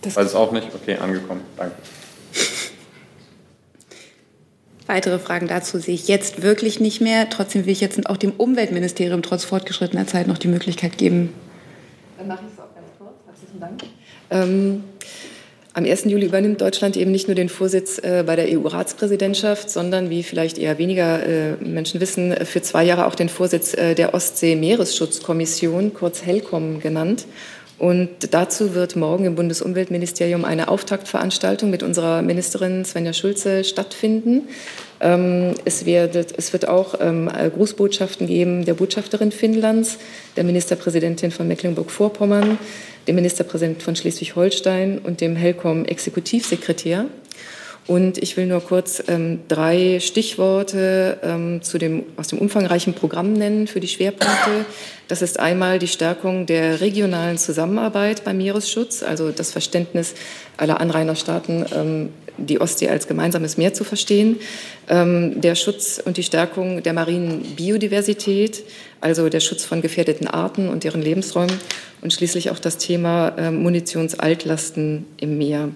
Das 0.00 0.16
Weiß 0.16 0.26
es 0.26 0.34
auch 0.34 0.50
nicht? 0.50 0.66
Okay, 0.74 0.96
angekommen. 0.96 1.42
Danke. 1.56 1.76
Weitere 4.88 5.20
Fragen 5.20 5.46
dazu 5.46 5.78
sehe 5.78 5.94
ich 5.94 6.08
jetzt 6.08 6.42
wirklich 6.42 6.80
nicht 6.80 7.00
mehr. 7.00 7.30
Trotzdem 7.30 7.66
will 7.66 7.72
ich 7.72 7.80
jetzt 7.80 8.04
auch 8.10 8.16
dem 8.16 8.32
Umweltministerium 8.32 9.22
trotz 9.22 9.44
fortgeschrittener 9.44 10.08
Zeit 10.08 10.26
noch 10.26 10.38
die 10.38 10.48
Möglichkeit 10.48 10.98
geben. 10.98 11.32
Dann 12.18 12.26
mache 12.26 12.40
ich 12.48 12.52
es 12.52 12.58
auch 12.58 12.74
ganz 12.74 12.88
kurz. 12.98 13.14
Herzlichen 13.28 13.60
Dank. 13.60 13.84
Ähm, 14.30 14.82
am 15.74 15.84
1. 15.84 16.04
Juli 16.04 16.26
übernimmt 16.26 16.60
Deutschland 16.60 16.96
eben 16.96 17.10
nicht 17.10 17.28
nur 17.28 17.34
den 17.34 17.48
Vorsitz 17.48 17.98
äh, 17.98 18.24
bei 18.26 18.36
der 18.36 18.46
EU-Ratspräsidentschaft, 18.48 19.70
sondern, 19.70 20.10
wie 20.10 20.22
vielleicht 20.22 20.58
eher 20.58 20.76
weniger 20.78 21.26
äh, 21.26 21.52
Menschen 21.60 22.00
wissen, 22.00 22.34
für 22.44 22.60
zwei 22.60 22.84
Jahre 22.84 23.06
auch 23.06 23.14
den 23.14 23.30
Vorsitz 23.30 23.72
äh, 23.74 23.94
der 23.94 24.12
Ostsee-Meeresschutzkommission, 24.12 25.94
kurz 25.94 26.24
HELCOM 26.24 26.80
genannt. 26.80 27.24
Und 27.82 28.32
dazu 28.32 28.76
wird 28.76 28.94
morgen 28.94 29.24
im 29.24 29.34
Bundesumweltministerium 29.34 30.44
eine 30.44 30.68
Auftaktveranstaltung 30.68 31.68
mit 31.68 31.82
unserer 31.82 32.22
Ministerin 32.22 32.84
Svenja 32.84 33.12
Schulze 33.12 33.64
stattfinden. 33.64 34.42
Ähm, 35.00 35.54
es, 35.64 35.84
wird, 35.84 36.14
es 36.14 36.52
wird 36.52 36.68
auch 36.68 36.94
ähm, 37.00 37.28
Grußbotschaften 37.28 38.28
geben 38.28 38.64
der 38.64 38.74
Botschafterin 38.74 39.32
Finnlands, 39.32 39.98
der 40.36 40.44
Ministerpräsidentin 40.44 41.32
von 41.32 41.48
Mecklenburg-Vorpommern, 41.48 42.56
dem 43.08 43.16
Ministerpräsidenten 43.16 43.80
von 43.80 43.96
Schleswig-Holstein 43.96 45.00
und 45.00 45.20
dem 45.20 45.34
HELCOM-Exekutivsekretär. 45.34 47.06
Und 47.86 48.18
ich 48.18 48.36
will 48.36 48.46
nur 48.46 48.60
kurz 48.60 49.02
ähm, 49.08 49.40
drei 49.48 49.98
Stichworte 50.00 51.18
ähm, 51.22 51.62
zu 51.62 51.78
dem, 51.78 52.04
aus 52.16 52.28
dem 52.28 52.38
umfangreichen 52.38 52.94
Programm 52.94 53.32
nennen 53.32 53.66
für 53.66 53.80
die 53.80 53.88
Schwerpunkte. 53.88 54.64
Das 55.08 55.20
ist 55.20 55.40
einmal 55.40 55.78
die 55.78 55.88
Stärkung 55.88 56.46
der 56.46 56.80
regionalen 56.80 57.38
Zusammenarbeit 57.38 58.24
beim 58.24 58.38
Meeresschutz, 58.38 59.02
also 59.02 59.30
das 59.30 59.50
Verständnis 59.50 60.14
aller 60.56 60.80
Anrainerstaaten, 60.80 61.66
ähm, 61.74 62.08
die 62.38 62.60
Ostsee 62.60 62.88
als 62.88 63.08
gemeinsames 63.08 63.56
Meer 63.56 63.74
zu 63.74 63.84
verstehen, 63.84 64.38
ähm, 64.88 65.40
der 65.40 65.54
Schutz 65.54 66.00
und 66.02 66.16
die 66.16 66.22
Stärkung 66.22 66.82
der 66.82 66.92
marinen 66.92 67.42
Biodiversität, 67.56 68.64
also 69.00 69.28
der 69.28 69.40
Schutz 69.40 69.64
von 69.64 69.82
gefährdeten 69.82 70.28
Arten 70.28 70.68
und 70.68 70.84
deren 70.84 71.02
Lebensräumen 71.02 71.58
und 72.00 72.12
schließlich 72.12 72.50
auch 72.50 72.58
das 72.58 72.78
Thema 72.78 73.30
äh, 73.36 73.50
Munitionsaltlasten 73.50 75.04
im 75.18 75.36
Meer. 75.36 75.70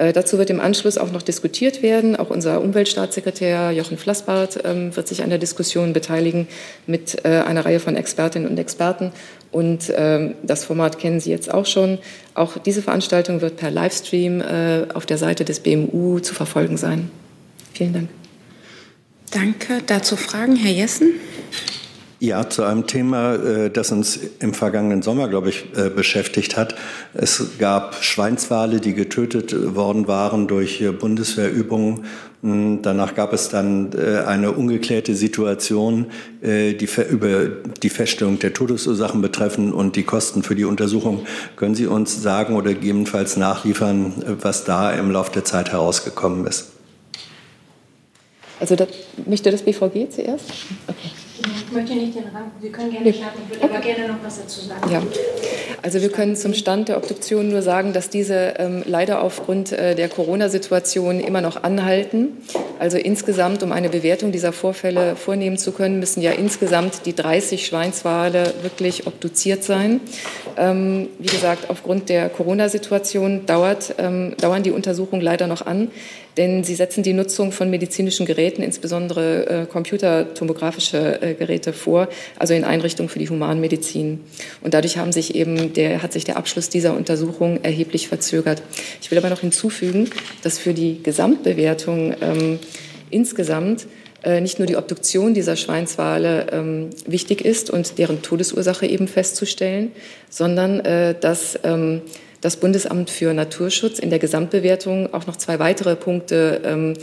Äh, 0.00 0.14
dazu 0.14 0.38
wird 0.38 0.48
im 0.48 0.60
Anschluss 0.60 0.96
auch 0.96 1.12
noch 1.12 1.20
diskutiert 1.20 1.82
werden. 1.82 2.16
Auch 2.16 2.30
unser 2.30 2.62
Umweltstaatssekretär 2.62 3.70
Jochen 3.72 3.98
Flassbart 3.98 4.60
ähm, 4.64 4.96
wird 4.96 5.06
sich 5.06 5.22
an 5.22 5.28
der 5.28 5.38
Diskussion 5.38 5.92
beteiligen 5.92 6.48
mit 6.86 7.22
äh, 7.26 7.42
einer 7.42 7.66
Reihe 7.66 7.80
von 7.80 7.96
Expertinnen 7.96 8.48
und 8.48 8.58
Experten. 8.58 9.12
Und 9.52 9.92
ähm, 9.94 10.36
das 10.42 10.64
Format 10.64 10.98
kennen 10.98 11.20
Sie 11.20 11.30
jetzt 11.30 11.52
auch 11.52 11.66
schon. 11.66 11.98
Auch 12.32 12.56
diese 12.56 12.80
Veranstaltung 12.80 13.42
wird 13.42 13.58
per 13.58 13.70
Livestream 13.70 14.40
äh, 14.40 14.86
auf 14.94 15.04
der 15.04 15.18
Seite 15.18 15.44
des 15.44 15.60
BMU 15.60 16.20
zu 16.20 16.32
verfolgen 16.32 16.78
sein. 16.78 17.10
Vielen 17.74 17.92
Dank. 17.92 18.08
Danke. 19.32 19.82
Dazu 19.86 20.16
Fragen, 20.16 20.56
Herr 20.56 20.72
Jessen? 20.72 21.12
Ja, 22.22 22.50
zu 22.50 22.64
einem 22.64 22.86
Thema, 22.86 23.36
äh, 23.36 23.70
das 23.70 23.92
uns 23.92 24.20
im 24.40 24.52
vergangenen 24.52 25.00
Sommer, 25.00 25.26
glaube 25.28 25.48
ich, 25.48 25.64
äh, 25.74 25.88
beschäftigt 25.88 26.58
hat. 26.58 26.74
Es 27.14 27.42
gab 27.58 28.04
Schweinswale, 28.04 28.78
die 28.78 28.92
getötet 28.92 29.74
worden 29.74 30.06
waren 30.06 30.46
durch 30.46 30.82
äh, 30.82 30.92
Bundeswehrübungen. 30.92 32.04
Hm, 32.42 32.82
danach 32.82 33.14
gab 33.14 33.32
es 33.32 33.48
dann 33.48 33.94
eine 34.26 34.52
ungeklärte 34.52 35.14
Situation, 35.14 36.06
die 36.42 36.88
über 37.10 37.48
die 37.82 37.90
Feststellung 37.90 38.38
der 38.38 38.54
Todesursachen 38.54 39.20
betreffen 39.20 39.74
und 39.74 39.94
die 39.94 40.04
Kosten 40.04 40.42
für 40.42 40.54
die 40.54 40.64
Untersuchung. 40.64 41.26
Können 41.56 41.74
Sie 41.74 41.86
uns 41.86 42.22
sagen 42.22 42.56
oder 42.56 42.72
gegebenenfalls 42.72 43.36
nachliefern, 43.36 44.38
was 44.40 44.64
da 44.64 44.90
im 44.90 45.10
Laufe 45.10 45.32
der 45.32 45.44
Zeit 45.44 45.72
herausgekommen 45.72 46.46
ist? 46.46 46.70
Also 48.58 48.74
das, 48.74 48.88
möchte 49.26 49.50
das 49.50 49.60
BVG 49.60 50.08
zuerst? 50.08 50.46
Okay. 50.86 51.10
Ich 51.42 51.72
möchte 51.72 51.94
nicht 51.94 52.14
den 52.14 52.24
Rang, 52.24 52.50
Sie 52.60 52.68
können 52.68 52.90
gerne 52.90 53.12
starten, 53.12 53.40
ich 53.44 53.60
würde 53.60 53.74
aber 53.74 53.82
gerne 53.82 54.08
noch 54.08 54.16
was 54.22 54.40
dazu 54.40 54.60
sagen. 54.60 54.90
Ja. 54.90 55.02
Also 55.82 56.02
wir 56.02 56.10
können 56.10 56.36
zum 56.36 56.52
Stand 56.52 56.88
der 56.88 56.98
Obduktion 56.98 57.48
nur 57.48 57.62
sagen, 57.62 57.92
dass 57.94 58.10
diese 58.10 58.54
ähm, 58.58 58.82
leider 58.84 59.22
aufgrund 59.22 59.72
äh, 59.72 59.94
der 59.94 60.08
Corona-Situation 60.08 61.20
immer 61.20 61.40
noch 61.40 61.62
anhalten. 61.62 62.36
Also 62.78 62.98
insgesamt, 62.98 63.62
um 63.62 63.72
eine 63.72 63.88
Bewertung 63.88 64.32
dieser 64.32 64.52
Vorfälle 64.52 65.16
vornehmen 65.16 65.56
zu 65.56 65.72
können, 65.72 65.98
müssen 65.98 66.20
ja 66.20 66.32
insgesamt 66.32 67.06
die 67.06 67.14
30 67.14 67.66
Schweinswale 67.66 68.52
wirklich 68.62 69.06
obduziert 69.06 69.64
sein. 69.64 70.00
Ähm, 70.58 71.08
wie 71.18 71.28
gesagt, 71.28 71.70
aufgrund 71.70 72.10
der 72.10 72.28
Corona-Situation 72.28 73.46
dauert, 73.46 73.94
ähm, 73.98 74.34
dauern 74.38 74.62
die 74.62 74.72
Untersuchungen 74.72 75.22
leider 75.22 75.46
noch 75.46 75.64
an 75.64 75.90
denn 76.36 76.64
sie 76.64 76.74
setzen 76.74 77.02
die 77.02 77.12
Nutzung 77.12 77.52
von 77.52 77.70
medizinischen 77.70 78.26
Geräten, 78.26 78.62
insbesondere 78.62 79.46
äh, 79.46 79.66
computertomografische 79.66 81.20
äh, 81.22 81.34
Geräte 81.34 81.72
vor, 81.72 82.08
also 82.38 82.54
in 82.54 82.64
Einrichtungen 82.64 83.08
für 83.08 83.18
die 83.18 83.28
Humanmedizin. 83.28 84.20
Und 84.62 84.74
dadurch 84.74 84.96
haben 84.98 85.12
sich 85.12 85.34
eben 85.34 85.72
der, 85.72 86.02
hat 86.02 86.12
sich 86.12 86.24
der 86.24 86.36
Abschluss 86.36 86.68
dieser 86.68 86.96
Untersuchung 86.96 87.62
erheblich 87.62 88.08
verzögert. 88.08 88.62
Ich 89.02 89.10
will 89.10 89.18
aber 89.18 89.30
noch 89.30 89.40
hinzufügen, 89.40 90.08
dass 90.42 90.58
für 90.58 90.74
die 90.74 91.02
Gesamtbewertung 91.02 92.14
ähm, 92.20 92.58
insgesamt 93.10 93.86
äh, 94.22 94.40
nicht 94.40 94.58
nur 94.58 94.66
die 94.66 94.76
Obduktion 94.76 95.32
dieser 95.32 95.56
Schweinswale 95.56 96.46
ähm, 96.52 96.90
wichtig 97.06 97.42
ist 97.42 97.70
und 97.70 97.98
deren 97.98 98.22
Todesursache 98.22 98.86
eben 98.86 99.08
festzustellen, 99.08 99.92
sondern 100.28 100.80
äh, 100.80 101.14
dass 101.18 101.58
ähm, 101.64 102.02
das 102.40 102.56
Bundesamt 102.56 103.10
für 103.10 103.34
Naturschutz 103.34 103.98
in 103.98 104.10
der 104.10 104.18
Gesamtbewertung 104.18 105.12
auch 105.12 105.26
noch 105.26 105.36
zwei 105.36 105.58
weitere 105.58 105.96
Punkte 105.96 106.60
ähm, 106.64 106.94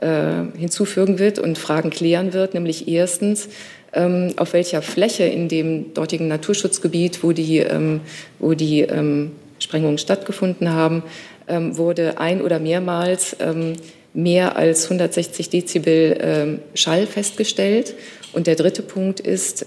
äh, 0.00 0.56
hinzufügen 0.58 1.18
wird 1.18 1.38
und 1.38 1.58
Fragen 1.58 1.90
klären 1.90 2.32
wird, 2.32 2.54
nämlich 2.54 2.88
erstens, 2.88 3.48
ähm, 3.92 4.34
auf 4.36 4.52
welcher 4.52 4.82
Fläche 4.82 5.24
in 5.24 5.48
dem 5.48 5.94
dortigen 5.94 6.28
Naturschutzgebiet, 6.28 7.22
wo 7.22 7.32
die, 7.32 7.58
ähm, 7.58 8.00
wo 8.38 8.54
die 8.54 8.80
ähm, 8.80 9.32
Sprengungen 9.58 9.98
stattgefunden 9.98 10.72
haben, 10.72 11.02
ähm, 11.48 11.76
wurde 11.76 12.18
ein 12.18 12.42
oder 12.42 12.58
mehrmals 12.58 13.36
ähm, 13.40 13.74
mehr 14.14 14.56
als 14.56 14.84
160 14.84 15.50
Dezibel 15.50 16.60
Schall 16.74 17.06
festgestellt. 17.06 17.94
Und 18.32 18.46
der 18.46 18.56
dritte 18.56 18.82
Punkt 18.82 19.20
ist, 19.20 19.66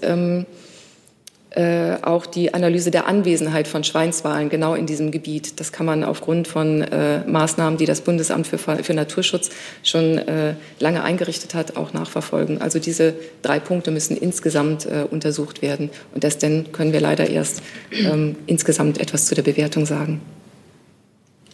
äh, 1.54 1.96
auch 2.02 2.24
die 2.24 2.54
Analyse 2.54 2.90
der 2.90 3.06
Anwesenheit 3.06 3.68
von 3.68 3.84
Schweinswalen 3.84 4.48
genau 4.48 4.74
in 4.74 4.86
diesem 4.86 5.10
Gebiet. 5.10 5.60
Das 5.60 5.70
kann 5.70 5.84
man 5.84 6.02
aufgrund 6.02 6.48
von 6.48 6.82
äh, 6.82 7.24
Maßnahmen, 7.26 7.78
die 7.78 7.84
das 7.84 8.00
Bundesamt 8.00 8.46
für, 8.46 8.58
für 8.58 8.94
Naturschutz 8.94 9.50
schon 9.82 10.18
äh, 10.18 10.54
lange 10.78 11.02
eingerichtet 11.02 11.54
hat, 11.54 11.76
auch 11.76 11.92
nachverfolgen. 11.92 12.62
Also 12.62 12.78
diese 12.78 13.14
drei 13.42 13.60
Punkte 13.60 13.90
müssen 13.90 14.16
insgesamt 14.16 14.86
äh, 14.86 15.04
untersucht 15.10 15.60
werden. 15.60 15.90
Und 16.14 16.24
erst 16.24 16.42
dann 16.42 16.72
können 16.72 16.92
wir 16.92 17.00
leider 17.00 17.28
erst 17.28 17.62
ähm, 17.92 18.36
insgesamt 18.46 18.98
etwas 18.98 19.26
zu 19.26 19.34
der 19.34 19.42
Bewertung 19.42 19.84
sagen. 19.84 20.20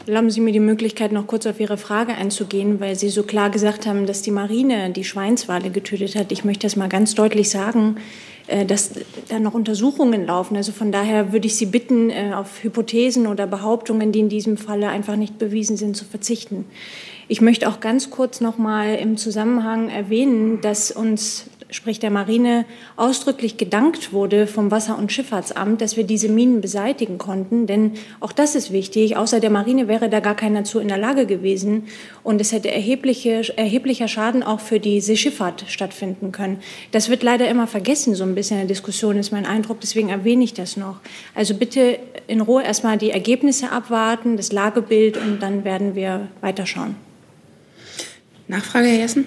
Erlauben 0.09 0.31
Sie 0.31 0.41
mir 0.41 0.53
die 0.53 0.61
Möglichkeit, 0.61 1.13
noch 1.13 1.27
kurz 1.27 1.45
auf 1.45 1.61
Ihre 1.61 1.77
Frage 1.77 2.15
einzugehen, 2.15 2.81
weil 2.81 2.97
Sie 2.97 3.11
so 3.11 3.25
klar 3.25 3.51
gesagt 3.51 3.87
haben, 3.87 4.07
dass 4.07 4.23
die 4.23 4.31
Marine 4.31 4.91
die 4.91 5.05
Schweinswale 5.05 5.69
getötet 5.69 6.17
hat. 6.17 6.33
Ich 6.33 6.45
möchte 6.45 6.67
das 6.67 6.77
mal 6.77 6.89
ganz 6.89 7.15
deutlich 7.15 7.51
sagen. 7.51 7.97
Äh, 8.49 8.65
dass 8.65 8.93
da 9.29 9.39
noch 9.39 9.53
Untersuchungen 9.53 10.27
laufen. 10.27 10.57
Also 10.57 10.73
von 10.73 10.91
daher 10.91 11.33
würde 11.33 11.47
ich 11.47 11.57
Sie 11.57 11.67
bitten, 11.67 12.09
äh, 12.09 12.33
auf 12.35 12.63
Hypothesen 12.65 13.27
oder 13.27 13.47
Behauptungen, 13.47 14.11
die 14.11 14.21
in 14.21 14.31
diesem 14.31 14.57
Falle 14.57 14.89
einfach 14.89 15.17
nicht 15.17 15.39
bewiesen 15.39 15.77
sind, 15.77 15.97
zu 15.97 16.07
verzichten. 16.07 16.65
Ich 17.29 17.43
möchte 17.43 17.69
auch 17.69 17.81
ganz 17.81 18.09
kurz 18.09 18.41
noch 18.41 18.57
mal 18.57 18.95
im 18.95 19.19
Zusammenhang 19.19 19.91
erwähnen, 19.91 20.63
dass 20.63 20.91
uns 20.91 21.45
sprich 21.71 21.99
der 22.01 22.11
Marine, 22.11 22.65
ausdrücklich 22.97 23.57
gedankt 23.57 24.13
wurde 24.13 24.47
vom 24.47 24.71
Wasser- 24.71 24.97
und 24.97 25.13
Schifffahrtsamt, 25.13 25.81
dass 25.81 25.97
wir 25.97 26.05
diese 26.05 26.29
Minen 26.29 26.61
beseitigen 26.61 27.19
konnten. 27.19 27.67
Denn 27.67 27.93
auch 28.21 28.33
das 28.33 28.55
ist 28.55 28.73
wichtig. 28.73 29.17
Außer 29.17 29.41
der 29.41 29.51
Marine 29.51 29.89
wäre 29.89 30.09
da 30.09 30.21
gar 30.21 30.35
keiner 30.35 30.65
zu 30.65 30.79
in 30.79 30.89
der 30.89 30.99
Lage 30.99 31.27
gewesen. 31.27 31.89
Und 32.23 32.41
es 32.41 32.53
hätte 32.53 32.71
erhebliche, 32.71 33.43
erheblicher 33.57 34.09
Schaden 34.09 34.43
auch 34.43 34.61
für 34.61 34.81
die 34.81 35.01
Seeschifffahrt 35.01 35.65
stattfinden 35.69 36.33
können. 36.33 36.61
Das 36.93 37.09
wird 37.09 37.23
leider 37.23 37.49
immer 37.49 37.67
vergessen, 37.67 38.15
so 38.15 38.25
ein 38.25 38.35
bisschen 38.35 38.61
in 38.61 38.67
der 38.67 38.75
Diskussion 38.75 39.19
ist 39.19 39.33
mein 39.33 39.47
Eindruck. 39.47 39.81
Deswegen 39.81 40.09
erwähne 40.09 40.45
ich 40.45 40.55
das 40.55 40.77
noch. 40.77 41.01
Also 41.35 41.55
bitte 41.55 41.99
in 42.27 42.41
Ruhe 42.41 42.63
erstmal 42.63 42.97
die 42.99 43.11
Ergebnisse 43.11 43.71
abwarten, 43.71 44.37
das 44.37 44.53
Lagebild 44.53 45.17
und 45.17 45.41
dann 45.41 45.65
werden 45.65 45.95
wir 45.95 46.29
weiterschauen. 46.41 46.97
Nachfrage, 48.47 48.87
Herr 48.87 48.99
Jessen? 48.99 49.27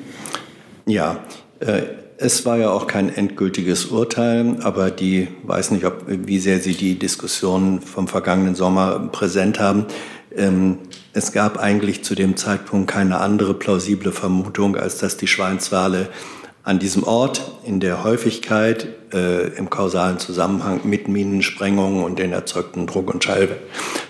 Ja, 0.88 1.24
Äh, 1.62 2.01
es 2.22 2.46
war 2.46 2.58
ja 2.58 2.70
auch 2.70 2.86
kein 2.86 3.14
endgültiges 3.14 3.86
Urteil, 3.86 4.58
aber 4.62 4.92
die 4.92 5.28
weiß 5.44 5.72
nicht, 5.72 5.86
ob, 5.86 6.04
wie 6.06 6.38
sehr 6.38 6.60
Sie 6.60 6.76
die 6.76 7.00
Diskussion 7.00 7.82
vom 7.82 8.08
vergangenen 8.08 8.54
Sommer 8.54 9.10
präsent 9.12 9.60
haben. 9.60 9.88
Ähm, 10.36 10.78
es 11.14 11.32
gab 11.32 11.58
eigentlich 11.58 12.04
zu 12.04 12.14
dem 12.14 12.38
Zeitpunkt 12.38 12.92
keine 12.92 13.20
andere 13.20 13.56
plausible 13.56 14.12
Vermutung, 14.12 14.76
als 14.76 15.00
dass 15.00 15.18
die 15.18 15.26
Schweinswale 15.26 16.10
an 16.64 16.80
diesem 16.80 17.04
Ort 17.04 17.42
in 17.66 17.80
der 17.80 18.04
Häufigkeit 18.04 18.88
äh, 19.14 19.48
im 19.58 19.70
kausalen 19.70 20.20
Zusammenhang 20.20 20.82
mit 20.84 21.08
Minensprengungen 21.08 22.04
und 22.04 22.20
den 22.20 22.32
erzeugten 22.32 22.88
Druck- 22.88 23.14
und 23.14 23.24
Schall, 23.24 23.50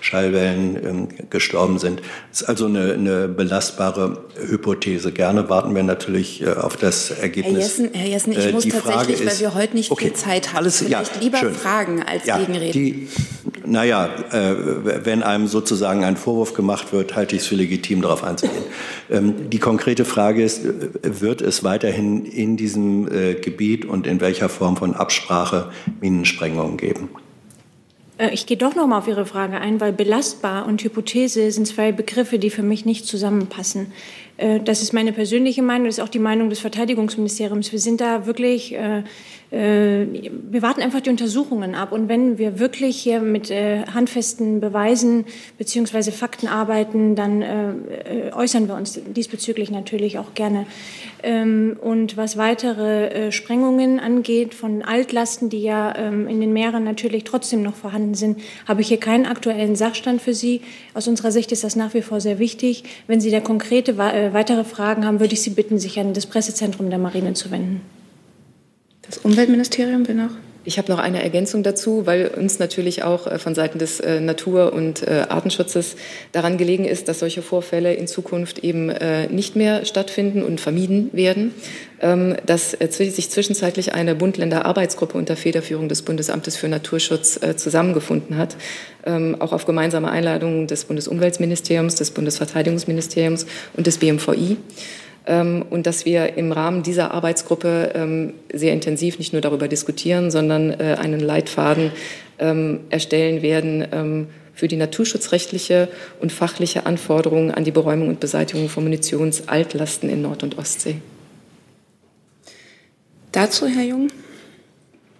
Schallwellen 0.00 0.76
ähm, 0.84 1.08
gestorben 1.30 1.78
sind. 1.78 2.02
Das 2.30 2.42
ist 2.42 2.48
also 2.48 2.66
eine, 2.66 2.92
eine, 2.92 3.28
belastbare 3.28 4.24
Hypothese. 4.36 5.12
Gerne 5.12 5.48
warten 5.48 5.74
wir 5.74 5.82
natürlich 5.82 6.42
äh, 6.42 6.50
auf 6.50 6.76
das 6.76 7.10
Ergebnis. 7.10 7.54
Herr 7.54 7.60
Jessen, 7.62 7.90
Herr 7.94 8.06
Jessen 8.06 8.32
ich 8.32 8.46
äh, 8.46 8.52
muss 8.52 8.68
tatsächlich, 8.68 9.20
ist, 9.20 9.26
weil 9.26 9.40
wir 9.40 9.54
heute 9.54 9.74
nicht 9.74 9.90
okay, 9.90 10.06
viel 10.06 10.14
Zeit 10.14 10.48
haben, 10.48 10.58
alles, 10.58 10.78
vielleicht 10.78 11.16
ja, 11.16 11.20
lieber 11.20 11.38
schön. 11.38 11.54
fragen 11.54 12.02
als 12.02 12.26
ja, 12.26 12.38
gegenreden. 12.38 12.72
Die, 12.72 13.08
naja, 13.64 14.08
äh, 14.32 14.54
wenn 15.04 15.22
einem 15.22 15.46
sozusagen 15.46 16.04
ein 16.04 16.16
Vorwurf 16.16 16.54
gemacht 16.54 16.92
wird, 16.92 17.14
halte 17.16 17.36
ich 17.36 17.42
es 17.42 17.48
für 17.48 17.54
legitim, 17.54 18.02
darauf 18.02 18.24
einzugehen. 18.24 18.64
Ähm, 19.10 19.50
die 19.50 19.58
konkrete 19.58 20.04
Frage 20.04 20.42
ist, 20.42 20.64
äh, 20.64 20.70
wird 21.20 21.42
es 21.42 21.64
weiterhin 21.64 22.24
in 22.42 22.56
diesem 22.56 23.10
äh, 23.10 23.34
Gebiet 23.34 23.84
und 23.84 24.06
in 24.06 24.20
welcher 24.20 24.48
Form 24.48 24.76
von 24.76 24.94
Absprache 24.94 25.70
Minensprengungen 26.00 26.76
geben? 26.76 27.08
Äh, 28.18 28.30
ich 28.32 28.46
gehe 28.46 28.56
doch 28.56 28.74
noch 28.74 28.86
mal 28.86 28.98
auf 28.98 29.08
Ihre 29.08 29.26
Frage 29.26 29.60
ein, 29.60 29.80
weil 29.80 29.92
belastbar 29.92 30.66
und 30.66 30.82
Hypothese 30.82 31.50
sind 31.50 31.66
zwei 31.66 31.92
Begriffe, 31.92 32.38
die 32.38 32.50
für 32.50 32.62
mich 32.62 32.84
nicht 32.84 33.06
zusammenpassen. 33.06 33.92
Äh, 34.36 34.60
das 34.60 34.82
ist 34.82 34.92
meine 34.92 35.12
persönliche 35.12 35.62
Meinung, 35.62 35.86
das 35.86 35.98
ist 35.98 36.04
auch 36.04 36.08
die 36.08 36.18
Meinung 36.18 36.50
des 36.50 36.60
Verteidigungsministeriums. 36.60 37.72
Wir 37.72 37.78
sind 37.78 38.00
da 38.00 38.26
wirklich 38.26 38.74
äh, 38.74 39.04
wir 39.52 40.62
warten 40.62 40.80
einfach 40.80 41.02
die 41.02 41.10
Untersuchungen 41.10 41.74
ab. 41.74 41.92
Und 41.92 42.08
wenn 42.08 42.38
wir 42.38 42.58
wirklich 42.58 42.96
hier 42.96 43.20
mit 43.20 43.50
äh, 43.50 43.84
handfesten 43.84 44.60
Beweisen 44.60 45.26
beziehungsweise 45.58 46.10
Fakten 46.10 46.48
arbeiten, 46.48 47.14
dann 47.16 47.42
äh, 47.42 48.30
äußern 48.34 48.66
wir 48.66 48.76
uns 48.76 48.98
diesbezüglich 49.14 49.70
natürlich 49.70 50.18
auch 50.18 50.32
gerne. 50.34 50.64
Ähm, 51.22 51.76
und 51.82 52.16
was 52.16 52.38
weitere 52.38 53.30
Sprengungen 53.30 54.00
angeht 54.00 54.54
von 54.54 54.80
Altlasten, 54.80 55.50
die 55.50 55.62
ja 55.62 55.94
ähm, 55.98 56.28
in 56.28 56.40
den 56.40 56.54
Meeren 56.54 56.84
natürlich 56.84 57.24
trotzdem 57.24 57.62
noch 57.62 57.74
vorhanden 57.74 58.14
sind, 58.14 58.40
habe 58.66 58.80
ich 58.80 58.88
hier 58.88 59.00
keinen 59.00 59.26
aktuellen 59.26 59.76
Sachstand 59.76 60.22
für 60.22 60.32
Sie. 60.32 60.62
Aus 60.94 61.08
unserer 61.08 61.30
Sicht 61.30 61.52
ist 61.52 61.62
das 61.62 61.76
nach 61.76 61.92
wie 61.92 62.02
vor 62.02 62.22
sehr 62.22 62.38
wichtig. 62.38 62.84
Wenn 63.06 63.20
Sie 63.20 63.30
da 63.30 63.40
konkrete 63.40 63.98
weitere 63.98 64.64
Fragen 64.64 65.04
haben, 65.04 65.20
würde 65.20 65.34
ich 65.34 65.42
Sie 65.42 65.50
bitten, 65.50 65.78
sich 65.78 66.00
an 66.00 66.14
das 66.14 66.24
Pressezentrum 66.24 66.88
der 66.88 66.98
Marine 66.98 67.34
zu 67.34 67.50
wenden. 67.50 68.01
Das 69.12 69.18
Umweltministerium 69.18 70.08
will 70.08 70.14
noch. 70.14 70.30
Ich 70.64 70.78
habe 70.78 70.90
noch 70.90 71.00
eine 71.00 71.22
Ergänzung 71.22 71.62
dazu, 71.62 72.06
weil 72.06 72.28
uns 72.28 72.58
natürlich 72.58 73.02
auch 73.02 73.26
äh, 73.26 73.38
von 73.38 73.54
Seiten 73.54 73.78
des 73.78 74.00
äh, 74.00 74.20
Natur- 74.20 74.72
und 74.72 75.06
äh, 75.06 75.26
Artenschutzes 75.28 75.96
daran 76.30 76.56
gelegen 76.56 76.86
ist, 76.86 77.08
dass 77.08 77.18
solche 77.18 77.42
Vorfälle 77.42 77.92
in 77.92 78.06
Zukunft 78.06 78.60
eben 78.60 78.90
nicht 79.30 79.54
mehr 79.54 79.84
stattfinden 79.84 80.42
und 80.42 80.60
vermieden 80.60 81.10
werden. 81.12 81.52
Ähm, 82.00 82.36
dass 82.46 82.70
sich 82.70 83.30
zwischenzeitlich 83.30 83.92
eine 83.92 84.14
Bund-Länder-Arbeitsgruppe 84.14 85.18
unter 85.18 85.36
Federführung 85.36 85.90
des 85.90 86.02
Bundesamtes 86.02 86.56
für 86.56 86.68
Naturschutz 86.68 87.38
zusammengefunden 87.56 88.38
hat, 88.38 88.56
ähm, 89.04 89.36
auch 89.40 89.52
auf 89.52 89.66
gemeinsame 89.66 90.10
Einladung 90.10 90.66
des 90.66 90.84
Bundesumweltministeriums, 90.84 91.96
des 91.96 92.12
Bundesverteidigungsministeriums 92.12 93.46
und 93.74 93.86
des 93.86 93.98
BMVI. 93.98 94.56
Ähm, 95.26 95.64
und 95.70 95.86
dass 95.86 96.04
wir 96.04 96.36
im 96.36 96.52
Rahmen 96.52 96.82
dieser 96.82 97.12
Arbeitsgruppe 97.12 97.92
ähm, 97.94 98.34
sehr 98.52 98.72
intensiv 98.72 99.18
nicht 99.18 99.32
nur 99.32 99.42
darüber 99.42 99.68
diskutieren, 99.68 100.30
sondern 100.30 100.70
äh, 100.70 100.96
einen 100.98 101.20
Leitfaden 101.20 101.92
ähm, 102.38 102.80
erstellen 102.90 103.42
werden 103.42 104.28
für 104.54 104.68
die 104.68 104.76
naturschutzrechtliche 104.76 105.88
und 106.20 106.32
fachliche 106.32 106.86
Anforderungen 106.86 107.50
an 107.50 107.64
die 107.64 107.70
Beräumung 107.70 108.08
und 108.08 108.20
Beseitigung 108.20 108.68
von 108.68 108.84
Munitionsaltlasten 108.84 110.10
in 110.10 110.22
Nord- 110.22 110.42
und 110.42 110.58
Ostsee. 110.58 110.96
Dazu, 113.32 113.66
Herr 113.66 113.84
Jung? 113.84 114.08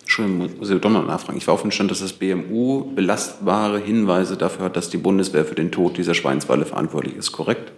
Entschuldigung, 0.02 0.58
muss 0.58 0.68
ich 0.68 0.78
doch 0.80 0.90
noch 0.90 1.06
nachfragen. 1.06 1.38
Ich 1.38 1.46
war 1.46 1.54
auf 1.54 1.62
dem 1.62 1.70
Stand, 1.70 1.90
dass 1.90 2.00
das 2.00 2.12
BMU 2.12 2.84
belastbare 2.94 3.78
Hinweise 3.78 4.36
dafür 4.36 4.66
hat, 4.66 4.76
dass 4.76 4.90
die 4.90 4.98
Bundeswehr 4.98 5.46
für 5.46 5.54
den 5.54 5.72
Tod 5.72 5.96
dieser 5.96 6.12
Schweinswale 6.12 6.66
verantwortlich 6.66 7.16
ist, 7.16 7.32
korrekt? 7.32 7.72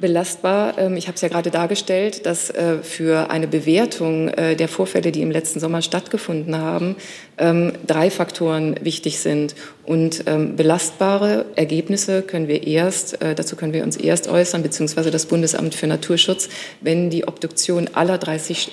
Belastbar. 0.00 0.78
Ähm, 0.78 0.96
ich 0.96 1.06
habe 1.06 1.16
es 1.16 1.20
ja 1.20 1.28
gerade 1.28 1.50
dargestellt, 1.50 2.26
dass 2.26 2.50
äh, 2.50 2.78
für 2.82 3.30
eine 3.30 3.46
Bewertung 3.46 4.28
äh, 4.28 4.56
der 4.56 4.68
Vorfälle, 4.68 5.12
die 5.12 5.22
im 5.22 5.30
letzten 5.30 5.60
Sommer 5.60 5.82
stattgefunden 5.82 6.56
haben, 6.56 6.96
ähm, 7.38 7.72
drei 7.86 8.10
Faktoren 8.10 8.76
wichtig 8.82 9.18
sind. 9.20 9.54
Und 9.84 10.24
ähm, 10.26 10.56
belastbare 10.56 11.46
Ergebnisse 11.56 12.20
können 12.20 12.46
wir 12.46 12.66
erst, 12.66 13.22
äh, 13.22 13.34
dazu 13.34 13.56
können 13.56 13.72
wir 13.72 13.84
uns 13.84 13.96
erst 13.96 14.28
äußern, 14.28 14.62
beziehungsweise 14.62 15.10
das 15.10 15.26
Bundesamt 15.26 15.74
für 15.74 15.86
Naturschutz, 15.86 16.50
wenn 16.82 17.08
die 17.08 17.26
Obduktion 17.26 17.88
aller 17.94 18.18
30 18.18 18.72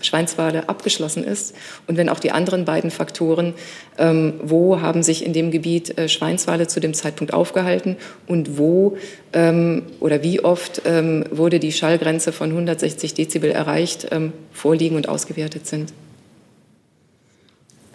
Schweinswale 0.00 0.68
abgeschlossen 0.68 1.22
ist 1.22 1.54
und 1.86 1.96
wenn 1.96 2.08
auch 2.08 2.20
die 2.20 2.30
anderen 2.30 2.64
beiden 2.64 2.90
Faktoren, 2.90 3.54
wo 4.42 4.80
haben 4.80 5.02
sich 5.02 5.24
in 5.24 5.32
dem 5.32 5.50
Gebiet 5.50 5.94
Schweinswale 6.06 6.66
zu 6.66 6.80
dem 6.80 6.94
Zeitpunkt 6.94 7.34
aufgehalten 7.34 7.96
und 8.26 8.58
wo 8.58 8.96
oder 10.00 10.22
wie 10.22 10.40
oft 10.40 10.82
ähm, 10.84 11.24
wurde 11.30 11.58
die 11.58 11.72
Schallgrenze 11.72 12.32
von 12.32 12.50
160 12.50 13.14
Dezibel 13.14 13.50
erreicht, 13.50 14.08
ähm, 14.10 14.32
vorliegen 14.52 14.96
und 14.96 15.08
ausgewertet 15.08 15.66
sind. 15.66 15.92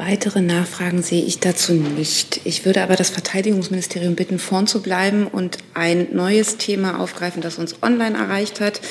Weitere 0.06 0.42
Nachfragen 0.42 1.02
sehe 1.02 1.24
ich 1.24 1.40
dazu 1.40 1.72
nicht. 1.72 2.42
Ich 2.44 2.66
würde 2.66 2.84
aber 2.84 2.98
das 2.98 3.10
Verteidigungsministerium 3.10 4.16
bitten, 4.16 4.38
vorn 4.38 4.68
zu 4.68 4.82
bleiben 4.82 5.28
und 5.28 5.60
ein 5.74 6.08
neues 6.12 6.58
Thema 6.58 7.00
aufgreifen, 7.00 7.42
das 7.42 7.58
uns 7.58 7.82
online 7.82 8.18
erreicht 8.18 8.60
hat, 8.60 8.82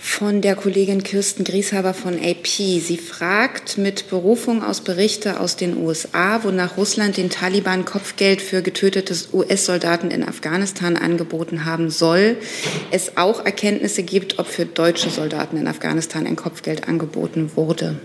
von 0.00 0.40
der 0.40 0.56
Kollegin 0.56 1.04
Kirsten 1.04 1.44
Grieshaber 1.44 1.94
von 1.94 2.14
AP. 2.14 2.46
Sie 2.46 2.98
fragt 2.98 3.78
mit 3.78 4.10
Berufung 4.10 4.64
aus 4.64 4.80
Berichte 4.80 5.38
aus 5.38 5.54
den 5.54 5.76
USA, 5.76 6.42
wonach 6.42 6.76
Russland 6.76 7.16
den 7.16 7.30
Taliban 7.30 7.84
Kopfgeld 7.84 8.42
für 8.42 8.60
getötete 8.60 9.14
US-Soldaten 9.32 10.10
in 10.10 10.24
Afghanistan 10.24 10.96
angeboten 10.96 11.64
haben 11.64 11.90
soll, 11.90 12.38
es 12.90 13.16
auch 13.16 13.44
Erkenntnisse 13.44 14.02
gibt, 14.02 14.40
ob 14.40 14.48
für 14.48 14.66
deutsche 14.66 15.10
Soldaten 15.10 15.58
in 15.58 15.68
Afghanistan 15.68 16.26
ein 16.26 16.34
Kopfgeld 16.34 16.88
angeboten 16.88 17.52
wurde. 17.54 18.00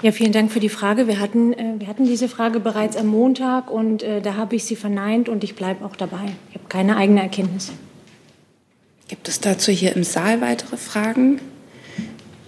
Ja, 0.00 0.12
vielen 0.12 0.30
Dank 0.30 0.52
für 0.52 0.60
die 0.60 0.68
Frage. 0.68 1.08
Wir 1.08 1.18
hatten, 1.18 1.52
äh, 1.52 1.74
wir 1.78 1.88
hatten 1.88 2.04
diese 2.04 2.28
Frage 2.28 2.60
bereits 2.60 2.96
am 2.96 3.08
Montag 3.08 3.68
und 3.68 4.04
äh, 4.04 4.20
da 4.20 4.34
habe 4.34 4.54
ich 4.54 4.64
sie 4.64 4.76
verneint 4.76 5.28
und 5.28 5.42
ich 5.42 5.56
bleibe 5.56 5.84
auch 5.84 5.96
dabei. 5.96 6.36
Ich 6.50 6.54
habe 6.54 6.68
keine 6.68 6.96
eigene 6.96 7.20
Erkenntnis. 7.20 7.72
Gibt 9.08 9.26
es 9.26 9.40
dazu 9.40 9.72
hier 9.72 9.96
im 9.96 10.04
Saal 10.04 10.40
weitere 10.40 10.76
Fragen? 10.76 11.40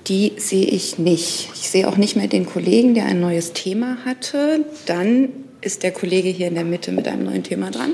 Die 0.06 0.32
sehe 0.36 0.66
ich 0.66 0.98
nicht. 0.98 1.48
Ich 1.54 1.70
sehe 1.70 1.88
auch 1.88 1.96
nicht 1.96 2.14
mehr 2.14 2.28
den 2.28 2.46
Kollegen, 2.46 2.94
der 2.94 3.06
ein 3.06 3.20
neues 3.20 3.52
Thema 3.52 3.98
hatte. 4.04 4.64
Dann 4.86 5.30
ist 5.60 5.82
der 5.82 5.90
Kollege 5.90 6.28
hier 6.28 6.46
in 6.46 6.54
der 6.54 6.64
Mitte 6.64 6.92
mit 6.92 7.08
einem 7.08 7.24
neuen 7.24 7.42
Thema 7.42 7.70
dran. 7.70 7.92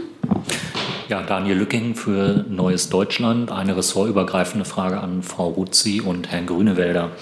Ja, 1.09 1.23
Daniel 1.23 1.57
Lücking 1.57 1.95
für 1.95 2.45
Neues 2.49 2.91
Deutschland. 2.91 3.51
Eine 3.51 3.77
ressortübergreifende 3.77 4.65
Frage 4.65 5.01
an 5.01 5.23
Frau 5.23 5.49
Ruzzi 5.49 6.01
und 6.01 6.31
Herrn 6.31 6.47
Grünewälder. 6.47 7.13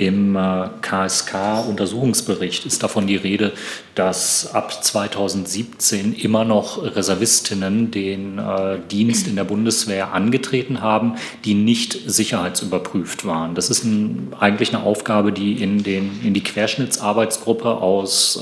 Im 0.00 0.34
KSK-Untersuchungsbericht 0.80 2.64
ist 2.64 2.82
davon 2.82 3.06
die 3.06 3.16
Rede, 3.16 3.52
dass 3.94 4.54
ab 4.54 4.82
2017 4.82 6.14
immer 6.14 6.46
noch 6.46 6.82
Reservistinnen 6.82 7.90
den 7.90 8.38
äh, 8.38 8.78
Dienst 8.90 9.28
in 9.28 9.36
der 9.36 9.44
Bundeswehr 9.44 10.14
angetreten 10.14 10.80
haben, 10.80 11.16
die 11.44 11.52
nicht 11.52 11.98
sicherheitsüberprüft 12.06 13.26
waren. 13.26 13.54
Das 13.54 13.68
ist 13.68 13.84
ein, 13.84 14.32
eigentlich 14.40 14.74
eine 14.74 14.84
Aufgabe, 14.84 15.32
die 15.32 15.62
in, 15.62 15.82
den, 15.82 16.18
in 16.24 16.32
die 16.32 16.42
Querschnittsarbeitsgruppe 16.42 17.68
aus 17.68 18.40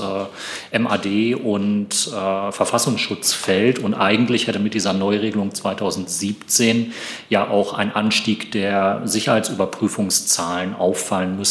äh, 0.71 0.79
MAD 0.79 1.35
und 1.43 2.07
äh, 2.07 2.51
Verfassungsschutz 2.53 3.33
fällt. 3.33 3.79
Und 3.79 3.95
eigentlich 3.95 4.47
hätte 4.47 4.59
mit 4.59 4.73
dieser 4.73 4.93
Neuregelung 4.93 5.53
2017 5.53 6.93
ja 7.29 7.49
auch 7.49 7.73
ein 7.73 7.93
Anstieg 7.93 8.53
der 8.53 9.01
Sicherheitsüberprüfungszahlen 9.03 10.73
auffallen 10.73 11.35
müssen. 11.35 11.48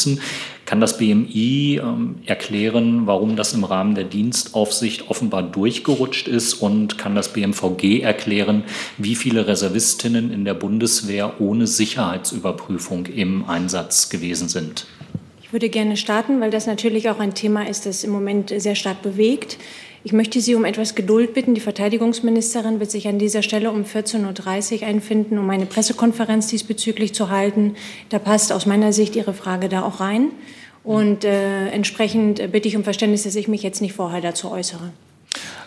Kann 0.65 0.81
das 0.81 0.99
BMI 0.99 1.81
ähm, 1.83 2.17
erklären, 2.27 3.07
warum 3.07 3.37
das 3.37 3.55
im 3.55 3.65
Rahmen 3.65 3.95
der 3.95 4.05
Dienstaufsicht 4.05 5.09
offenbar 5.09 5.43
durchgerutscht 5.43 6.29
ist? 6.29 6.55
Und 6.55 6.99
kann 6.99 7.15
das 7.15 7.33
BMVG 7.33 8.03
erklären, 8.03 8.65
wie 8.99 9.15
viele 9.15 9.47
Reservistinnen 9.47 10.31
in 10.31 10.45
der 10.45 10.55
Bundeswehr 10.55 11.41
ohne 11.41 11.67
Sicherheitsüberprüfung 11.67 13.07
im 13.07 13.49
Einsatz 13.49 14.11
gewesen 14.11 14.49
sind? 14.49 14.87
Ich 15.43 15.55
würde 15.55 15.71
gerne 15.71 15.97
starten, 15.97 16.43
weil 16.43 16.51
das 16.51 16.67
natürlich 16.67 17.09
auch 17.09 17.21
ein 17.21 17.33
Thema 17.33 17.67
ist, 17.67 17.87
das 17.87 18.05
im 18.05 18.11
Moment 18.11 18.53
sehr 18.55 18.75
stark 18.75 19.01
bewegt. 19.01 19.57
Ich 20.09 20.15
möchte 20.15 20.41
Sie 20.41 20.55
um 20.55 20.65
etwas 20.65 20.95
Geduld 20.95 21.35
bitten. 21.35 21.53
Die 21.53 21.61
Verteidigungsministerin 21.61 22.81
wird 22.81 22.91
sich 22.91 23.09
an 23.09 23.19
dieser 23.19 23.43
Stelle 23.43 23.71
um 23.71 23.83
14.30 23.83 24.81
Uhr 24.81 24.87
einfinden, 24.87 25.37
um 25.37 25.51
eine 25.51 25.67
Pressekonferenz 25.67 26.47
diesbezüglich 26.47 27.13
zu 27.13 27.29
halten. 27.29 27.75
Da 28.09 28.19
passt 28.19 28.51
aus 28.51 28.65
meiner 28.65 28.95
Sicht 28.95 29.17
Ihre 29.17 29.35
Frage 29.35 29.69
da 29.69 29.83
auch 29.83 30.01
rein. 30.01 30.31
Und 30.83 31.27
äh, 31.27 31.69
entsprechend 31.69 32.53
bitte 32.53 32.69
ich 32.69 32.77
um 32.77 32.85
Verständnis, 32.85 33.25
dass 33.25 33.37
ich 33.37 33.49
mich 33.49 33.63
jetzt 33.63 33.83
nicht 33.83 33.93
vorher 33.93 34.23
dazu 34.23 34.51
äußere. 34.51 34.93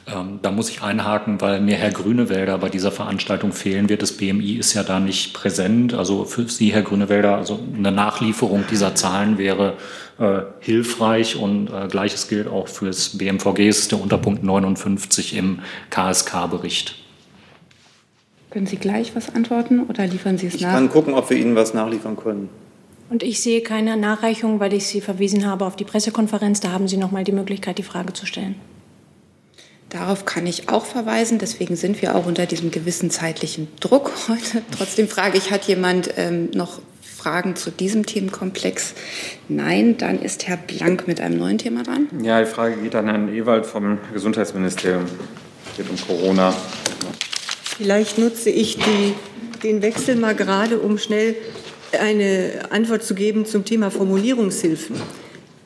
Ähm, 0.08 0.40
da 0.42 0.52
muss 0.52 0.70
ich 0.70 0.82
einhaken, 0.82 1.42
weil 1.42 1.62
mir 1.62 1.76
Herr 1.76 1.92
Grünewälder 1.92 2.58
bei 2.58 2.70
dieser 2.70 2.92
Veranstaltung 2.92 3.52
fehlen 3.52 3.88
wird. 3.88 4.02
Das 4.02 4.14
BMI 4.14 4.54
ist 4.54 4.74
ja 4.74 4.84
da 4.84 5.00
nicht 5.00 5.34
präsent. 5.34 5.94
Also 5.94 6.26
für 6.26 6.48
Sie, 6.50 6.74
Herr 6.74 6.82
Grünewälder, 6.82 7.36
also 7.36 7.60
eine 7.78 7.92
Nachlieferung 7.92 8.64
dieser 8.70 8.96
Zahlen 8.96 9.38
wäre 9.38 9.74
äh, 10.20 10.42
hilfreich 10.60 11.36
und 11.36 11.70
äh, 11.70 11.88
gleiches 11.88 12.28
gilt 12.28 12.48
auch 12.48 12.68
fürs 12.68 13.18
BMVG. 13.18 13.68
Es 13.68 13.80
ist 13.80 13.92
der 13.92 14.02
Unterpunkt 14.02 14.44
59 14.44 15.36
im 15.38 15.60
KSK-Bericht. 15.92 16.96
Können 18.50 18.66
Sie 18.66 18.78
gleich 18.78 19.16
was 19.16 19.34
antworten 19.34 19.82
oder 19.82 20.06
liefern 20.08 20.38
Sie 20.38 20.48
es 20.48 20.56
Ich 20.56 20.62
nach? 20.62 20.74
kann 20.74 20.90
gucken, 20.90 21.14
ob 21.14 21.30
wir 21.30 21.38
Ihnen 21.38 21.56
was 21.56 21.74
nachliefern 21.74 22.18
können. 22.18 22.50
Und 23.10 23.24
ich 23.24 23.42
sehe 23.42 23.62
keine 23.62 23.98
Nachreichung, 23.98 24.60
weil 24.60 24.74
ich 24.74 24.88
Sie 24.88 25.00
verwiesen 25.00 25.46
habe 25.46 25.66
auf 25.66 25.76
die 25.76 25.84
Pressekonferenz. 25.84 26.60
Da 26.60 26.72
haben 26.72 26.88
Sie 26.88 26.98
noch 26.98 27.12
mal 27.12 27.24
die 27.24 27.34
Möglichkeit, 27.34 27.78
die 27.78 27.84
Frage 27.84 28.14
zu 28.14 28.26
stellen. 28.26 28.56
Darauf 29.92 30.24
kann 30.26 30.48
ich 30.48 30.70
auch 30.70 30.86
verweisen. 30.86 31.38
Deswegen 31.38 31.76
sind 31.76 32.02
wir 32.02 32.16
auch 32.16 32.26
unter 32.26 32.46
diesem 32.46 32.72
gewissen 32.72 33.12
zeitlichen 33.12 33.68
Druck 33.80 34.12
heute. 34.30 34.64
Trotzdem 34.76 35.08
frage 35.08 35.38
ich, 35.38 35.52
hat 35.52 35.66
jemand 35.66 36.12
ähm, 36.18 36.50
noch 36.54 36.82
Fragen 37.02 37.56
zu 37.56 37.72
diesem 37.72 38.06
Themenkomplex? 38.06 38.94
Nein, 39.50 39.98
dann 39.98 40.22
ist 40.22 40.48
Herr 40.48 40.58
Blank 40.58 41.08
mit 41.08 41.20
einem 41.20 41.38
neuen 41.38 41.58
Thema 41.58 41.84
dran. 41.84 42.08
Ja, 42.24 42.40
die 42.40 42.48
Frage 42.48 42.78
geht 42.78 42.96
an 42.96 43.08
Herrn 43.08 43.36
Ewald 43.36 43.66
vom 43.66 44.00
Gesundheitsministerium. 44.14 45.06
Es 45.70 45.78
geht 45.78 45.90
um 45.90 45.98
Corona. 46.08 46.56
Vielleicht 47.78 48.18
nutze 48.18 48.50
ich 48.50 48.78
die, 48.78 49.14
den 49.62 49.82
Wechsel 49.82 50.16
mal 50.16 50.36
gerade, 50.36 50.80
um 50.80 50.98
schnell 50.98 51.36
eine 52.00 52.70
Antwort 52.70 53.04
zu 53.04 53.14
geben 53.14 53.46
zum 53.46 53.66
Thema 53.66 53.92
Formulierungshilfen. 53.92 54.96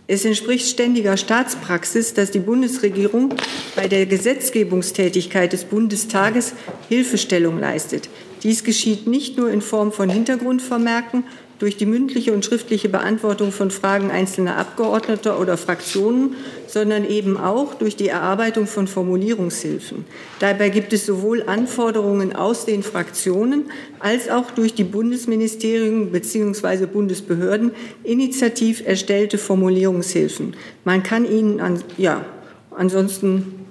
Es 0.08 0.24
entspricht 0.24 0.68
ständiger 0.68 1.18
Staatspraxis, 1.18 2.14
dass 2.14 2.30
die 2.30 2.40
Bundesregierung 2.40 3.34
bei 3.76 3.88
der 3.88 4.06
Gesetzgebungstätigkeit 4.06 5.52
des 5.52 5.64
Bundestages 5.64 6.54
Hilfestellung 6.90 7.60
leistet. 7.60 8.10
Dies 8.44 8.64
geschieht 8.64 9.08
nicht 9.08 9.38
nur 9.38 9.50
in 9.50 9.62
Form 9.62 9.92
von 9.92 10.08
Hintergrundvermerken 10.08 11.24
durch 11.60 11.78
die 11.78 11.86
mündliche 11.86 12.34
und 12.34 12.44
schriftliche 12.44 12.90
Beantwortung 12.90 13.52
von 13.52 13.72
Fragen 13.72 14.12
einzelner 14.12 14.58
Abgeordneter 14.58 15.40
oder 15.40 15.58
Fraktionen, 15.58 16.36
sondern 16.68 17.10
eben 17.10 17.38
auch 17.38 17.76
durch 17.76 17.96
die 17.96 18.10
Erarbeitung 18.10 18.68
von 18.68 18.88
Formulierungshilfen. 18.88 20.06
Dabei 20.40 20.70
gibt 20.70 20.92
es 20.92 21.06
sowohl 21.06 21.44
Anforderungen 21.44 22.36
aus 22.36 22.66
den 22.66 22.84
Fraktionen 22.84 23.72
als 24.00 24.30
auch 24.30 24.52
durch 24.52 24.74
die 24.74 24.84
Bundesministerien 24.84 26.12
bzw. 26.12 26.86
Bundesbehörden 26.88 27.72
initiativ 28.04 28.86
erstellte 28.86 29.38
Formulierungshilfen. 29.38 30.56
Man 30.84 31.04
kann 31.04 31.26
ihnen, 31.26 31.62
an, 31.62 31.82
ja, 31.98 32.26
ansonsten, 32.72 33.66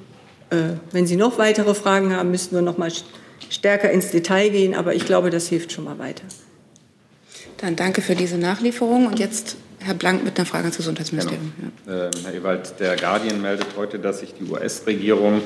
äh, 0.51 0.75
wenn 0.93 1.07
Sie 1.07 1.17
noch 1.17 1.39
weitere 1.39 1.75
Fragen 1.75 2.17
haben, 2.17 2.31
müssten 2.31 2.55
wir 2.55 2.63
noch 2.63 2.79
mal 2.79 2.91
stärker 3.51 3.91
ins 3.91 4.11
Detail 4.11 4.49
gehen, 4.49 4.75
aber 4.75 4.95
ich 4.95 5.05
glaube, 5.05 5.29
das 5.31 5.49
hilft 5.49 5.73
schon 5.73 5.85
mal 5.85 5.99
weiter. 5.99 6.25
Dann 7.65 7.77
danke 7.77 8.03
für 8.03 8.15
diese 8.15 8.37
Nachlieferung. 8.37 9.07
Und 9.07 9.19
jetzt 9.19 9.57
Herr 9.81 9.95
Blank 9.95 10.23
mit 10.23 10.37
einer 10.37 10.45
Frage 10.45 10.65
ans 10.65 10.77
Gesundheitsministerium. 10.77 11.51
Ähm, 11.89 12.11
Herr 12.23 12.35
Ewald, 12.35 12.79
der 12.79 12.95
Guardian 12.97 13.41
meldet 13.41 13.69
heute, 13.79 13.99
dass 13.99 14.21
sich 14.21 14.35
die 14.35 14.45
US-Regierung 14.45 15.41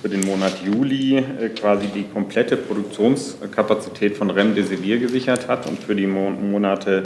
für 0.00 0.08
den 0.08 0.24
Monat 0.24 0.62
Juli 0.64 1.16
äh, 1.16 1.48
quasi 1.48 1.88
die 1.88 2.04
komplette 2.04 2.56
Produktionskapazität 2.56 4.16
von 4.16 4.30
Remdesivir 4.30 5.00
gesichert 5.00 5.48
hat 5.48 5.66
und 5.66 5.82
für 5.82 5.96
die 5.96 6.06
Mon 6.06 6.52
Monate 6.52 7.02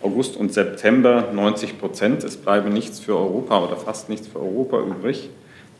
August 0.00 0.36
und 0.36 0.52
September 0.52 1.32
90 1.32 1.80
Prozent. 1.80 2.22
Es 2.22 2.36
bleibe 2.36 2.70
nichts 2.70 3.00
für 3.00 3.16
Europa 3.16 3.58
oder 3.58 3.76
fast 3.76 4.08
nichts 4.08 4.28
für 4.28 4.38
Europa 4.38 4.78
übrig. 4.82 5.30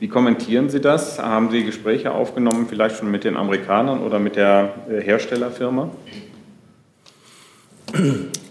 Wie 0.01 0.09
kommentieren 0.09 0.69
Sie 0.69 0.81
das? 0.81 1.21
Haben 1.21 1.53
Sie 1.53 1.63
Gespräche 1.63 2.11
aufgenommen, 2.11 2.67
vielleicht 2.69 2.97
schon 2.97 3.09
mit 3.09 3.23
den 3.23 3.37
Amerikanern 3.37 4.03
oder 4.03 4.19
mit 4.19 4.35
der 4.35 4.75
äh, 4.91 5.01
Herstellerfirma? 5.01 5.93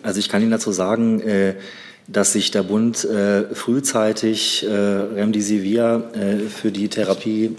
Also 0.04 0.20
ich 0.20 0.30
kann 0.30 0.42
Ihnen 0.42 0.52
dazu 0.52 0.72
sagen, 0.72 1.20
äh, 1.22 1.56
dass 2.08 2.34
sich 2.34 2.52
der 2.52 2.62
Bund 2.62 3.04
äh, 3.04 3.56
frühzeitig 3.56 4.64
äh, 4.64 4.70
Remdesivir 4.70 6.12
für 6.56 6.72
die 6.72 6.88
Therapie 6.88 7.56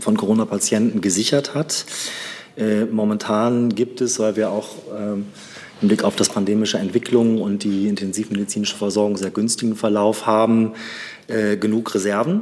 von 0.00 0.16
Corona-Patienten 0.16 1.02
gesichert 1.02 1.54
hat. 1.54 1.84
Momentan 2.90 3.74
gibt 3.74 4.00
es, 4.00 4.18
weil 4.18 4.34
wir 4.36 4.50
auch 4.50 4.70
ähm, 4.98 5.26
im 5.82 5.88
Blick 5.88 6.04
auf 6.04 6.16
das 6.16 6.30
pandemische 6.30 6.78
Entwicklung 6.78 7.42
und 7.42 7.64
die 7.64 7.86
intensivmedizinische 7.86 8.76
Versorgung 8.76 9.18
sehr 9.18 9.28
günstigen 9.30 9.76
Verlauf 9.76 10.24
haben, 10.24 10.72
genug 11.28 11.94
Reserven. 11.94 12.40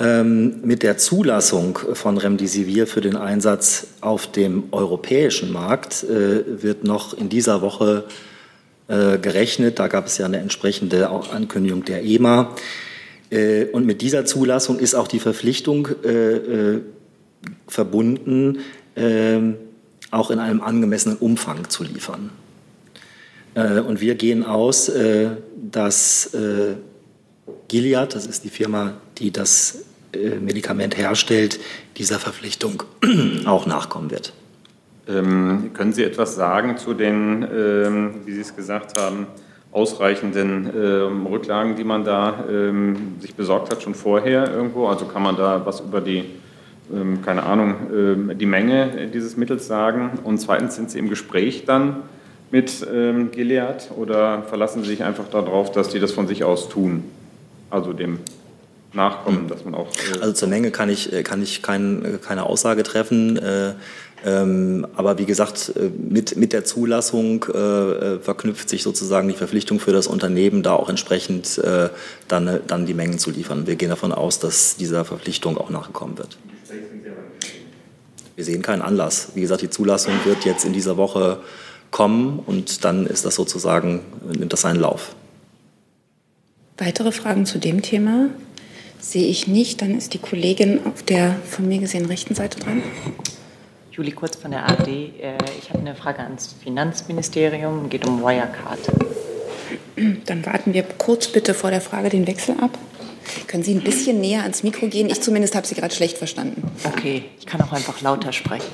Ähm, 0.00 0.60
mit 0.62 0.84
der 0.84 0.96
Zulassung 0.96 1.76
von 1.94 2.18
Remdesivir 2.18 2.86
für 2.86 3.00
den 3.00 3.16
Einsatz 3.16 3.88
auf 4.00 4.30
dem 4.30 4.64
europäischen 4.70 5.52
Markt 5.52 6.04
äh, 6.04 6.62
wird 6.62 6.84
noch 6.84 7.18
in 7.18 7.28
dieser 7.28 7.62
Woche 7.62 8.04
äh, 8.86 9.18
gerechnet. 9.18 9.80
Da 9.80 9.88
gab 9.88 10.06
es 10.06 10.16
ja 10.18 10.26
eine 10.26 10.38
entsprechende 10.38 11.08
Ankündigung 11.08 11.84
der 11.84 12.04
EMA. 12.04 12.54
Äh, 13.30 13.64
und 13.66 13.86
mit 13.86 14.00
dieser 14.00 14.24
Zulassung 14.24 14.78
ist 14.78 14.94
auch 14.94 15.08
die 15.08 15.18
Verpflichtung 15.18 15.88
verbunden, 17.66 18.58
ähm, 18.94 19.56
auch 20.12 20.30
in 20.30 20.38
einem 20.38 20.60
angemessenen 20.60 21.18
Umfang 21.18 21.68
zu 21.68 21.82
liefern. 21.82 22.30
Und 23.54 24.00
wir 24.00 24.14
gehen 24.14 24.44
aus, 24.44 24.90
dass 25.56 26.30
Gilead, 27.66 28.14
das 28.14 28.26
ist 28.26 28.44
die 28.44 28.50
Firma, 28.50 28.94
die 29.18 29.32
das 29.32 29.84
Medikament 30.40 30.96
herstellt, 30.96 31.60
dieser 31.96 32.18
Verpflichtung 32.18 32.82
auch 33.44 33.66
nachkommen 33.66 34.10
wird. 34.10 34.32
Ähm, 35.08 35.70
können 35.72 35.92
Sie 35.92 36.04
etwas 36.04 36.34
sagen 36.34 36.76
zu 36.76 36.92
den, 36.92 37.42
ähm, 37.42 38.14
wie 38.26 38.32
Sie 38.32 38.42
es 38.42 38.54
gesagt 38.54 39.00
haben, 39.00 39.26
ausreichenden 39.72 40.70
ähm, 40.76 41.26
Rücklagen, 41.26 41.76
die 41.76 41.84
man 41.84 42.04
da 42.04 42.44
ähm, 42.50 43.16
sich 43.20 43.34
besorgt 43.34 43.70
hat, 43.70 43.82
schon 43.82 43.94
vorher 43.94 44.50
irgendwo? 44.50 44.86
Also 44.86 45.06
kann 45.06 45.22
man 45.22 45.36
da 45.36 45.64
was 45.64 45.80
über 45.80 46.02
die, 46.02 46.24
ähm, 46.94 47.22
keine 47.22 47.44
Ahnung, 47.44 47.74
ähm, 47.94 48.38
die 48.38 48.46
Menge 48.46 49.08
dieses 49.12 49.36
Mittels 49.36 49.66
sagen? 49.66 50.18
Und 50.24 50.38
zweitens, 50.38 50.76
sind 50.76 50.90
Sie 50.90 50.98
im 50.98 51.08
Gespräch 51.08 51.64
dann 51.64 51.96
mit 52.50 52.86
Gilead 53.32 53.90
oder 53.94 54.42
verlassen 54.44 54.82
Sie 54.82 54.88
sich 54.88 55.04
einfach 55.04 55.28
darauf, 55.28 55.70
dass 55.70 55.90
die 55.90 56.00
das 56.00 56.12
von 56.12 56.26
sich 56.26 56.44
aus 56.44 56.70
tun? 56.70 57.04
Also 57.68 57.92
dem 57.92 58.20
nachkommen, 58.92 59.48
dass 59.48 59.64
man 59.64 59.74
auch. 59.74 59.88
Äh 59.88 60.20
also 60.20 60.32
zur 60.32 60.48
Menge 60.48 60.70
kann 60.70 60.88
ich, 60.88 61.10
kann 61.24 61.42
ich 61.42 61.62
kein, 61.62 62.18
keine 62.22 62.44
Aussage 62.44 62.82
treffen. 62.82 63.36
Äh, 63.36 63.74
ähm, 64.24 64.86
aber 64.96 65.18
wie 65.18 65.26
gesagt, 65.26 65.72
äh, 65.76 65.90
mit, 65.96 66.36
mit 66.36 66.52
der 66.52 66.64
Zulassung 66.64 67.44
äh, 67.44 68.18
verknüpft 68.18 68.68
sich 68.68 68.82
sozusagen 68.82 69.28
die 69.28 69.34
Verpflichtung 69.34 69.78
für 69.78 69.92
das 69.92 70.08
Unternehmen, 70.08 70.62
da 70.62 70.72
auch 70.72 70.88
entsprechend 70.88 71.58
äh, 71.58 71.88
dann, 72.26 72.60
dann 72.66 72.86
die 72.86 72.94
Mengen 72.94 73.18
zu 73.18 73.30
liefern. 73.30 73.66
Wir 73.66 73.76
gehen 73.76 73.90
davon 73.90 74.12
aus, 74.12 74.40
dass 74.40 74.76
dieser 74.76 75.04
Verpflichtung 75.04 75.56
auch 75.56 75.70
nachgekommen 75.70 76.18
wird. 76.18 76.36
Wir 78.34 78.44
sehen 78.44 78.62
keinen 78.62 78.82
Anlass. 78.82 79.32
Wie 79.34 79.40
gesagt, 79.40 79.62
die 79.62 79.70
Zulassung 79.70 80.14
wird 80.24 80.44
jetzt 80.44 80.64
in 80.64 80.72
dieser 80.72 80.96
Woche 80.96 81.40
kommen 81.90 82.40
und 82.44 82.84
dann 82.84 83.06
ist 83.06 83.24
das 83.24 83.34
sozusagen, 83.34 84.00
nimmt 84.36 84.52
das 84.52 84.60
seinen 84.60 84.80
Lauf. 84.80 85.14
Weitere 86.76 87.10
Fragen 87.10 87.46
zu 87.46 87.58
dem 87.58 87.82
Thema? 87.82 88.28
Sehe 89.00 89.26
ich 89.26 89.46
nicht. 89.46 89.82
Dann 89.82 89.96
ist 89.96 90.14
die 90.14 90.18
Kollegin 90.18 90.80
auf 90.86 91.02
der 91.02 91.36
von 91.48 91.66
mir 91.68 91.78
gesehen 91.78 92.06
rechten 92.06 92.34
Seite 92.34 92.58
dran. 92.60 92.82
Julie 93.92 94.12
Kurz 94.12 94.36
von 94.36 94.50
der 94.50 94.64
ARD. 94.64 94.88
Ich 94.88 95.70
habe 95.70 95.80
eine 95.80 95.94
Frage 95.94 96.20
ans 96.20 96.54
Finanzministerium. 96.62 97.88
Geht 97.88 98.06
um 98.06 98.22
Wirecard. 98.22 98.78
Dann 100.26 100.46
warten 100.46 100.74
wir 100.74 100.82
kurz 100.82 101.28
bitte 101.28 101.54
vor 101.54 101.70
der 101.70 101.80
Frage 101.80 102.08
den 102.08 102.26
Wechsel 102.26 102.54
ab. 102.60 102.78
Können 103.46 103.62
Sie 103.62 103.74
ein 103.74 103.82
bisschen 103.82 104.20
näher 104.20 104.42
ans 104.42 104.62
Mikro 104.62 104.86
gehen? 104.86 105.08
Ich 105.10 105.20
zumindest 105.20 105.54
habe 105.54 105.66
Sie 105.66 105.74
gerade 105.74 105.94
schlecht 105.94 106.18
verstanden. 106.18 106.62
Okay, 106.84 107.24
ich 107.38 107.46
kann 107.46 107.60
auch 107.60 107.72
einfach 107.72 108.00
lauter 108.00 108.32
sprechen. 108.32 108.70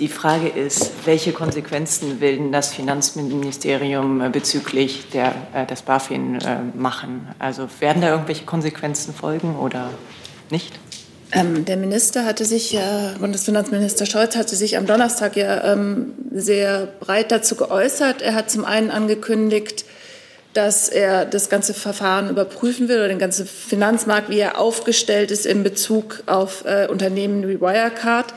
Die 0.00 0.08
Frage 0.08 0.48
ist, 0.48 0.90
welche 1.04 1.32
Konsequenzen 1.32 2.20
will 2.20 2.50
das 2.50 2.74
Finanzministerium 2.74 4.32
bezüglich 4.32 5.08
der, 5.10 5.34
äh, 5.54 5.66
des 5.66 5.82
BaFin 5.82 6.40
äh, 6.40 6.58
machen? 6.76 7.28
Also 7.38 7.68
werden 7.78 8.02
da 8.02 8.10
irgendwelche 8.10 8.44
Konsequenzen 8.44 9.14
folgen 9.14 9.56
oder 9.56 9.90
nicht? 10.50 10.72
Ähm, 11.30 11.64
der 11.64 11.76
Minister 11.76 12.24
hatte 12.24 12.44
sich 12.44 12.72
ja, 12.72 13.14
Bundesfinanzminister 13.20 14.06
Scholz 14.06 14.34
hatte 14.34 14.56
sich 14.56 14.76
am 14.76 14.86
Donnerstag 14.86 15.36
ja 15.36 15.72
ähm, 15.72 16.14
sehr 16.32 16.88
breit 16.98 17.30
dazu 17.30 17.54
geäußert. 17.54 18.20
Er 18.20 18.34
hat 18.34 18.50
zum 18.50 18.64
einen 18.64 18.90
angekündigt, 18.90 19.84
dass 20.54 20.88
er 20.88 21.24
das 21.24 21.50
ganze 21.50 21.74
Verfahren 21.74 22.30
überprüfen 22.30 22.88
will 22.88 22.98
oder 22.98 23.08
den 23.08 23.18
ganzen 23.18 23.46
Finanzmarkt, 23.46 24.28
wie 24.28 24.38
er 24.38 24.58
aufgestellt 24.58 25.30
ist 25.30 25.46
in 25.46 25.62
Bezug 25.62 26.22
auf 26.26 26.64
äh, 26.64 26.88
Unternehmen 26.88 27.46
wie 27.48 27.60
Wirecard 27.60 28.34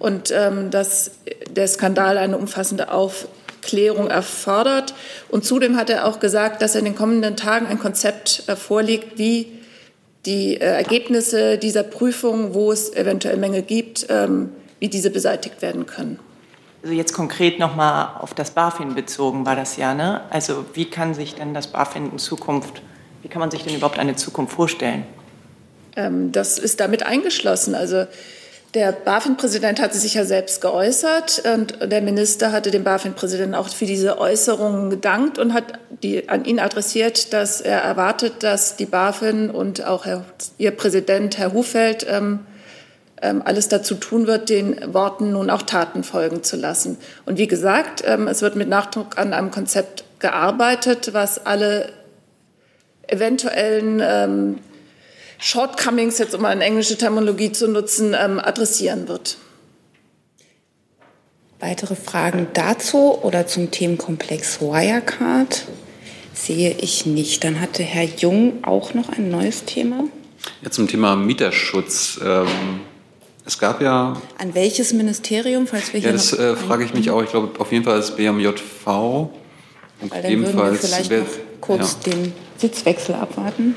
und 0.00 0.32
ähm, 0.32 0.70
dass 0.70 1.12
der 1.50 1.68
Skandal 1.68 2.18
eine 2.18 2.36
umfassende 2.36 2.90
Aufklärung 2.90 4.08
erfordert. 4.08 4.94
Und 5.28 5.44
zudem 5.44 5.76
hat 5.76 5.90
er 5.90 6.08
auch 6.08 6.18
gesagt, 6.18 6.62
dass 6.62 6.74
er 6.74 6.80
in 6.80 6.86
den 6.86 6.96
kommenden 6.96 7.36
Tagen 7.36 7.66
ein 7.66 7.78
Konzept 7.78 8.42
äh, 8.48 8.56
vorlegt, 8.56 9.18
wie 9.18 9.46
die 10.26 10.56
äh, 10.56 10.64
Ergebnisse 10.64 11.58
dieser 11.58 11.82
Prüfung, 11.84 12.54
wo 12.54 12.72
es 12.72 12.92
eventuell 12.94 13.36
Mängel 13.36 13.62
gibt, 13.62 14.06
ähm, 14.08 14.50
wie 14.80 14.88
diese 14.88 15.10
beseitigt 15.10 15.62
werden 15.62 15.86
können. 15.86 16.18
Also 16.82 16.94
jetzt 16.94 17.12
konkret 17.12 17.58
nochmal 17.58 18.08
auf 18.20 18.32
das 18.32 18.52
BaFin 18.52 18.94
bezogen 18.94 19.44
war 19.44 19.54
das 19.54 19.76
ja, 19.76 19.94
ne? 19.94 20.22
Also 20.30 20.64
wie 20.72 20.86
kann 20.86 21.12
sich 21.12 21.34
denn 21.34 21.52
das 21.52 21.66
BaFin 21.66 22.12
in 22.12 22.18
Zukunft, 22.18 22.80
wie 23.22 23.28
kann 23.28 23.40
man 23.40 23.50
sich 23.50 23.64
denn 23.64 23.74
überhaupt 23.74 23.98
eine 23.98 24.16
Zukunft 24.16 24.54
vorstellen? 24.54 25.04
Ähm, 25.94 26.32
das 26.32 26.58
ist 26.58 26.80
damit 26.80 27.04
eingeschlossen. 27.04 27.74
Also 27.74 28.06
der 28.74 28.92
BaFin-Präsident 28.92 29.80
hatte 29.80 29.98
sich 29.98 30.14
ja 30.14 30.24
selbst 30.24 30.60
geäußert 30.60 31.42
und 31.56 31.78
der 31.90 32.02
Minister 32.02 32.52
hatte 32.52 32.70
dem 32.70 32.84
BaFin-Präsidenten 32.84 33.54
auch 33.54 33.68
für 33.68 33.86
diese 33.86 34.18
Äußerungen 34.18 34.90
gedankt 34.90 35.38
und 35.38 35.54
hat 35.54 35.78
die, 36.02 36.28
an 36.28 36.44
ihn 36.44 36.60
adressiert, 36.60 37.32
dass 37.32 37.60
er 37.60 37.80
erwartet, 37.80 38.42
dass 38.44 38.76
die 38.76 38.86
BaFin 38.86 39.50
und 39.50 39.84
auch 39.84 40.04
Herr, 40.04 40.24
ihr 40.58 40.70
Präsident, 40.70 41.36
Herr 41.38 41.52
Hufeld, 41.52 42.06
ähm, 42.08 42.40
ähm, 43.22 43.42
alles 43.44 43.68
dazu 43.68 43.96
tun 43.96 44.26
wird, 44.26 44.48
den 44.48 44.94
Worten 44.94 45.32
nun 45.32 45.50
auch 45.50 45.62
Taten 45.62 46.04
folgen 46.04 46.42
zu 46.42 46.56
lassen. 46.56 46.96
Und 47.26 47.38
wie 47.38 47.48
gesagt, 47.48 48.02
ähm, 48.06 48.28
es 48.28 48.40
wird 48.40 48.56
mit 48.56 48.68
Nachdruck 48.68 49.18
an 49.18 49.34
einem 49.34 49.50
Konzept 49.50 50.04
gearbeitet, 50.20 51.10
was 51.12 51.44
alle 51.44 51.90
eventuellen 53.08 54.00
ähm, 54.02 54.58
Shortcomings, 55.40 56.18
jetzt 56.18 56.34
um 56.34 56.44
eine 56.44 56.62
englische 56.62 56.96
Terminologie 56.96 57.50
zu 57.50 57.66
nutzen, 57.66 58.14
ähm, 58.18 58.38
adressieren 58.38 59.08
wird. 59.08 59.38
Weitere 61.58 61.96
Fragen 61.96 62.48
dazu 62.54 63.18
oder 63.22 63.46
zum 63.46 63.70
Themenkomplex 63.70 64.60
Wirecard 64.60 65.64
sehe 66.34 66.76
ich 66.78 67.06
nicht. 67.06 67.42
Dann 67.44 67.60
hatte 67.60 67.82
Herr 67.82 68.04
Jung 68.04 68.64
auch 68.64 68.94
noch 68.94 69.10
ein 69.10 69.30
neues 69.30 69.64
Thema. 69.64 70.04
Ja, 70.62 70.70
zum 70.70 70.88
Thema 70.88 71.16
Mieterschutz. 71.16 72.20
Ähm, 72.24 72.46
es 73.46 73.58
gab 73.58 73.80
ja. 73.80 74.20
An 74.38 74.54
welches 74.54 74.92
Ministerium, 74.92 75.66
falls 75.66 75.92
wir 75.92 76.00
hier 76.00 76.10
Ja, 76.10 76.12
das 76.12 76.32
äh, 76.32 76.54
frage 76.54 76.84
ich 76.84 76.94
mich 76.94 77.10
auch. 77.10 77.22
Ich 77.22 77.30
glaube, 77.30 77.58
auf 77.58 77.72
jeden 77.72 77.84
Fall 77.84 77.98
ist 77.98 78.16
BMJV. 78.16 78.86
Und 78.86 80.10
Weil 80.10 80.22
dann 80.22 80.38
würden 80.38 80.56
wir 80.56 80.74
vielleicht 80.74 81.10
noch 81.10 81.26
kurz 81.60 81.98
ja. 82.04 82.12
den 82.12 82.32
Sitzwechsel 82.58 83.14
abwarten. 83.14 83.74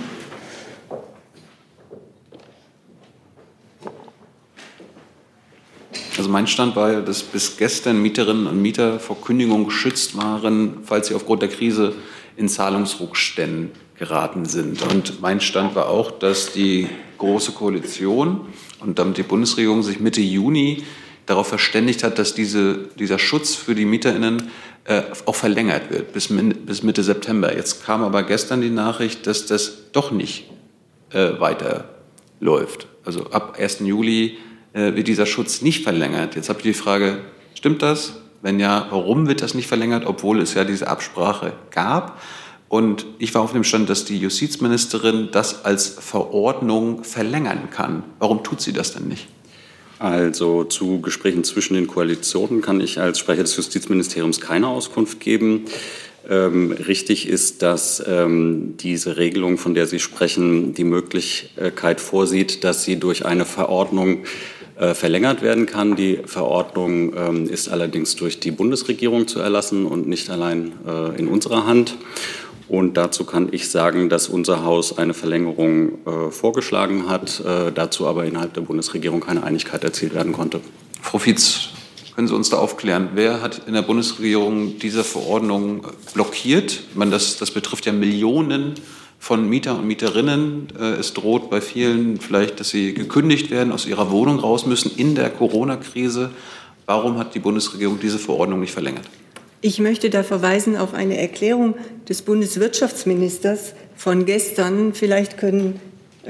Also 6.18 6.30
mein 6.30 6.47
Stand 6.47 6.76
war 6.76 6.91
ja, 6.91 7.01
dass 7.01 7.24
bis 7.24 7.57
gestern 7.57 8.01
Mieterinnen 8.01 8.47
und 8.47 8.61
Mieter 8.61 8.99
vor 8.99 9.20
Kündigung 9.20 9.66
geschützt 9.66 10.16
waren, 10.16 10.78
falls 10.84 11.07
sie 11.07 11.16
aufgrund 11.16 11.41
der 11.41 11.49
Krise 11.49 11.93
in 12.38 12.47
Zahlungsrückständen 12.49 13.72
geraten 13.97 14.45
sind. 14.45 14.82
Und 14.84 15.22
mein 15.22 15.41
Stand 15.41 15.76
war 15.76 15.89
auch, 15.89 16.11
dass 16.11 16.51
die 16.51 16.88
Große 17.18 17.53
Koalition 17.53 18.41
und 18.80 18.99
damit 18.99 19.18
die 19.18 19.24
Bundesregierung 19.24 19.82
sich 19.82 19.99
Mitte 19.99 20.22
Juni 20.22 20.84
darauf 21.26 21.47
verständigt 21.47 22.03
hat, 22.03 22.20
dass 22.20 22.34
diese, 22.34 22.89
dieser 22.99 23.18
Schutz 23.18 23.55
für 23.55 23.76
die 23.76 23.86
MieterInnen 23.86 24.49
äh, 24.86 25.03
auch 25.26 25.36
verlängert 25.36 25.89
wird 25.89 26.11
bis, 26.11 26.30
min- 26.30 26.66
bis 26.66 26.84
Mitte 26.84 27.01
September. 27.01 27.55
Jetzt 27.55 27.86
kam 27.86 28.03
aber 28.03 28.24
gestern 28.24 28.59
die 28.61 28.70
Nachricht, 28.70 29.26
dass 29.26 29.45
das 29.45 29.91
doch 29.93 30.11
nicht 30.11 30.49
äh, 31.11 31.39
weiterläuft. 31.39 32.88
Also 33.05 33.28
ab 33.32 33.55
1. 33.57 33.80
Juli 33.80 34.38
äh, 34.74 34.95
wird 34.95 35.07
dieser 35.07 35.26
Schutz 35.26 35.61
nicht 35.61 35.84
verlängert. 35.84 36.36
Jetzt 36.36 36.49
habe 36.49 36.59
ich 36.59 36.63
die 36.63 36.74
Frage, 36.74 37.19
stimmt 37.55 37.82
das? 37.82 38.19
Wenn 38.41 38.59
ja, 38.59 38.88
warum 38.89 39.28
wird 39.28 39.41
das 39.41 39.53
nicht 39.53 39.67
verlängert, 39.67 40.05
obwohl 40.05 40.41
es 40.41 40.53
ja 40.53 40.65
diese 40.65 40.88
Absprache 40.88 41.53
gab? 41.71 42.19
Und 42.67 43.05
ich 43.19 43.34
war 43.36 43.43
auf 43.43 43.53
dem 43.53 43.63
Stand, 43.63 43.89
dass 43.89 44.03
die 44.03 44.17
Justizministerin 44.17 45.30
das 45.32 45.63
als 45.63 45.88
Verordnung 45.88 47.03
verlängern 47.03 47.69
kann. 47.69 48.03
Warum 48.17 48.43
tut 48.43 48.61
sie 48.61 48.74
das 48.74 48.93
denn 48.93 49.07
nicht? 49.07 49.28
Also 49.99 50.63
zu 50.63 50.99
Gesprächen 50.99 51.43
zwischen 51.43 51.76
den 51.76 51.88
Koalitionen 51.88 52.61
kann 52.61 52.82
ich 52.82 52.99
als 52.99 53.19
Sprecher 53.19 53.43
des 53.43 53.55
Justizministeriums 53.55 54.41
keine 54.41 54.67
Auskunft 54.67 55.19
geben. 55.19 55.65
Ähm, 56.28 56.71
richtig 56.71 57.28
ist, 57.28 57.61
dass 57.61 58.03
ähm, 58.07 58.76
diese 58.78 59.17
Regelung, 59.17 59.57
von 59.57 59.74
der 59.74 59.88
Sie 59.88 59.99
sprechen, 59.99 60.74
die 60.74 60.84
Möglichkeit 60.84 62.01
vorsieht, 62.01 62.63
dass 62.63 62.84
sie 62.84 62.97
durch 62.97 63.26
eine 63.26 63.45
Verordnung 63.45 64.24
äh, 64.78 64.93
verlängert 64.93 65.41
werden 65.41 65.65
kann. 65.65 65.95
Die 65.95 66.19
Verordnung 66.26 67.13
ähm, 67.15 67.49
ist 67.49 67.69
allerdings 67.69 68.15
durch 68.15 68.39
die 68.39 68.51
Bundesregierung 68.51 69.28
zu 69.28 69.39
erlassen 69.39 69.86
und 69.86 70.07
nicht 70.07 70.30
allein 70.30 70.74
äh, 70.88 71.19
in 71.19 71.28
unserer 71.28 71.65
Hand. 71.65 71.95
Und 72.67 72.95
dazu 72.95 73.26
kann 73.26 73.49
ich 73.51 73.69
sagen, 73.69 74.09
dass 74.09 74.28
unser 74.28 74.63
Haus 74.63 74.97
eine 74.97 75.13
Verlängerung 75.13 76.05
äh, 76.05 76.32
vorgeschlagen 76.32 77.07
hat, 77.09 77.39
äh, 77.41 77.71
dazu 77.71 78.07
aber 78.07 78.26
innerhalb 78.26 78.53
der 78.53 78.61
Bundesregierung 78.61 79.19
keine 79.19 79.43
Einigkeit 79.43 79.84
erzielt 79.84 80.15
werden 80.15 80.34
konnte. 80.34 80.61
Frau 81.01 81.19
Fietz, 81.19 81.69
können 82.15 82.28
Sie 82.28 82.36
uns 82.36 82.49
da 82.49 82.57
aufklären? 82.57 83.09
Wer 83.15 83.41
hat 83.41 83.63
in 83.67 83.74
der 83.74 83.82
Bundesregierung 83.82 84.80
diese 84.80 85.03
Verordnung 85.03 85.86
blockiert? 86.13 86.82
Meine, 86.93 87.11
das, 87.11 87.38
das 87.38 87.51
betrifft 87.51 87.86
ja 87.86 87.91
Millionen 87.91 88.76
von 89.24 89.47
Mieter 89.47 89.80
und 89.80 89.88
Mieterinnen. 89.88 90.67
Äh, 90.78 90.99
Es 90.99 91.13
droht 91.13 91.49
bei 91.49 91.61
vielen 91.61 92.19
vielleicht, 92.19 92.59
dass 92.59 92.71
sie 92.71 92.93
gekündigt 92.93 93.51
werden, 93.51 93.71
aus 93.71 93.86
ihrer 93.86 94.11
Wohnung 94.11 94.38
raus 94.38 94.65
müssen 94.65 94.91
in 94.97 95.15
der 95.15 95.30
Corona-Krise. 95.30 96.32
Warum 96.86 97.17
hat 97.17 97.34
die 97.34 97.39
Bundesregierung 97.39 97.99
diese 98.01 98.19
Verordnung 98.19 98.59
nicht 98.59 98.74
verlängert? 98.74 99.05
Ich 99.61 99.80
möchte 99.80 100.09
da 100.09 100.24
verweisen 100.24 100.76
auf 100.76 100.93
eine 100.93 101.17
Erklärung 101.17 101.76
des 102.09 102.21
Bundeswirtschaftsministers 102.24 103.76
von 103.95 104.26
gestern. 104.26 104.93
Vielleicht 104.93 105.38
können, 105.38 105.80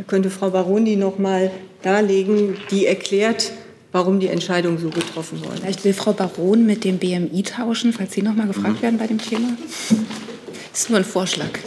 könnte 0.06 0.30
Frau 0.30 0.52
Baroni 0.52 0.96
noch 0.96 1.18
mal 1.18 1.50
darlegen, 1.82 2.58
die 2.70 2.86
erklärt, 2.86 3.54
warum 3.92 4.20
die 4.20 4.28
Entscheidung 4.28 4.78
so 4.78 4.92
getroffen 4.92 5.44
wurde. 5.44 5.62
Vielleicht 5.62 5.84
will 5.84 5.94
Frau 5.94 6.14
Baron 6.14 6.68
mit 6.68 6.84
dem 6.84 7.00
BMI 7.00 7.42
tauschen, 7.42 7.92
falls 7.92 8.14
Sie 8.14 8.22
noch 8.22 8.36
mal 8.36 8.46
gefragt 8.46 8.84
werden 8.84 9.00
bei 9.00 9.08
dem 9.08 9.18
Thema. 9.18 9.48
Das 10.72 10.82
ist 10.82 10.90
nur 10.92 11.00
ein 11.00 11.06
Vorschlag. 11.06 11.58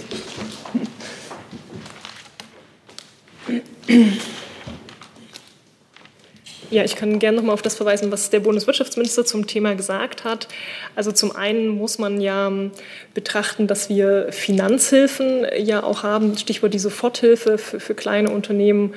Ja, 6.71 6.83
ich 6.83 6.97
kann 6.97 7.21
gerne 7.21 7.37
noch 7.37 7.45
mal 7.45 7.53
auf 7.53 7.63
das 7.63 7.77
verweisen, 7.77 8.11
was 8.11 8.31
der 8.31 8.41
Bundeswirtschaftsminister 8.41 9.25
zum 9.25 9.47
Thema 9.47 9.75
gesagt 9.77 10.25
hat. 10.25 10.49
Also 10.97 11.13
zum 11.13 11.35
einen 11.35 11.69
muss 11.69 11.99
man 11.99 12.21
ja 12.21 12.49
ähm, 12.49 12.73
betrachten, 13.15 13.69
dass 13.69 13.89
wir 13.89 14.33
Finanzhilfen 14.33 15.47
ja 15.59 15.85
auch 15.85 16.03
haben, 16.03 16.37
Stichwort 16.37 16.75
die 16.75 16.81
Soforthilfe 16.81 17.59
für, 17.59 17.79
für 17.79 17.95
kleine 17.95 18.31
Unternehmen 18.31 18.95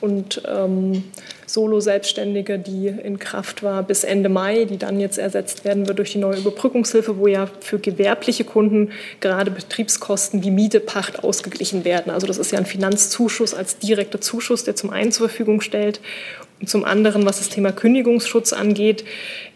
und 0.00 0.42
ähm, 0.46 1.04
Solo-Selbstständige, 1.46 2.58
die 2.58 2.88
in 2.88 3.18
Kraft 3.18 3.62
war 3.62 3.82
bis 3.82 4.04
Ende 4.04 4.28
Mai, 4.28 4.64
die 4.64 4.78
dann 4.78 5.00
jetzt 5.00 5.16
ersetzt 5.16 5.64
werden 5.64 5.86
wird 5.86 5.98
durch 5.98 6.12
die 6.12 6.18
neue 6.18 6.38
Überbrückungshilfe, 6.38 7.18
wo 7.18 7.26
ja 7.26 7.48
für 7.60 7.78
gewerbliche 7.78 8.44
Kunden 8.44 8.90
gerade 9.20 9.50
Betriebskosten 9.50 10.42
wie 10.42 10.50
Miete, 10.50 10.80
Pacht 10.80 11.22
ausgeglichen 11.22 11.84
werden. 11.84 12.10
Also 12.10 12.26
das 12.26 12.38
ist 12.38 12.50
ja 12.50 12.58
ein 12.58 12.66
Finanzzuschuss 12.66 13.54
als 13.54 13.78
direkter 13.78 14.20
Zuschuss, 14.20 14.64
der 14.64 14.76
zum 14.76 14.90
einen 14.90 15.12
zur 15.12 15.28
Verfügung 15.28 15.60
stellt 15.60 16.00
und 16.58 16.70
zum 16.70 16.84
anderen, 16.84 17.26
was 17.26 17.38
das 17.38 17.50
Thema 17.50 17.70
Kündigungsschutz 17.70 18.54
angeht, 18.54 19.04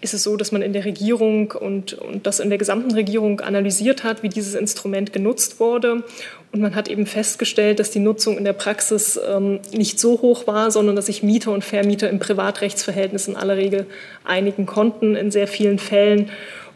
ist 0.03 0.13
es 0.13 0.23
so, 0.23 0.37
dass 0.37 0.53
man 0.53 0.61
in 0.61 0.75
der 0.75 0.85
Regierung 0.85 1.53
und, 1.53 1.95
und 1.95 2.27
das 2.27 2.41
in 2.41 2.51
der 2.51 2.59
gesamten 2.59 2.93
Regierung 2.93 3.41
analysiert 3.41 4.05
hat, 4.05 4.23
wie 4.23 4.29
dieses 4.29 4.55
Instrument 4.55 5.13
genutzt 5.13 5.61
wurde. 5.61 6.05
Und 6.53 6.63
man 6.63 6.75
hat 6.75 6.89
eben 6.89 7.07
festgestellt, 7.07 7.79
dass 7.79 7.93
die 7.93 8.01
Nutzung 8.01 8.37
in 8.37 8.45
der 8.45 8.53
Praxis 8.53 9.21
ähm, 9.25 9.61
nicht 9.73 10.01
so 10.01 10.21
hoch 10.21 10.49
war, 10.49 10.73
sondern 10.73 10.97
dass 10.97 11.07
sich 11.07 11.23
Mieter 11.23 11.53
und 11.53 11.65
Vermieter 11.65 12.11
im 12.11 12.19
Privatrechtsverhältnis 12.19 13.29
in 13.29 13.37
aller 13.37 13.57
Regel 13.57 13.87
einigen 14.25 14.67
konnten 14.67 15.15
in 15.15 15.31
sehr 15.31 15.47
vielen 15.47 15.79
Fällen 15.79 16.31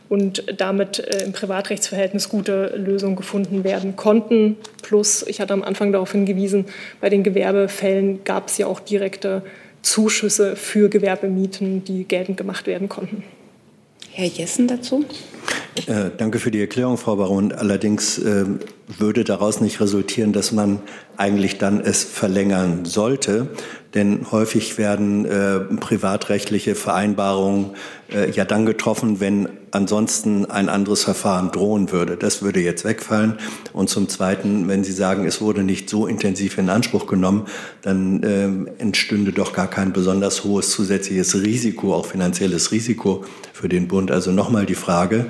und 0.09 0.45
damit 0.61 1.01
äh, 1.01 1.25
im 1.25 1.33
Privatrechtsverhältnis 1.33 2.29
gute 2.29 2.77
Lösungen 2.77 3.17
gefunden 3.17 3.65
werden 3.65 3.97
konnten. 3.97 4.57
Plus, 4.83 5.25
ich 5.27 5.41
hatte 5.41 5.53
am 5.53 5.65
Anfang 5.65 5.91
darauf 5.91 6.13
hingewiesen, 6.13 6.67
bei 7.01 7.11
den 7.11 7.25
Gewerbefällen 7.25 8.23
gab 8.23 8.49
es 8.49 8.59
ja 8.59 8.69
auch 8.69 8.79
direkte 8.79 9.43
Zuschüsse 9.83 10.55
für 10.55 10.89
Gewerbemieten, 10.89 11.85
die 11.85 12.05
geltend 12.05 12.37
gemacht 12.37 12.69
werden 12.69 12.89
konnten. 12.89 13.25
Herr 14.17 14.29
Jessen 14.29 14.69
dazu? 14.69 15.05
Äh, 15.87 16.11
danke 16.17 16.39
für 16.39 16.53
die 16.53 16.61
Erklärung, 16.61 16.99
Frau 16.99 17.17
Baron. 17.17 17.51
Allerdings 17.51 18.17
äh, 18.19 18.45
würde 18.87 19.25
daraus 19.25 19.61
nicht 19.61 19.81
resultieren, 19.81 20.33
dass 20.33 20.53
man 20.53 20.79
eigentlich 21.17 21.59
dann 21.59 21.81
es 21.81 22.05
verlängern 22.05 22.85
sollte. 22.85 23.49
Denn 23.95 24.33
häufig 24.33 24.77
werden 24.77 25.25
äh, 25.25 25.61
privatrechtliche 25.61 26.75
Vereinbarungen 26.75 27.71
äh, 28.13 28.31
ja 28.31 28.45
dann 28.45 28.67
getroffen, 28.67 29.21
wenn 29.21 29.49
ansonsten 29.71 30.47
ein 30.47 30.69
anderes 30.69 31.05
Verfahren 31.05 31.53
drohen 31.53 31.93
würde. 31.93 32.17
Das 32.17 32.43
würde 32.43 32.61
jetzt 32.61 32.85
wegfallen. 32.85 33.39
Und 33.73 33.89
zum 33.89 34.09
Zweiten, 34.09 34.69
wenn 34.69 34.85
Sie 34.85 34.93
sagen, 34.93 35.27
es 35.27 35.41
wurde 35.41 35.63
nicht 35.63 35.89
so 35.89 36.07
intensiv 36.07 36.59
in 36.59 36.71
Anspruch 36.71 37.07
genommen, 37.07 37.47
dann 37.83 38.23
äh, 38.23 38.83
entstünde 38.83 39.33
doch 39.33 39.53
gar 39.53 39.69
kein 39.69 39.93
besonders 39.93 40.45
hohes 40.45 40.71
zusätzliches 40.71 41.43
Risiko, 41.43 41.95
auch 41.95 42.07
finanzielles 42.07 42.73
Risiko 42.73 43.25
für 43.53 43.69
den 43.69 43.89
Bund. 43.89 44.11
Also 44.11 44.33
nochmal 44.33 44.67
die 44.67 44.75
Frage, 44.75 45.27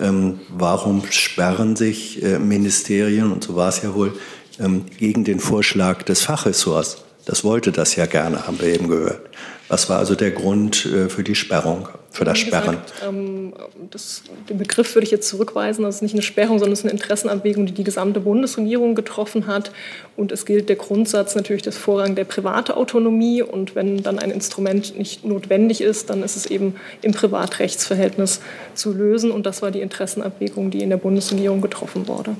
ähm, 0.00 0.40
warum 0.50 1.02
sperren 1.10 1.76
sich 1.76 2.22
äh, 2.22 2.38
Ministerien, 2.38 3.32
und 3.32 3.44
so 3.44 3.56
war 3.56 3.68
es 3.68 3.82
ja 3.82 3.94
wohl, 3.94 4.12
ähm, 4.60 4.84
gegen 4.98 5.24
den 5.24 5.40
Vorschlag 5.40 6.02
des 6.02 6.22
Fachressorts? 6.22 7.07
Das 7.28 7.44
wollte 7.44 7.72
das 7.72 7.94
ja 7.94 8.06
gerne, 8.06 8.46
haben 8.46 8.58
wir 8.58 8.68
eben 8.68 8.88
gehört. 8.88 9.20
Was 9.68 9.90
war 9.90 9.98
also 9.98 10.14
der 10.14 10.30
Grund 10.30 10.86
äh, 10.86 11.10
für 11.10 11.22
die 11.22 11.34
Sperrung, 11.34 11.86
für 12.10 12.24
das 12.24 12.38
Sperren? 12.38 12.70
Gesagt, 12.70 12.94
ähm, 13.06 13.52
das, 13.90 14.22
den 14.48 14.56
Begriff 14.56 14.94
würde 14.94 15.04
ich 15.04 15.10
jetzt 15.10 15.28
zurückweisen. 15.28 15.84
Das 15.84 15.96
ist 15.96 16.00
nicht 16.00 16.14
eine 16.14 16.22
Sperrung, 16.22 16.58
sondern 16.58 16.72
es 16.72 16.78
ist 16.78 16.86
eine 16.86 16.92
Interessenabwägung, 16.92 17.66
die 17.66 17.72
die 17.72 17.84
gesamte 17.84 18.20
Bundesregierung 18.20 18.94
getroffen 18.94 19.46
hat. 19.46 19.72
Und 20.16 20.32
es 20.32 20.46
gilt 20.46 20.70
der 20.70 20.76
Grundsatz 20.76 21.34
natürlich 21.34 21.60
des 21.60 21.76
Vorrang 21.76 22.14
der 22.14 22.24
private 22.24 22.78
Autonomie. 22.78 23.42
Und 23.42 23.74
wenn 23.74 24.02
dann 24.02 24.18
ein 24.18 24.30
Instrument 24.30 24.96
nicht 24.96 25.26
notwendig 25.26 25.82
ist, 25.82 26.08
dann 26.08 26.22
ist 26.22 26.36
es 26.36 26.46
eben 26.46 26.76
im 27.02 27.12
Privatrechtsverhältnis 27.12 28.40
zu 28.72 28.94
lösen. 28.94 29.30
Und 29.32 29.44
das 29.44 29.60
war 29.60 29.70
die 29.70 29.82
Interessenabwägung, 29.82 30.70
die 30.70 30.80
in 30.80 30.88
der 30.88 30.96
Bundesregierung 30.96 31.60
getroffen 31.60 32.08
wurde. 32.08 32.36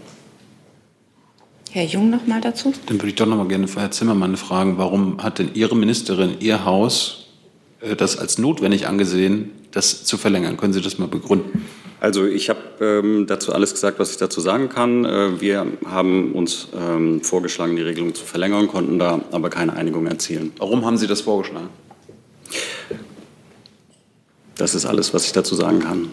Herr 1.71 1.85
Jung 1.85 2.11
noch 2.11 2.27
mal 2.27 2.41
dazu. 2.41 2.73
Dann 2.87 2.97
würde 2.97 3.09
ich 3.09 3.14
doch 3.14 3.27
noch 3.27 3.37
mal 3.37 3.47
gerne 3.47 3.66
Herr 3.66 3.91
Zimmermann 3.91 4.37
fragen, 4.37 4.79
warum 4.79 5.23
hat 5.23 5.39
denn 5.39 5.51
Ihre 5.55 5.77
Ministerin, 5.77 6.37
Ihr 6.41 6.64
Haus 6.64 7.27
äh, 7.81 7.95
das 7.95 8.19
als 8.19 8.39
notwendig 8.39 8.87
angesehen, 8.87 9.51
das 9.71 10.05
zu 10.05 10.16
verlängern? 10.16 10.57
Können 10.57 10.73
Sie 10.73 10.81
das 10.81 10.99
mal 10.99 11.09
begründen? 11.09 11.66
Also 12.01 12.27
ich 12.27 12.49
habe 12.49 12.61
ähm, 12.81 13.27
dazu 13.27 13.53
alles 13.53 13.73
gesagt, 13.73 13.99
was 13.99 14.12
ich 14.12 14.16
dazu 14.16 14.41
sagen 14.41 14.69
kann. 14.69 15.05
Äh, 15.05 15.41
wir 15.41 15.66
haben 15.85 16.33
uns 16.33 16.69
ähm, 16.79 17.21
vorgeschlagen, 17.23 17.77
die 17.77 17.83
Regelung 17.83 18.14
zu 18.14 18.25
verlängern, 18.25 18.69
konnten 18.69 18.99
da 18.99 19.21
aber 19.33 19.51
keine 19.51 19.75
Einigung 19.75 20.07
erzielen. 20.07 20.53
Warum 20.59 20.87
haben 20.87 20.97
Sie 20.97 21.07
das 21.07 21.23
vorgeschlagen? 21.23 21.69
Das 24.57 24.75
ist 24.75 24.87
alles, 24.87 25.12
was 25.12 25.27
ich 25.27 25.33
dazu 25.33 25.55
sagen 25.55 25.81
kann. 25.81 26.09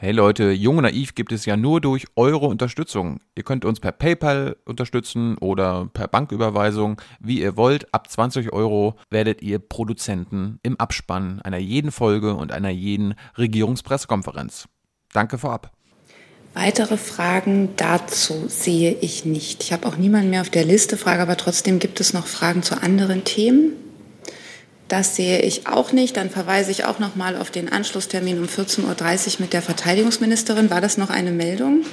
Hey 0.00 0.12
Leute, 0.12 0.52
Jung 0.52 0.76
und 0.76 0.84
Naiv 0.84 1.16
gibt 1.16 1.32
es 1.32 1.44
ja 1.44 1.56
nur 1.56 1.80
durch 1.80 2.06
eure 2.14 2.46
Unterstützung. 2.46 3.18
Ihr 3.34 3.42
könnt 3.42 3.64
uns 3.64 3.80
per 3.80 3.90
PayPal 3.90 4.54
unterstützen 4.64 5.36
oder 5.38 5.90
per 5.92 6.06
Banküberweisung, 6.06 7.02
wie 7.18 7.40
ihr 7.40 7.56
wollt. 7.56 7.92
Ab 7.92 8.08
20 8.08 8.52
Euro 8.52 8.94
werdet 9.10 9.42
ihr 9.42 9.58
Produzenten 9.58 10.60
im 10.62 10.78
Abspann 10.78 11.42
einer 11.42 11.58
jeden 11.58 11.90
Folge 11.90 12.36
und 12.36 12.52
einer 12.52 12.68
jeden 12.68 13.16
Regierungspressekonferenz. 13.36 14.68
Danke 15.12 15.36
vorab. 15.36 15.72
Weitere 16.54 16.96
Fragen 16.96 17.70
dazu 17.74 18.44
sehe 18.46 18.92
ich 19.00 19.24
nicht. 19.24 19.64
Ich 19.64 19.72
habe 19.72 19.88
auch 19.88 19.96
niemanden 19.96 20.30
mehr 20.30 20.42
auf 20.42 20.50
der 20.50 20.64
Liste, 20.64 20.96
frage 20.96 21.22
aber 21.22 21.36
trotzdem, 21.36 21.80
gibt 21.80 21.98
es 21.98 22.12
noch 22.12 22.28
Fragen 22.28 22.62
zu 22.62 22.80
anderen 22.80 23.24
Themen? 23.24 23.72
Das 24.88 25.16
sehe 25.16 25.40
ich 25.40 25.66
auch 25.66 25.92
nicht. 25.92 26.16
Dann 26.16 26.30
verweise 26.30 26.70
ich 26.70 26.86
auch 26.86 26.98
noch 26.98 27.14
mal 27.14 27.36
auf 27.36 27.50
den 27.50 27.70
Anschlusstermin 27.70 28.38
um 28.38 28.46
14.30 28.46 28.86
Uhr 28.86 29.40
mit 29.40 29.52
der 29.52 29.60
Verteidigungsministerin. 29.60 30.70
War 30.70 30.80
das 30.80 30.96
noch 30.96 31.10
eine 31.10 31.30
Meldung? 31.30 31.84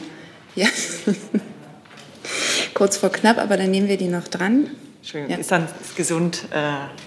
Ja. 0.55 0.67
Kurz 2.73 2.97
vor 2.97 3.11
knapp, 3.11 3.37
aber 3.37 3.57
dann 3.57 3.71
nehmen 3.71 3.89
wir 3.89 3.97
die 3.97 4.07
noch 4.07 4.27
dran. 4.27 4.69
Entschuldigung, 5.01 5.35
ja. 5.35 5.37
ist 5.39 5.51
dann 5.51 5.67
gesund 5.95 6.45
äh, 6.51 6.55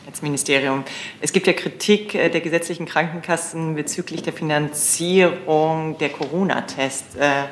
als 0.06 0.22
Ministerium. 0.22 0.84
Es 1.20 1.32
gibt 1.32 1.46
ja 1.46 1.52
Kritik 1.52 2.14
äh, 2.14 2.28
der 2.28 2.42
gesetzlichen 2.42 2.86
Krankenkassen 2.86 3.74
bezüglich 3.74 4.22
der 4.22 4.32
Finanzierung 4.32 5.98
der 5.98 6.10
Corona-Tests. 6.10 7.16
Äh, 7.16 7.44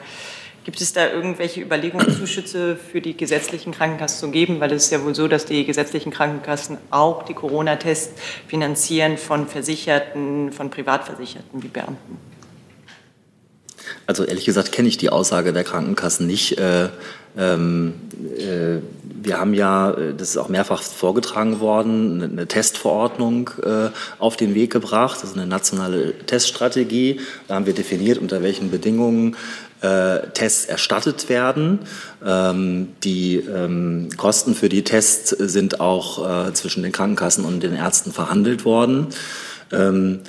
Gibt 0.66 0.80
es 0.80 0.92
da 0.92 1.08
irgendwelche 1.08 1.60
Überlegungen, 1.60 2.10
Zuschüsse 2.18 2.74
für 2.74 3.00
die 3.00 3.16
gesetzlichen 3.16 3.70
Krankenkassen 3.70 4.18
zu 4.18 4.32
geben? 4.32 4.58
Weil 4.58 4.72
es 4.72 4.86
ist 4.86 4.90
ja 4.90 5.04
wohl 5.04 5.14
so, 5.14 5.28
dass 5.28 5.46
die 5.46 5.64
gesetzlichen 5.64 6.10
Krankenkassen 6.10 6.78
auch 6.90 7.22
die 7.22 7.34
Corona-Tests 7.34 8.20
finanzieren 8.48 9.16
von 9.16 9.46
Versicherten, 9.46 10.50
von 10.50 10.68
Privatversicherten 10.70 11.62
wie 11.62 11.68
Beamten. 11.68 12.18
Also 14.08 14.24
ehrlich 14.24 14.44
gesagt 14.44 14.72
kenne 14.72 14.88
ich 14.88 14.96
die 14.96 15.10
Aussage 15.10 15.52
der 15.52 15.62
Krankenkassen 15.62 16.26
nicht. 16.26 16.58
Äh, 16.58 16.88
ähm, 17.38 17.94
äh, 18.36 18.78
wir 19.22 19.38
haben 19.38 19.54
ja, 19.54 19.92
äh, 19.92 20.14
das 20.14 20.30
ist 20.30 20.36
auch 20.36 20.48
mehrfach 20.48 20.82
vorgetragen 20.82 21.60
worden, 21.60 22.22
eine 22.22 22.46
Testverordnung 22.48 23.50
auf 24.18 24.36
den 24.36 24.54
Weg 24.54 24.72
gebracht. 24.72 25.22
Das 25.22 25.30
ist 25.30 25.36
eine 25.36 25.46
nationale 25.46 26.12
Teststrategie. 26.26 27.20
Da 27.46 27.54
haben 27.54 27.66
wir 27.66 27.74
definiert, 27.74 28.18
unter 28.18 28.42
welchen 28.42 28.70
Bedingungen 28.70 29.36
äh, 29.80 30.28
Tests 30.34 30.64
erstattet 30.64 31.28
werden. 31.28 31.80
Ähm, 32.24 32.88
die 33.04 33.36
ähm, 33.36 34.08
Kosten 34.16 34.54
für 34.54 34.68
die 34.68 34.84
Tests 34.84 35.30
sind 35.30 35.80
auch 35.80 36.48
äh, 36.48 36.52
zwischen 36.54 36.82
den 36.82 36.92
Krankenkassen 36.92 37.44
und 37.44 37.62
den 37.62 37.74
Ärzten 37.74 38.12
verhandelt 38.12 38.64
worden. 38.64 39.08
Ähm, 39.72 40.20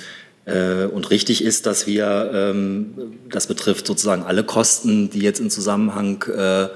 äh, 0.44 0.84
und 0.84 1.10
richtig 1.10 1.44
ist, 1.44 1.66
dass 1.66 1.86
wir, 1.86 2.30
ähm, 2.32 2.94
das 3.30 3.46
betrifft 3.46 3.86
sozusagen 3.86 4.22
alle 4.22 4.44
Kosten, 4.44 5.10
die 5.10 5.20
jetzt 5.20 5.40
im 5.40 5.50
Zusammenhang 5.50 6.24
äh, 6.24 6.68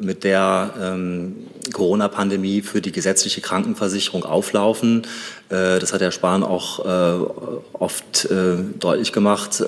mit 0.00 0.24
der 0.24 0.72
ähm, 0.80 1.36
Corona-Pandemie 1.72 2.62
für 2.62 2.80
die 2.80 2.92
gesetzliche 2.92 3.40
Krankenversicherung 3.40 4.24
auflaufen. 4.24 5.02
Äh, 5.48 5.78
das 5.78 5.92
hat 5.92 6.00
Herr 6.00 6.12
Spahn 6.12 6.42
auch 6.42 6.84
äh, 6.84 7.24
oft 7.72 8.26
äh, 8.26 8.56
deutlich 8.78 9.12
gemacht 9.12 9.62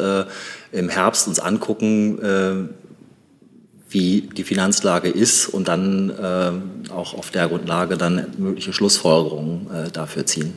im 0.73 0.89
Herbst 0.89 1.29
uns 1.29 1.41
angucken, 1.41 2.19
äh, 2.23 2.75
wie 3.89 4.23
die 4.23 4.45
Finanzlage 4.45 5.09
ist 5.09 5.49
und 5.49 5.69
dann 5.69 6.11
äh, 6.11 6.93
auch 6.93 7.15
auf 7.15 7.31
der 7.31 7.49
Grundlage 7.49 7.97
dann 7.97 8.27
mögliche 8.39 8.73
Schlussfolgerungen 8.73 9.69
äh, 9.71 9.91
dafür 9.91 10.27
ziehen. 10.27 10.55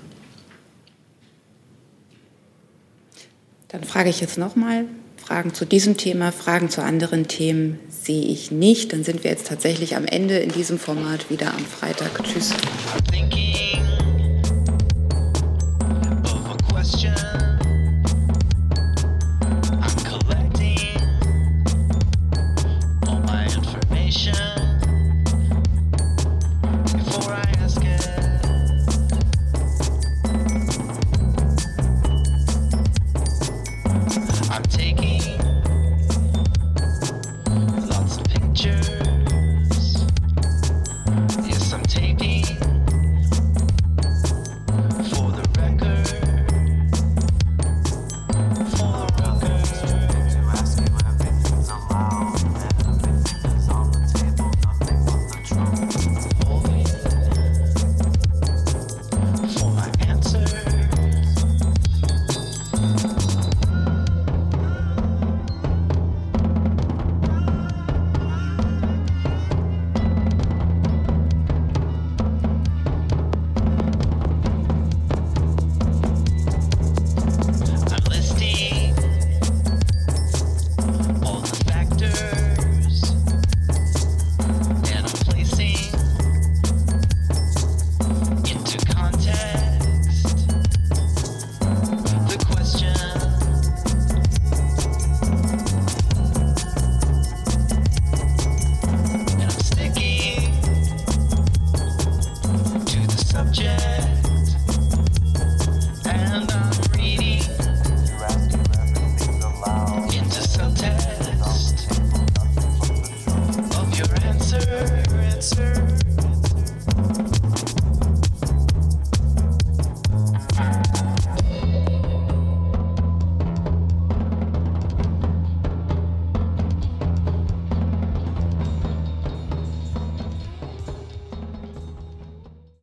Dann 3.70 3.84
frage 3.84 4.10
ich 4.10 4.22
jetzt 4.22 4.38
nochmal, 4.38 4.86
Fragen 5.18 5.54
zu 5.54 5.66
diesem 5.66 5.98
Thema, 5.98 6.32
Fragen 6.32 6.70
zu 6.70 6.84
anderen 6.84 7.28
Themen 7.28 7.80
sehe 7.90 8.26
ich 8.26 8.52
nicht. 8.52 8.94
Dann 8.94 9.04
sind 9.04 9.24
wir 9.24 9.32
jetzt 9.32 9.48
tatsächlich 9.48 9.96
am 9.96 10.06
Ende 10.06 10.38
in 10.38 10.52
diesem 10.52 10.78
Format 10.78 11.30
wieder 11.32 11.48
am 11.54 11.66
Freitag. 11.66 12.24
Tschüss. 12.24 12.54